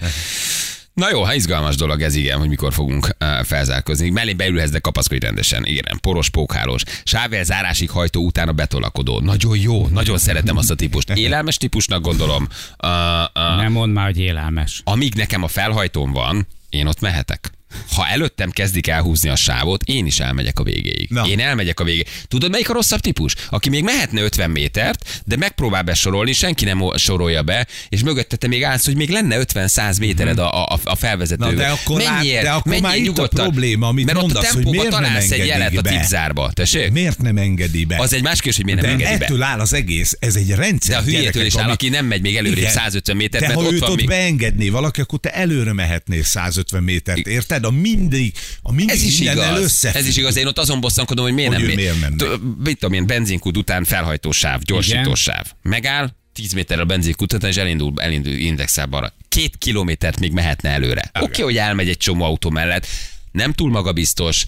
Na 0.95 1.09
jó, 1.09 1.23
hát 1.23 1.35
izgalmas 1.35 1.75
dolog 1.75 2.01
ez, 2.01 2.15
igen, 2.15 2.37
hogy 2.39 2.49
mikor 2.49 2.73
fogunk 2.73 3.05
uh, 3.19 3.43
felzárkozni. 3.43 4.09
Mellé 4.09 4.33
beülhetsz, 4.33 4.69
de 4.71 4.79
kapaszkodj 4.79 5.25
rendesen. 5.25 5.65
Igen, 5.65 5.97
poros, 6.01 6.29
pókhálós. 6.29 6.83
Sável 7.03 7.43
zárásig 7.43 7.89
hajtó 7.89 8.25
utána 8.25 8.51
betolakodó. 8.51 9.19
Nagyon 9.19 9.57
jó, 9.57 9.87
nagyon 9.87 10.17
szeretem 10.17 10.57
azt 10.57 10.71
a 10.71 10.75
típust. 10.75 11.09
Élelmes 11.09 11.57
típusnak 11.57 12.01
gondolom. 12.01 12.47
Uh, 12.83 12.89
uh, 12.89 13.61
Nem 13.61 13.71
mondd 13.71 13.91
már, 13.93 14.05
hogy 14.05 14.17
élelmes. 14.19 14.81
amíg 14.83 15.13
nekem 15.13 15.43
a 15.43 15.47
felhajtóm 15.47 16.11
van, 16.11 16.47
én 16.69 16.87
ott 16.87 16.99
mehetek. 16.99 17.51
Ha 17.95 18.07
előttem 18.07 18.49
kezdik 18.49 18.87
elhúzni 18.87 19.29
a 19.29 19.35
sávot, 19.35 19.83
én 19.83 20.05
is 20.05 20.19
elmegyek 20.19 20.59
a 20.59 20.63
végéig. 20.63 21.07
Na. 21.09 21.25
Én 21.27 21.39
elmegyek 21.39 21.79
a 21.79 21.83
végéig. 21.83 22.07
Tudod, 22.27 22.51
melyik 22.51 22.69
a 22.69 22.73
rosszabb 22.73 22.99
típus? 22.99 23.35
Aki 23.49 23.69
még 23.69 23.83
mehetne 23.83 24.21
50 24.21 24.49
métert, 24.49 25.21
de 25.25 25.35
megpróbál 25.37 25.81
besorolni, 25.81 26.33
senki 26.33 26.65
nem 26.65 26.91
sorolja 26.97 27.41
be, 27.43 27.67
és 27.89 28.01
mögötte 28.03 28.35
te 28.35 28.47
még 28.47 28.63
állsz, 28.63 28.85
hogy 28.85 28.95
még 28.95 29.09
lenne 29.09 29.37
50-100 29.53 29.99
métered 29.99 30.39
a, 30.39 30.63
a, 30.63 30.79
a 30.83 30.95
felvezető. 30.95 31.45
Mhm. 31.45 31.55
Na, 31.55 31.61
de 31.61 31.67
akkor 31.67 31.97
menjél, 32.03 32.41
de 32.41 32.49
akkor 32.49 32.71
menjél 32.71 32.87
már 32.87 32.95
itt 32.97 33.01
a 33.01 33.05
nyugodtan. 33.05 33.43
probléma, 33.45 33.87
amit 33.87 34.05
Mert 34.05 34.17
ott 34.17 34.23
a 34.23 34.25
mondasz, 34.25 34.43
hogy 34.51 34.53
tempóba 34.63 34.77
miért 34.77 34.91
nem 34.91 35.03
találsz 35.03 35.31
egy 35.31 35.45
jelet 35.45 35.77
a 35.77 35.81
be. 35.81 35.89
tipzárba. 35.89 36.51
Tessék? 36.53 36.91
Miért 36.91 37.21
nem 37.21 37.37
engedi 37.37 37.85
be? 37.85 37.97
Az 37.99 38.13
egy 38.13 38.21
más 38.23 38.35
kérdés, 38.35 38.55
hogy 38.55 38.65
miért 38.65 38.81
nem 38.81 38.89
De 38.97 39.03
engedi 39.03 39.17
be. 39.19 39.25
ettől 39.25 39.41
áll 39.43 39.59
az 39.59 39.73
egész, 39.73 40.17
ez 40.19 40.35
egy 40.35 40.49
rendszer. 40.51 40.95
De 40.95 41.01
a 41.01 41.03
hülyétől 41.03 41.45
is 41.45 41.55
áll, 41.55 41.69
aki 41.69 41.89
nem 41.89 42.05
megy 42.05 42.21
még 42.21 42.35
előrébb 42.37 42.57
Igen. 42.57 42.71
150 42.71 43.15
métert, 43.15 43.41
de 43.43 43.47
mert 43.49 43.59
ha 43.59 43.65
ott 43.65 43.73
őt 43.73 43.79
van 43.79 43.89
ott 43.89 43.95
még- 43.97 44.07
beengedné 44.07 44.69
valaki, 44.69 45.01
akkor 45.01 45.19
te 45.19 45.29
előre 45.33 45.73
mehetnél 45.73 46.23
150 46.23 46.83
métert, 46.83 47.27
érted? 47.27 47.64
A 47.65 47.71
mindig, 47.71 48.33
a 48.61 48.71
mindig 48.71 48.95
Ez 48.95 49.03
is 49.03 49.19
igaz. 49.19 49.59
összefügg. 49.59 50.01
Ez 50.01 50.07
is 50.07 50.17
igaz. 50.17 50.35
Én 50.35 50.47
ott 50.47 50.57
azon 50.59 50.79
bosszankodom, 50.79 51.25
hogy 51.25 51.33
miért 51.33 51.53
Hogy 51.53 51.61
nem 51.61 51.71
ő 51.71 51.75
miért 51.75 51.99
nem 51.99 52.17
T- 52.17 52.63
Mit 52.63 52.79
tudom 52.79 52.95
én, 52.95 53.07
benzinkút 53.07 53.57
után 53.57 53.83
felhajtósáv, 53.83 54.61
gyorsítósáv. 54.61 55.45
Megáll, 55.61 56.09
10 56.33 56.53
méterre 56.53 56.81
a 56.81 56.85
benzinkút 56.85 57.33
után, 57.33 57.49
és 57.49 57.57
elindul, 57.57 57.93
elindul 57.95 58.33
indexel 58.33 58.85
balra. 58.85 59.13
Két 59.29 59.57
kilométert 59.57 60.19
még 60.19 60.31
mehetne 60.31 60.69
előre. 60.69 61.11
Oké, 61.13 61.25
okay, 61.25 61.43
hogy 61.43 61.57
elmegy 61.57 61.89
egy 61.89 61.97
csomó 61.97 62.23
autó 62.23 62.49
mellett, 62.49 62.87
nem 63.31 63.53
túl 63.53 63.69
magabiztos, 63.69 64.45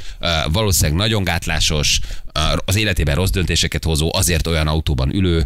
valószínűleg 0.51 0.97
nagyon 0.97 1.23
gátlásos, 1.23 1.99
az 2.65 2.75
életében 2.75 3.15
rossz 3.15 3.29
döntéseket 3.29 3.83
hozó, 3.83 4.13
azért 4.13 4.47
olyan 4.47 4.67
autóban 4.67 5.15
ülő, 5.15 5.43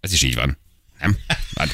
ez 0.00 0.12
is 0.12 0.22
így 0.22 0.34
van. 0.34 0.58
Nem? 1.02 1.16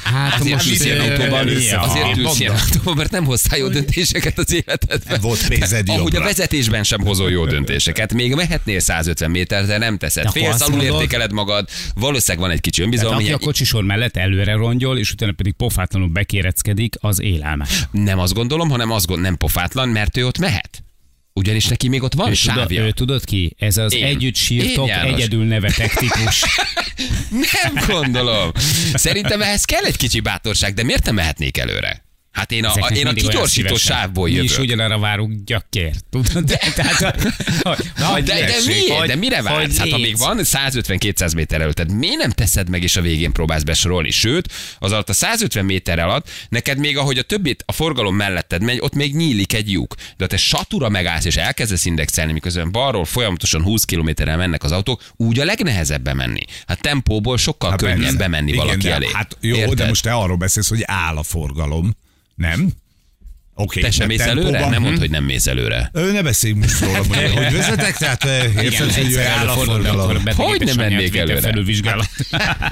Hát 0.02 0.40
azért 0.40 0.54
most, 0.54 0.68
ülsz 0.68 0.84
ilyen 0.84 1.00
autóban, 1.00 1.48
ja. 1.48 1.80
azért 1.80 2.16
ülsz 2.16 2.40
ilyen 2.40 2.54
autóban, 2.54 2.96
mert 2.96 3.10
nem 3.10 3.24
hoztál 3.24 3.58
jó 3.58 3.68
döntéseket 3.68 4.38
az 4.38 4.54
életedben. 4.54 5.20
Volt 5.20 5.48
pénzed 5.48 5.88
Ahogy 5.88 6.16
a 6.16 6.20
vezetésben 6.20 6.82
sem 6.82 7.00
hozol 7.00 7.30
jó 7.30 7.46
döntéseket. 7.46 8.14
Még 8.14 8.34
mehetnél 8.34 8.80
150 8.80 9.30
méter, 9.30 9.66
de 9.66 9.78
nem 9.78 9.98
teszed. 9.98 10.30
Félsz, 10.30 10.60
alul 10.60 10.82
értékeled 10.82 11.32
magad, 11.32 11.68
valószínűleg 11.94 12.46
van 12.46 12.56
egy 12.56 12.60
kicsi 12.60 12.82
önbizalom. 12.82 13.14
aki 13.14 13.32
a 13.32 13.38
kocsisor 13.38 13.84
mellett 13.84 14.16
előre 14.16 14.52
rongyol, 14.52 14.98
és 14.98 15.12
utána 15.12 15.32
pedig 15.32 15.52
pofátlanul 15.52 16.08
bekéreckedik, 16.08 16.94
az 17.00 17.20
élelmes. 17.20 17.88
Nem 17.90 18.18
azt 18.18 18.34
gondolom, 18.34 18.70
hanem 18.70 18.90
azt 18.90 19.06
gondolom, 19.06 19.30
nem 19.30 19.38
pofátlan, 19.38 19.88
mert 19.88 20.16
ő 20.16 20.26
ott 20.26 20.38
mehet. 20.38 20.82
Ugyanis 21.38 21.66
neki 21.66 21.88
még 21.88 22.02
ott 22.02 22.14
van 22.14 22.30
Ő 22.30 22.34
tudod, 22.34 22.56
sávja. 22.56 22.82
ő 22.84 22.90
tudod 22.92 23.24
ki? 23.24 23.54
Ez 23.58 23.76
az 23.76 23.94
Én. 23.94 24.04
együtt 24.04 24.34
sírtok, 24.34 24.86
Én, 24.88 24.94
János. 24.94 25.12
egyedül 25.12 25.44
nevetek 25.44 25.94
típus. 25.94 26.42
Nem 27.62 27.84
gondolom. 27.86 28.50
Szerintem 28.94 29.42
ehhez 29.42 29.64
kell 29.64 29.84
egy 29.84 29.96
kicsi 29.96 30.20
bátorság, 30.20 30.74
de 30.74 30.82
miért 30.82 31.04
nem 31.04 31.14
mehetnék 31.14 31.56
előre? 31.56 32.06
Hát 32.38 32.52
én 32.52 32.64
a, 32.64 32.72
a, 32.74 32.88
én 32.94 33.06
a 33.06 33.12
kigyorsító 33.12 33.76
sávból 33.76 34.24
Mi 34.28 34.30
jövök. 34.34 34.50
is 34.50 34.58
ugyanarra 34.58 34.98
várunk 34.98 35.44
gyakért. 35.44 36.04
Tudod? 36.10 36.44
De, 36.44 36.58
tehát, 36.74 36.98
hogy, 37.62 37.76
hogy 37.96 38.22
de, 38.22 38.34
de 38.44 38.56
miért? 38.66 38.88
hogy- 38.98 39.08
de 39.08 39.14
mire 39.14 39.42
vársz? 39.42 39.76
Hát 39.78 39.88
ha 39.90 39.98
még 39.98 40.16
van 40.18 40.38
150-200 40.42 41.34
méter 41.34 41.60
előtt, 41.60 41.74
tehát 41.74 41.92
miért 41.92 42.16
nem 42.16 42.30
teszed 42.30 42.68
meg, 42.68 42.82
és 42.82 42.96
a 42.96 43.00
végén 43.00 43.32
próbálsz 43.32 43.62
besorolni? 43.62 44.10
Sőt, 44.10 44.52
az 44.78 44.92
alatt 44.92 45.08
a 45.08 45.12
150 45.12 45.64
méter 45.64 45.98
alatt, 45.98 46.30
neked 46.48 46.78
még 46.78 46.96
ahogy 46.96 47.18
a 47.18 47.22
többit 47.22 47.62
a 47.66 47.72
forgalom 47.72 48.16
melletted 48.16 48.62
megy, 48.62 48.78
ott 48.80 48.94
még 48.94 49.14
nyílik 49.16 49.52
egy 49.52 49.70
lyuk. 49.70 49.94
De 49.96 50.04
ha 50.24 50.26
te 50.26 50.36
satura 50.36 50.88
megállsz, 50.88 51.24
és 51.24 51.36
elkezdesz 51.36 51.84
indexelni, 51.84 52.32
miközben 52.32 52.70
balról 52.72 53.04
folyamatosan 53.04 53.62
20 53.62 53.84
kilométerrel 53.84 54.36
mennek 54.36 54.62
az 54.64 54.72
autók, 54.72 55.02
úgy 55.16 55.38
a 55.38 55.44
legnehezebb 55.44 56.02
bemenni. 56.02 56.40
Hát 56.66 56.80
tempóból 56.80 57.38
sokkal 57.38 57.70
Hát 57.70 57.78
könnyebb 57.78 58.16
bemenni 58.16 58.50
Igen, 58.52 58.64
valaki 58.64 58.86
de, 58.86 58.92
elé. 58.92 59.06
Hát 59.12 59.36
jó, 59.40 59.54
de 59.56 59.60
Érted? 59.60 59.88
most 59.88 60.02
te 60.02 60.12
arról 60.12 60.36
beszélsz, 60.36 60.68
hogy 60.68 60.82
áll 60.84 61.16
a 61.16 61.22
forgalom. 61.22 61.96
Nem? 62.38 62.72
Oké. 63.60 63.80
Te 63.80 63.90
sem 63.90 64.08
de 64.08 64.14
mész 64.14 64.26
előre? 64.26 64.44
tempóban- 64.50 64.70
Nem 64.70 64.82
mondd, 64.82 64.98
hogy 64.98 65.10
nem 65.10 65.24
mész 65.24 65.46
előre. 65.46 65.90
Ö, 65.92 66.12
ne 66.12 66.22
beszéljünk 66.22 66.62
most 66.62 66.80
róla, 66.80 66.96
hogy, 66.96 67.32
hogy 67.44 67.52
vezetek, 67.52 67.96
tehát 67.96 68.24
ö, 68.24 68.60
érted, 68.60 68.92
hogy 68.94 69.16
áll 69.16 69.48
a 69.48 69.52
forgalom. 69.52 70.24
Hogy 70.36 70.60
nem 70.64 70.76
mennék 70.76 71.16
előre? 71.16 71.40
Felülvizsgálat. 71.40 72.08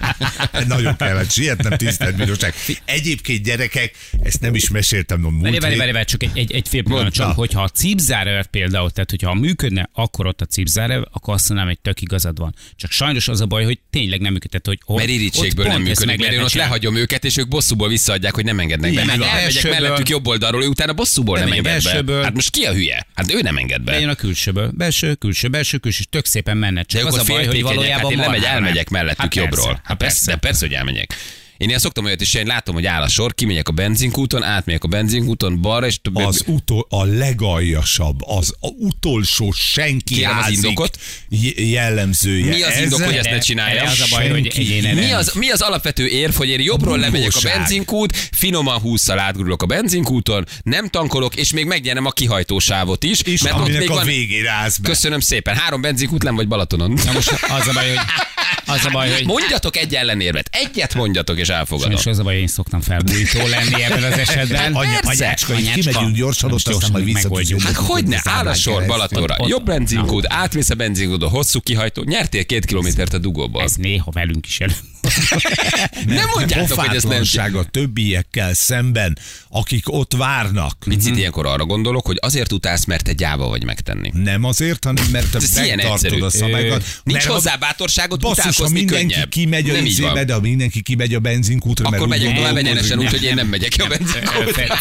Nagyon 0.68 0.96
kellett 0.96 1.31
sietnem, 1.31 1.79
tisztelt 1.79 2.16
bíróság. 2.16 2.55
Egyébként 2.85 3.42
gyerekek, 3.44 3.94
ezt 4.22 4.40
nem 4.40 4.55
is 4.55 4.70
meséltem 4.70 5.25
a 5.25 5.29
múlt 5.31 5.59
Várj, 5.61 5.77
várj, 5.77 5.90
várj, 5.92 6.05
csak 6.05 6.22
egy, 6.22 6.31
egy, 6.35 6.53
egy 6.53 6.68
fél 6.68 6.83
pillanat, 6.83 7.12
csak 7.12 7.35
hogyha 7.35 7.62
a 7.62 7.68
cipzárev 7.68 8.44
például, 8.44 8.90
tehát 8.90 9.11
hogyha 9.11 9.35
működne, 9.35 9.88
akkor 9.92 10.27
ott 10.27 10.40
a 10.40 10.44
cipzárev, 10.44 11.03
akkor 11.12 11.35
azt 11.35 11.49
mondanám, 11.49 11.72
hogy 11.72 11.81
tök 11.83 12.01
igazad 12.01 12.38
van. 12.38 12.55
Csak 12.77 12.90
sajnos 12.90 13.29
az 13.29 13.40
a 13.40 13.46
baj, 13.46 13.64
hogy 13.64 13.79
tényleg 13.90 14.20
nem 14.20 14.33
működhet, 14.33 14.66
hogy 14.66 14.79
ott, 14.85 14.96
Mert 14.99 15.09
irítségből 15.09 15.64
ott 15.66 15.72
nem 15.72 15.83
működik, 15.83 16.18
mert 16.18 16.33
én 16.33 16.40
ott 16.42 16.53
lehagyom 16.53 16.96
őket, 16.96 17.25
és 17.25 17.37
ők 17.37 17.49
bosszúból 17.49 17.88
visszaadják, 17.88 18.35
hogy 18.35 18.44
nem 18.44 18.59
engednek 18.61 18.94
be. 18.94 19.01
Elmegyek 19.01 19.62
mellettük 19.62 20.09
jobb 20.09 20.27
oldalról, 20.27 20.62
utána 20.77 20.93
bosszúból 20.93 21.39
nem 21.39 21.49
Nem, 21.49 21.57
enged 21.59 21.73
be. 21.73 21.81
belsőből- 21.83 22.25
Hát 22.25 22.35
most 22.35 22.51
ki 22.51 22.65
a 22.65 22.73
hülye? 22.73 23.07
Hát 23.15 23.33
ő 23.33 23.41
nem 23.41 23.57
enged 23.57 23.83
be. 23.83 23.93
Bejön 23.93 24.09
a 24.09 24.15
külsőből. 24.15 24.71
Belső, 24.75 25.15
külső, 25.15 25.49
belső, 25.49 25.79
külső, 25.79 25.99
és 26.01 26.07
tök 26.11 26.25
szépen 26.25 26.57
menne. 26.57 26.83
Csak 26.83 27.07
az 27.07 27.15
a 27.15 27.17
baj, 27.17 27.27
hogy 27.27 27.45
féltékenyek, 27.45 27.67
hát 27.67 27.75
valójában 27.75 28.12
én 28.12 28.19
lemegy, 28.19 28.43
elmegyek 28.45 28.89
mellettük 28.89 29.21
Hát 29.21 29.35
jobbról. 29.35 29.65
persze, 29.67 29.81
Hát 29.85 29.97
persze, 29.97 30.31
de 30.31 30.37
persze, 30.37 30.67
hogy 30.67 30.75
elmegyek. 30.75 31.15
Én 31.57 31.69
ilyen 31.69 31.81
szoktam 31.81 32.05
olyat 32.05 32.21
is, 32.21 32.35
én 32.35 32.47
látom, 32.47 32.75
hogy 32.75 32.87
áll 32.87 33.03
a 33.03 33.09
sor, 33.09 33.35
kimegyek 33.35 33.69
a 33.69 33.73
benzinkúton, 33.73 34.42
átmegyek 34.42 34.85
a 34.85 34.88
benzinkúton, 34.88 35.61
balra, 35.61 35.87
és 35.87 35.99
Az 36.12 36.42
utol, 36.47 36.87
a 36.88 37.05
legaljasabb, 37.05 38.23
az 38.27 38.55
a 38.61 38.66
utolsó 38.69 39.53
senki 39.53 40.14
Kérem 40.14 40.38
az 40.38 40.51
indokot. 40.51 40.99
je- 41.29 41.59
jellemzője. 41.59 42.55
Mi 42.55 42.62
az 42.62 42.79
indok, 42.79 43.03
hogy 43.03 43.14
ezt 43.14 43.25
ne 43.25 43.31
Erre- 43.31 43.45
csináljam? 43.45 43.87
az 43.87 44.01
a 44.01 44.07
baj, 44.11 44.29
hogy 44.31 44.53
Mi 44.95 45.11
az, 45.12 45.33
mi 45.35 45.51
az 45.51 45.61
alapvető 45.61 46.07
érv, 46.07 46.35
hogy 46.35 46.49
én 46.49 46.61
jobbról 46.61 46.99
lemegyek 46.99 47.35
a 47.35 47.40
benzinkút, 47.42 48.16
finoman 48.33 48.79
húszszal 48.79 49.19
átgurulok 49.19 49.62
a 49.62 49.66
benzinkúton, 49.66 50.47
nem 50.62 50.88
tankolok, 50.88 51.37
és 51.37 51.53
még 51.53 51.64
megnyerem 51.66 52.05
a 52.07 52.11
kihajtósávot 52.11 53.05
is, 53.05 53.21
És 53.21 53.42
mert 53.42 53.59
ott 53.59 53.79
még 53.79 53.90
a 53.90 53.95
van... 53.95 54.05
végére 54.05 54.51
állsz 54.51 54.79
be. 54.79 54.88
Köszönöm 54.88 55.21
szépen. 55.21 55.57
Három 55.57 55.81
benzinkút 55.81 56.23
nem 56.23 56.35
vagy 56.35 56.49
Balatonon. 56.49 56.99
Na 57.05 57.12
most 57.12 57.31
az 57.31 57.66
a 57.69 57.73
baj, 57.73 57.88
hogy, 57.88 57.99
az 58.67 58.85
a 58.85 58.91
baj, 58.91 59.11
hogy 59.11 59.27
Mondjatok 59.27 59.77
egy 59.77 59.95
ellenérvet. 59.95 60.49
Egyet 60.53 60.95
mondjatok, 60.95 61.39
és 61.39 61.49
elfogadom. 61.49 61.91
Sajnos 61.91 62.07
az 62.07 62.19
a 62.19 62.23
baj, 62.23 62.33
hogy 62.33 62.43
én 62.43 62.49
szoktam 62.49 62.81
felbújtó 62.81 63.47
lenni 63.47 63.83
ebben 63.83 64.03
az 64.13 64.19
esetben. 64.19 64.75
Anya, 64.75 65.01
Persze. 65.01 65.25
anyácska, 65.25 65.55
kimegyünk 65.55 66.17
gyorsan, 66.17 66.53
ott 66.53 66.69
aztán 66.69 66.91
majd 66.91 67.05
visszatudjuk. 67.05 67.63
megoldjuk. 67.63 67.63
Hát 67.63 67.75
hogy 67.77 68.07
ne, 68.07 68.19
áll 68.23 68.47
a 68.47 68.55
sor 68.55 68.87
Balatonra. 68.87 69.37
Jobb 69.47 69.65
benzinkút, 69.65 70.27
átmész 70.29 70.71
a 70.71 70.75
benzinkúton, 70.75 71.29
hosszú 71.29 71.61
kihajtó, 71.61 72.03
nyertél 72.03 72.45
két 72.45 72.65
kilométert 72.65 73.13
a 73.13 73.19
dugóból. 73.19 73.63
Ez 73.63 73.75
néha 73.75 74.11
velünk 74.11 74.47
is 74.47 74.61
elő. 74.61 74.75
Nem 76.07 76.29
mondjátok, 76.35 76.81
hogy 76.81 76.97
ez 76.97 77.03
nem... 77.03 77.25
A 77.57 77.65
többiekkel 77.71 78.55
szemben, 78.55 79.19
akik 79.49 79.93
ott 79.93 80.13
várnak. 80.17 80.77
Picit 80.85 81.17
ilyenkor 81.17 81.47
arra 81.47 81.65
gondolok, 81.65 82.07
hogy 82.07 82.17
azért 82.21 82.53
utálsz, 82.53 82.85
mert 82.85 83.05
te 83.05 83.13
gyáva 83.13 83.49
vagy 83.49 83.65
megtenni. 83.65 84.11
Nem 84.15 84.45
azért, 84.45 84.85
hanem 84.85 85.05
mert 85.11 85.31
te 85.31 85.39
megtartod 85.77 86.23
a 86.23 86.31
szabályokat. 86.31 86.85
Nincs 87.05 87.25
hozzá 87.25 87.57
bátorságot, 87.57 88.21
Basszus, 88.21 88.56
ha 88.57 88.69
mindenki 88.69 89.12
könnyebb. 89.12 89.29
kimegy 89.29 89.71
a 89.71 89.77
izébe, 89.79 90.25
de 90.25 90.33
ha 90.33 90.40
mindenki 90.40 90.83
kimegy 90.83 91.14
a 91.14 91.19
benzinkútra, 91.19 91.88
Akkor 91.88 92.09
megyek 92.09 92.35
tovább 92.35 92.57
egyenesen, 92.57 92.97
hogy- 92.97 93.07
úgyhogy 93.07 93.23
én 93.23 93.35
nem 93.35 93.47
megyek 93.47 93.73
a 93.79 93.87
benzinkútra. 93.99 94.75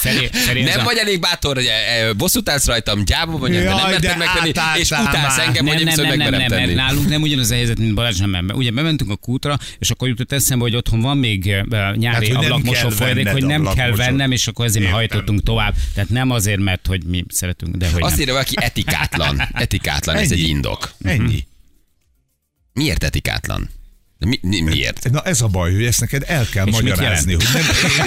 Nem 0.63 0.83
vagy 0.83 0.97
elég 0.97 1.19
bátor, 1.19 1.55
hogy 1.55 1.65
e, 1.65 2.05
e, 2.07 2.13
bosszút 2.13 2.49
állsz 2.49 2.65
rajtam, 2.65 3.05
gyáva 3.05 3.37
vagy, 3.37 3.51
nem 3.51 3.63
merted 3.63 4.17
megtenni, 4.17 4.79
és 4.79 4.91
utálsz 4.91 5.37
engem, 5.37 5.65
hogy 5.65 5.83
nem, 5.83 6.17
nem, 6.17 6.31
nem, 6.31 6.45
nem, 6.47 6.69
nálunk 6.69 7.09
nem 7.09 7.21
ugyanaz 7.21 7.51
a 7.51 7.53
helyzet, 7.53 7.77
mint 7.77 7.93
Balázs 7.93 8.19
nem. 8.19 8.47
Ugye 8.53 8.71
bementünk 8.71 9.11
a 9.11 9.15
kútra, 9.15 9.57
és 9.79 9.89
akkor 9.89 10.07
jutott 10.07 10.31
eszembe, 10.31 10.63
hogy 10.63 10.75
otthon 10.75 11.01
van 11.01 11.17
még 11.17 11.47
eh, 11.47 11.93
nyári 11.95 12.31
Hát, 12.31 12.43
ablakmosó 12.43 12.89
folyadék, 12.89 13.27
hogy 13.27 13.45
nem 13.45 13.69
kell 13.75 13.91
vennem, 13.91 14.31
és 14.31 14.47
akkor 14.47 14.65
ezért 14.65 14.89
hajtottunk 14.89 15.43
tovább. 15.43 15.73
Tehát 15.93 16.09
nem 16.09 16.31
azért, 16.31 16.59
mert 16.59 16.87
hogy 16.87 17.03
mi 17.03 17.23
szeretünk, 17.27 17.75
de 17.75 17.89
hogy 17.89 18.01
Azt 18.03 18.19
írja 18.19 18.33
valaki 18.33 18.55
etikátlan. 18.59 19.49
Etikátlan, 19.53 20.15
ez 20.15 20.31
egy 20.31 20.47
indok. 20.47 20.93
Ennyi. 21.03 21.45
Miért 22.75 23.03
etikátlan? 23.03 23.69
Mi, 24.17 24.39
mi, 24.41 24.61
miért? 24.61 25.09
Na 25.11 25.21
ez 25.21 25.41
a 25.41 25.47
baj, 25.47 25.73
hogy 25.73 25.85
ezt 25.85 25.99
neked 25.99 26.23
el 26.27 26.45
kell 26.51 26.67
És 26.67 26.71
magyarázni, 26.73 27.33
hogy 27.33 27.45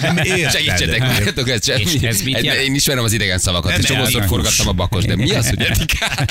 nem, 0.01 0.15
nem 0.15 0.25
érted. 0.37 0.51
Segítsetek, 0.51 0.99
várjatok, 1.13 1.49
ez 1.49 1.69
És 1.69 1.91
semmi. 1.91 2.07
ez 2.07 2.21
mit 2.23 2.43
jelent? 2.45 2.65
Én 2.65 2.75
ismerem 2.75 3.05
az 3.05 3.13
idegen 3.13 3.39
szavakat, 3.39 3.71
Nem 3.71 3.81
és 3.81 3.87
csomószor 3.87 4.25
forgattam 4.27 4.69
a 4.69 4.73
bakos, 4.73 5.05
de 5.05 5.17
mi 5.17 5.31
az, 5.31 5.49
hogy 5.49 5.63
etikátlan? 5.63 6.27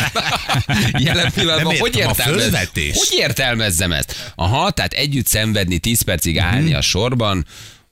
Jelen 1.06 1.32
pillanatban 1.32 1.78
hogy 1.78 1.97
értelmez, 1.97 2.54
hogy 2.73 3.08
értelmezzem 3.17 3.91
ezt? 3.91 4.32
Aha, 4.36 4.71
tehát 4.71 4.93
együtt 4.93 5.28
szenvedni 5.28 5.78
10 5.78 6.02
percig 6.02 6.39
állni 6.39 6.67
Mhm. 6.69 6.76
a 6.78 6.82
sorban, 6.82 7.45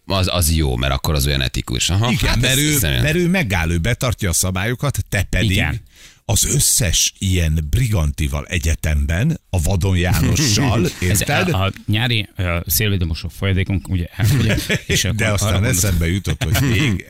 Az, 0.07 0.27
az 0.31 0.51
jó, 0.55 0.75
mert 0.75 0.93
akkor 0.93 1.13
az 1.15 1.25
olyan 1.27 1.41
etikus. 1.41 1.89
Aha, 1.89 2.11
Igen, 2.11 2.29
hát 2.29 2.39
mert, 2.41 2.57
ő, 2.57 2.77
mert 2.81 3.15
ő 3.15 3.27
megáll, 3.27 3.71
ő 3.71 3.77
betartja 3.77 4.29
a 4.29 4.33
szabályokat, 4.33 4.97
te 5.09 5.23
pedig 5.23 5.51
Igen. 5.51 5.81
Az 6.25 6.45
összes 6.45 7.13
ilyen 7.17 7.67
brigantival 7.69 8.45
egyetemben, 8.45 9.41
a 9.49 9.61
Vadon 9.61 9.97
Jánossal, 9.97 10.85
Ez 11.09 11.19
érted? 11.19 11.49
a, 11.49 11.65
a 11.65 11.71
nyári 11.87 12.29
szélvédőmosó 12.65 13.27
folyadékunk, 13.27 13.89
ugye, 13.89 14.07
ugye 14.39 14.55
és 14.87 15.07
De 15.15 15.31
aztán 15.31 15.63
eszembe 15.63 16.07
jutott, 16.07 16.43
hogy 16.43 16.69
még. 16.69 17.05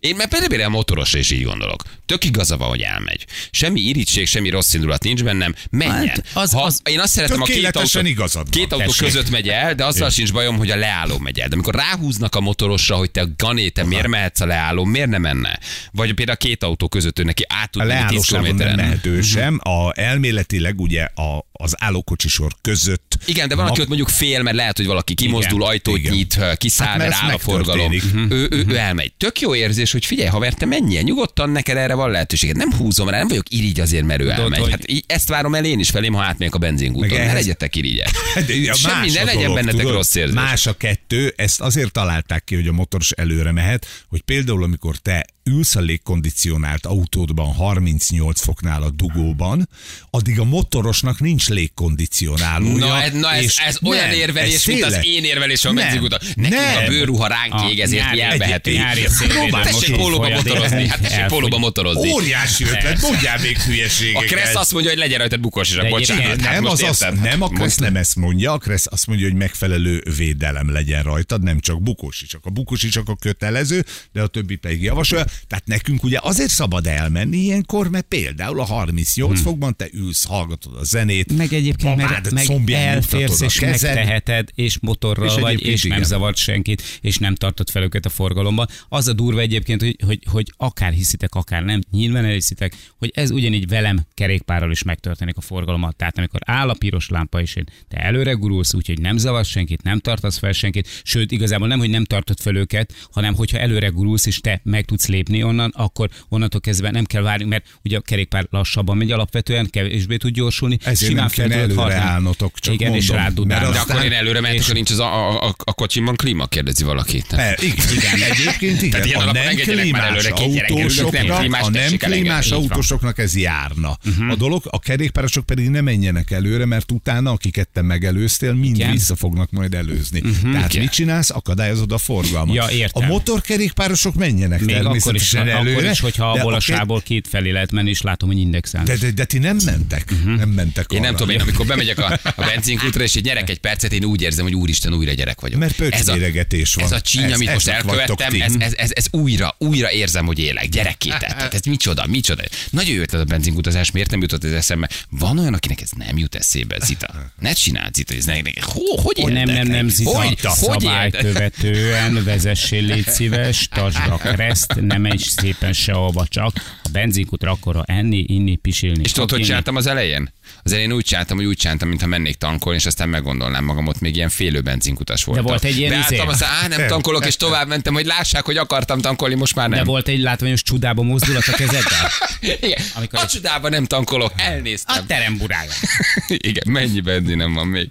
Én 0.00 0.16
mert 0.16 0.30
például 0.30 0.62
a 0.62 0.68
motorosra 0.68 1.18
is 1.18 1.30
így 1.30 1.42
gondolok. 1.42 1.82
Tök 2.10 2.24
igaza 2.24 2.56
van, 2.56 2.68
hogy 2.68 2.80
elmegy. 2.80 3.24
Semmi 3.50 3.80
irítség, 3.80 4.26
semmi 4.26 4.50
rossz 4.50 4.74
indulat 4.74 5.02
nincs 5.02 5.22
bennem. 5.24 5.54
Menjen. 5.70 6.06
Hát, 6.08 6.22
az- 6.32 6.52
ha, 6.52 6.62
az- 6.62 6.80
én 6.84 7.00
azt 7.00 7.12
szeretem, 7.12 7.40
a 7.42 7.44
két 7.44 7.76
autó, 7.76 8.00
igazad 8.00 8.42
van. 8.42 8.50
két 8.50 8.72
autó 8.72 8.84
Tessék. 8.86 9.06
között 9.06 9.30
megy 9.30 9.48
el, 9.48 9.74
de 9.74 9.84
azzal 9.84 10.10
sincs 10.10 10.32
bajom, 10.32 10.56
hogy 10.56 10.70
a 10.70 10.76
leálló 10.76 11.18
megy 11.18 11.38
el. 11.38 11.48
De 11.48 11.54
amikor 11.54 11.74
ráhúznak 11.74 12.34
a 12.34 12.40
motorosra, 12.40 12.96
hogy 12.96 13.10
te 13.10 13.24
gané, 13.36 13.68
te 13.68 13.84
miért 13.84 14.06
mehetsz 14.06 14.40
a 14.40 14.46
leálló, 14.46 14.84
miért 14.84 15.08
nem 15.08 15.20
menne? 15.20 15.58
Vagy 15.92 16.14
például 16.14 16.36
a 16.40 16.44
két 16.44 16.62
autó 16.64 16.88
között 16.88 17.18
ő 17.18 17.22
neki 17.22 17.44
át 17.48 17.70
tud 17.70 17.82
A 17.82 17.84
menni 17.84 17.98
10 18.08 18.28
leállósávon 18.30 18.54
nem 18.54 18.76
mehető 18.76 19.20
sem. 19.22 19.60
A, 19.62 19.92
elméletileg 20.00 20.80
ugye 20.80 21.02
a, 21.02 21.46
az 21.52 21.74
állókocsisor 21.78 22.52
között. 22.60 23.18
Igen, 23.26 23.48
de 23.48 23.54
van, 23.54 23.66
aki 23.66 23.80
ott 23.80 23.86
mondjuk 23.88 24.08
fél, 24.08 24.42
mert 24.42 24.56
lehet, 24.56 24.76
hogy 24.76 24.86
valaki 24.86 25.14
kimozdul, 25.14 25.58
Igen, 25.60 25.70
ajtót 25.70 25.98
igen. 25.98 26.12
nyit, 26.12 26.38
kiszáll, 26.56 26.86
Hát, 26.88 26.98
mert 26.98 27.14
áll 27.22 27.30
a 27.34 27.38
forgalom. 27.38 27.90
megtörténik. 27.90 28.32
Ő, 28.32 28.48
ő, 28.50 28.64
ő 28.68 28.76
elmegy. 28.76 29.12
Tök 29.12 29.40
jó 29.40 29.54
érzés, 29.54 29.92
hogy 29.92 30.04
figyelj, 30.06 30.28
haver, 30.28 30.54
te 30.54 30.66
menjél 30.66 31.02
nyugodtan, 31.02 31.50
neked 31.50 31.76
erre 31.76 31.94
van 32.00 32.10
lehetőséged. 32.10 32.56
Nem 32.56 32.72
húzom 32.72 33.08
rá, 33.08 33.18
nem 33.18 33.28
vagyok 33.28 33.48
irigy 33.50 33.80
azért, 33.80 34.04
mert 34.04 34.20
ő 34.20 34.30
elmegy. 34.30 34.58
hogy- 34.60 34.70
Hát 34.70 34.84
ezt 35.06 35.28
várom 35.28 35.54
el 35.54 35.64
én 35.64 35.78
is 35.78 35.90
felém, 35.90 36.12
ha 36.12 36.22
átmegyek 36.22 36.54
a 36.54 36.58
benzingúton. 36.58 37.08
Meg 37.08 37.18
Ne 37.18 37.24
ehhez- 37.24 37.34
legyetek 37.40 37.76
irigyek. 37.76 38.08
Semmi, 38.74 39.10
ne 39.10 39.22
legyen 39.24 39.40
dolog, 39.42 39.54
bennetek 39.54 39.80
tudod? 39.80 39.94
rossz 39.94 40.14
érzés. 40.14 40.34
Más 40.34 40.66
a 40.66 40.76
kettő, 40.76 41.32
ezt 41.36 41.60
azért 41.60 41.92
találták 41.92 42.44
ki, 42.44 42.54
hogy 42.54 42.66
a 42.66 42.72
motoros 42.72 43.10
előre 43.10 43.52
mehet, 43.52 43.86
hogy 44.08 44.20
például 44.22 44.62
amikor 44.62 44.96
te 44.96 45.26
ülsz 45.44 45.74
a 45.74 45.80
légkondicionált 45.80 46.86
autódban 46.86 47.52
38 47.52 48.40
foknál 48.40 48.82
a 48.82 48.90
dugóban, 48.90 49.68
addig 50.10 50.38
a 50.40 50.44
motorosnak 50.44 51.20
nincs 51.20 51.48
légkondicionálója. 51.48 52.86
Na, 52.86 53.02
ez, 53.02 53.12
na 53.12 53.32
ez, 53.32 53.54
ez 53.66 53.78
olyan 53.82 54.06
nem, 54.06 54.18
érvelés, 54.18 54.54
ez 54.54 54.64
mint 54.64 54.84
az 54.84 54.92
tényleg. 54.92 55.06
én 55.06 55.24
érvelésem 55.24 55.70
a 55.70 55.74
benzingúton. 55.74 56.18
Nekünk 56.34 56.60
nem. 56.60 56.84
a 56.84 56.88
bőrruha 56.88 57.26
ránk 57.26 57.52
A 57.52 57.68
ég, 57.70 57.80
ezért 57.80 58.04
Próbálj, 58.10 59.02
szélvédőmosó 59.08 59.62
Tessék 59.62 59.96
pólóba 59.96 60.28
motorozni, 60.28 60.88
hát 60.88 61.00
tessék 61.00 61.26
pólóba 61.26 61.58
motorozni. 61.58 62.12
Óriási 62.12 62.64
ötlet, 62.64 63.00
mondjál 63.00 63.38
még 63.38 63.56
A 63.58 63.62
hülyeségeket. 63.62 64.28
Kressz 64.28 64.54
azt 64.54 64.72
mondja, 64.72 64.90
hogy 64.90 64.98
legyen 64.98 65.18
rajtad 65.18 65.40
bukós 65.40 65.70
is, 65.70 65.88
bocsánat. 65.88 66.40
Hát 66.40 66.52
nem, 66.52 66.62
most 66.62 66.72
az 66.72 66.88
az, 66.88 67.02
érted? 67.02 67.20
nem 67.20 67.42
a 67.42 67.48
Kressz 67.48 67.60
Most- 67.60 67.80
nem 67.80 67.96
ezt 67.96 68.16
mondja, 68.16 68.52
a 68.52 68.58
Kressz 68.58 68.86
azt 68.90 69.06
mondja, 69.06 69.26
hogy 69.26 69.36
megfelelő 69.36 70.02
védelem 70.16 70.72
legyen 70.72 71.02
rajtad, 71.02 71.42
nem 71.42 71.60
csak 71.60 71.82
bukósi, 71.82 72.26
csak 72.26 72.40
a 72.44 72.50
bukósi 72.50 72.88
csak 72.88 73.08
a 73.08 73.16
kötelező, 73.16 73.84
de 74.12 74.22
a 74.22 74.26
többi 74.26 74.56
pedig 74.56 74.82
javasolja. 74.82 75.24
Tehát 75.46 75.66
nekünk 75.66 76.02
ugye 76.02 76.18
azért 76.22 76.50
szabad 76.50 76.86
elmenni 76.86 77.36
ilyenkor, 77.38 77.90
mert 77.90 78.06
például 78.06 78.60
a 78.60 78.64
38 78.64 79.32
Hmm. 79.34 79.42
fokban 79.42 79.76
te 79.76 79.88
ülsz, 79.92 80.24
hallgatod 80.24 80.74
a 80.76 80.84
zenét, 80.84 81.36
Meg 81.36 81.52
egyébként, 81.52 81.96
mert 81.96 82.08
mamád 82.08 82.32
meg 82.32 82.44
combján 82.44 82.88
elférsz 82.88 83.40
és 83.40 83.54
kezed. 83.58 83.94
megteheted, 83.94 84.48
és 84.54 84.78
motorral 84.80 85.26
És 85.26 85.34
vagy, 85.34 85.64
és 85.66 85.82
nem 85.82 85.92
igen. 85.92 86.04
zavart 86.08 86.36
senkit, 86.36 86.82
és 87.00 87.16
nem 87.18 87.34
tartott 87.34 87.70
fel 87.70 87.82
őket 87.82 88.04
a 88.06 88.08
forgalomban. 88.08 88.66
Az 88.88 89.08
a 89.08 89.12
durva 89.12 89.40
egyébként, 89.40 89.80
hogy, 89.80 89.96
hogy, 90.04 90.18
hogy 90.30 90.52
akár 90.56 90.92
hiszitek, 90.92 91.34
akár 91.34 91.62
nem, 91.62 91.80
nyilván 91.90 92.24
elhiszitek, 92.24 92.76
hogy 92.98 93.10
ez 93.14 93.30
ugyanígy 93.30 93.68
velem 93.68 94.00
kerékpárral 94.14 94.70
is 94.70 94.82
megtörténik 94.82 95.36
a 95.36 95.40
forgalommal. 95.40 95.92
Tehát 95.92 96.18
amikor 96.18 96.40
áll 96.44 96.68
a 96.68 96.74
piros 96.74 97.08
lámpa, 97.08 97.40
és 97.40 97.56
én 97.56 97.64
te 97.88 97.96
előre 97.96 98.32
gurulsz, 98.32 98.74
úgyhogy 98.74 99.00
nem 99.00 99.16
zavarsz 99.16 99.48
senkit, 99.48 99.82
nem 99.82 99.98
tartasz 99.98 100.38
fel 100.38 100.52
senkit, 100.52 100.88
sőt, 101.02 101.30
igazából 101.32 101.68
nem, 101.68 101.78
hogy 101.78 101.90
nem 101.90 102.04
tartod 102.04 102.40
fel 102.40 102.56
őket, 102.56 102.94
hanem 103.12 103.34
hogyha 103.34 103.58
előre 103.58 103.88
gurulsz, 103.88 104.26
és 104.26 104.38
te 104.40 104.60
meg 104.64 104.84
tudsz 104.84 105.06
lépni 105.06 105.19
onnan, 105.42 105.72
akkor 105.76 106.08
onnantól 106.28 106.60
kezdve 106.60 106.90
nem 106.90 107.04
kell 107.04 107.22
várni, 107.22 107.44
mert 107.44 107.64
ugye 107.84 107.96
a 107.96 108.00
kerékpár 108.00 108.46
lassabban 108.50 108.96
megy 108.96 109.10
alapvetően, 109.10 109.68
kevésbé 109.70 110.16
tud 110.16 110.32
gyorsulni. 110.32 110.78
Ezért 110.84 111.14
nem 111.14 111.28
fel 111.28 111.48
kéne 111.48 111.66
tudod 111.66 111.78
előre 111.78 111.94
állnotok, 112.00 112.58
csak 112.58 112.74
Igen, 112.74 112.94
és 112.94 113.06
mondom. 113.08 113.16
rád 113.16 113.24
Mert 113.24 113.34
dudálnak. 113.34 113.72
De 113.72 113.78
aztán- 113.78 113.96
akkor 113.96 114.10
én 114.10 114.16
előre 114.18 114.40
mehetek, 114.40 114.62
akkor 114.62 114.74
nincs 114.74 114.90
az 114.90 114.98
a, 114.98 115.28
a, 115.28 115.46
a, 115.48 115.54
a 115.64 115.72
kocsimban 115.72 116.16
klíma, 116.16 116.46
kérdezi 116.46 116.84
valaki. 116.84 117.22
Per, 117.28 117.58
igen, 117.62 117.86
igen, 117.96 118.30
egyébként 118.30 118.82
igen. 118.82 118.90
Tehát 118.90 119.06
ilyen 119.06 119.20
A 119.20 119.32
nem 119.32 119.54
klímás 119.54 120.02
előre, 120.02 120.28
ülök, 120.28 120.68
nem 120.68 120.76
autósoknak, 120.76 121.38
klímás, 121.38 121.62
a 121.62 121.70
nem 121.70 121.96
klímás 121.96 122.50
autósoknak 122.50 123.18
ez 123.18 123.36
járna. 123.36 123.98
A 124.28 124.34
dolog, 124.34 124.62
a 124.70 124.78
kerékpárosok 124.78 125.46
pedig 125.46 125.68
ne 125.68 125.80
menjenek 125.80 126.30
előre, 126.30 126.64
mert 126.64 126.90
utána, 126.92 127.30
akiket 127.30 127.68
te 127.68 127.82
megelőztél, 127.82 128.52
mind 128.52 128.76
Igen. 128.76 128.90
vissza 128.90 129.16
fognak 129.16 129.50
majd 129.50 129.74
előzni. 129.74 130.20
Tehát 130.52 130.70
Igen. 130.72 130.82
mit 130.82 130.92
csinálsz? 130.92 131.30
Akadályozod 131.30 131.92
a 131.92 131.98
forgalmat. 131.98 132.54
Ja, 132.54 132.66
értem. 132.70 133.02
A 133.02 133.06
motorkerékpárosok 133.06 134.14
menjenek 134.14 134.60
Még 134.60 134.76
akkor 135.16 135.20
is, 135.22 135.34
előre. 135.34 135.70
akkor 135.70 135.84
is, 135.90 136.00
hogyha 136.00 136.30
abból 136.30 136.54
a 136.54 136.60
sából 136.60 137.00
két 137.00 137.28
felé 137.28 137.50
lehet 137.50 137.72
menni, 137.72 137.90
és 137.90 138.00
látom, 138.02 138.28
hogy 138.28 138.38
indexel. 138.38 138.84
de, 138.84 138.96
de, 138.96 139.10
de, 139.10 139.24
ti 139.24 139.38
nem 139.38 139.56
mentek. 139.64 140.12
Nem 140.24 140.48
mentek 140.48 140.90
Én 140.92 141.00
nem 141.00 141.08
arra. 141.08 141.18
tudom, 141.18 141.34
én 141.34 141.40
amikor 141.40 141.66
bemegyek 141.66 141.98
a, 141.98 142.18
a 142.24 142.44
benzinkútra, 142.44 143.02
és 143.02 143.14
így 143.14 143.24
nyerek 143.24 143.50
egy 143.50 143.58
percet, 143.58 143.92
én 143.92 144.04
úgy 144.04 144.22
érzem, 144.22 144.44
hogy 144.44 144.54
úristen, 144.54 144.92
újra 144.94 145.12
gyerek 145.12 145.40
vagyok. 145.40 145.58
Mert 145.60 145.74
pöcsméregetés 145.76 146.74
van. 146.74 146.84
Ez 146.84 146.92
a 146.92 147.00
csíny, 147.00 147.22
Ez- 147.22 147.32
amit 147.32 147.52
most 147.52 147.68
elkövettem, 147.68 148.40
ez, 148.40 148.54
ez, 148.58 148.72
ez, 148.76 148.90
ez, 148.94 149.06
újra, 149.10 149.54
újra 149.58 149.90
érzem, 149.92 150.26
hogy 150.26 150.38
élek. 150.38 150.68
Gyerekké 150.68 151.08
tettek. 151.08 151.54
Ez 151.54 151.60
micsoda, 151.62 152.06
micsoda. 152.06 152.42
Nagyon 152.70 152.94
jó 152.94 153.00
ötlet 153.00 153.20
a 153.20 153.24
benzinkutazás, 153.24 153.90
miért 153.90 154.10
nem 154.10 154.20
jutott 154.20 154.44
ez 154.44 154.52
eszembe? 154.52 154.88
Van 155.10 155.38
olyan, 155.38 155.54
akinek 155.54 155.80
ez 155.80 155.90
nem 155.96 156.18
jut 156.18 156.34
eszébe, 156.34 156.78
Zita. 156.84 157.32
Ne 157.40 157.52
csináld, 157.52 157.94
Zita, 157.94 158.14
ez 158.14 158.24
ne, 158.24 158.34
ne, 158.40 158.50
ho, 158.60 159.00
hogy 159.02 159.32
nem, 159.32 159.48
nem, 159.48 159.66
nem, 159.66 159.88
Zita, 159.88 160.10
Hogy, 160.10 160.38
szabálykövetően 160.40 162.24
vezessél, 162.24 162.82
légy 162.82 163.08
szíves, 163.08 163.68
tartsd 163.74 163.98
a 164.08 164.16
kereszt, 164.16 164.74
ne 164.80 164.98
menj 165.00 165.16
szépen 165.18 165.72
sehova 165.72 166.26
csak. 166.28 166.52
A 166.82 166.88
benzinkutra 166.92 167.50
akkor 167.50 167.82
enni, 167.84 168.24
inni, 168.28 168.56
pisilni. 168.56 169.02
És 169.04 169.12
tudod, 169.12 169.30
hogy 169.30 169.42
csináltam 169.42 169.76
az 169.76 169.86
elején? 169.86 170.32
Az 170.62 170.72
elején 170.72 170.92
úgy 170.92 171.04
csináltam, 171.04 171.36
hogy 171.36 171.46
úgy 171.46 171.56
csináltam, 171.56 171.88
mintha 171.88 172.06
mennék 172.06 172.36
tankolni, 172.36 172.78
és 172.78 172.86
aztán 172.86 173.08
meggondolnám 173.08 173.64
magam, 173.64 173.86
ott 173.86 174.00
még 174.00 174.16
ilyen 174.16 174.28
félő 174.28 174.60
benzinkutas 174.60 175.24
voltam. 175.24 175.44
volt 175.44 175.64
egy 175.64 175.78
ilyen 175.78 175.90
Beálltam, 175.90 176.16
izé. 176.16 176.26
aztán, 176.26 176.48
á, 176.72 176.76
nem 176.76 176.88
tankolok, 176.88 177.26
és 177.26 177.36
tovább 177.36 177.68
mentem, 177.68 177.94
hogy 177.94 178.04
lássák, 178.06 178.44
hogy 178.44 178.56
akartam 178.56 179.00
tankolni, 179.00 179.34
most 179.34 179.54
már 179.54 179.68
De 179.68 179.76
nem. 179.76 179.84
volt 179.84 180.08
egy 180.08 180.20
látványos 180.20 180.62
csudába 180.62 181.02
mozdulat 181.02 181.46
a 181.46 181.52
kezeddel? 181.52 182.10
Igen. 182.60 182.82
Amikor 182.94 183.18
a 183.18 183.26
csodában 183.26 183.70
nem 183.70 183.84
tankolok, 183.84 184.32
elnéztem. 184.36 184.96
A 185.02 185.06
teremburája. 185.06 185.70
Igen, 186.28 186.64
mennyi 186.68 187.00
benzinem 187.00 187.54
van 187.54 187.66
még. 187.66 187.88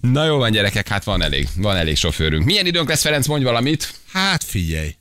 Na 0.00 0.24
jó 0.24 0.36
van 0.36 0.50
gyerekek, 0.50 0.88
hát 0.88 1.04
van 1.04 1.22
elég, 1.22 1.48
van 1.56 1.76
elég 1.76 1.96
sofőrünk. 1.96 2.44
Milyen 2.44 2.66
időnk 2.66 2.88
lesz, 2.88 3.02
Ferenc, 3.02 3.26
mondj 3.26 3.44
valamit. 3.44 3.94
Hát 4.12 4.44
figyelj. 4.44 4.94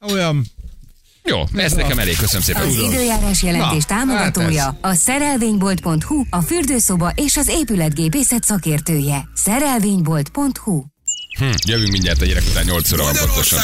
Olyan 0.00 0.46
Jó, 1.24 1.42
ez 1.54 1.72
nekem 1.72 1.98
elég, 1.98 2.16
köszönöm 2.16 2.42
szépen. 2.42 2.62
Az 2.62 2.74
időjárás 2.74 3.42
jelentés 3.42 3.84
Na, 3.84 3.96
támogatója 3.96 4.62
hát 4.62 4.78
a 4.80 4.94
szerelvénybolt.hu, 4.94 6.24
a 6.30 6.40
fürdőszoba 6.40 7.12
és 7.14 7.36
az 7.36 7.48
épületgépészet 7.48 8.44
szakértője. 8.44 9.28
Szerelvénybolt.hu 9.34 10.82
Hm, 11.38 11.50
jövünk 11.66 11.90
mindjárt 11.90 12.20
a 12.20 12.24
gyerek 12.24 12.42
után 12.50 12.64
8 12.64 12.92
óra 12.92 13.04
van 13.04 13.14
pontosan. 13.14 13.60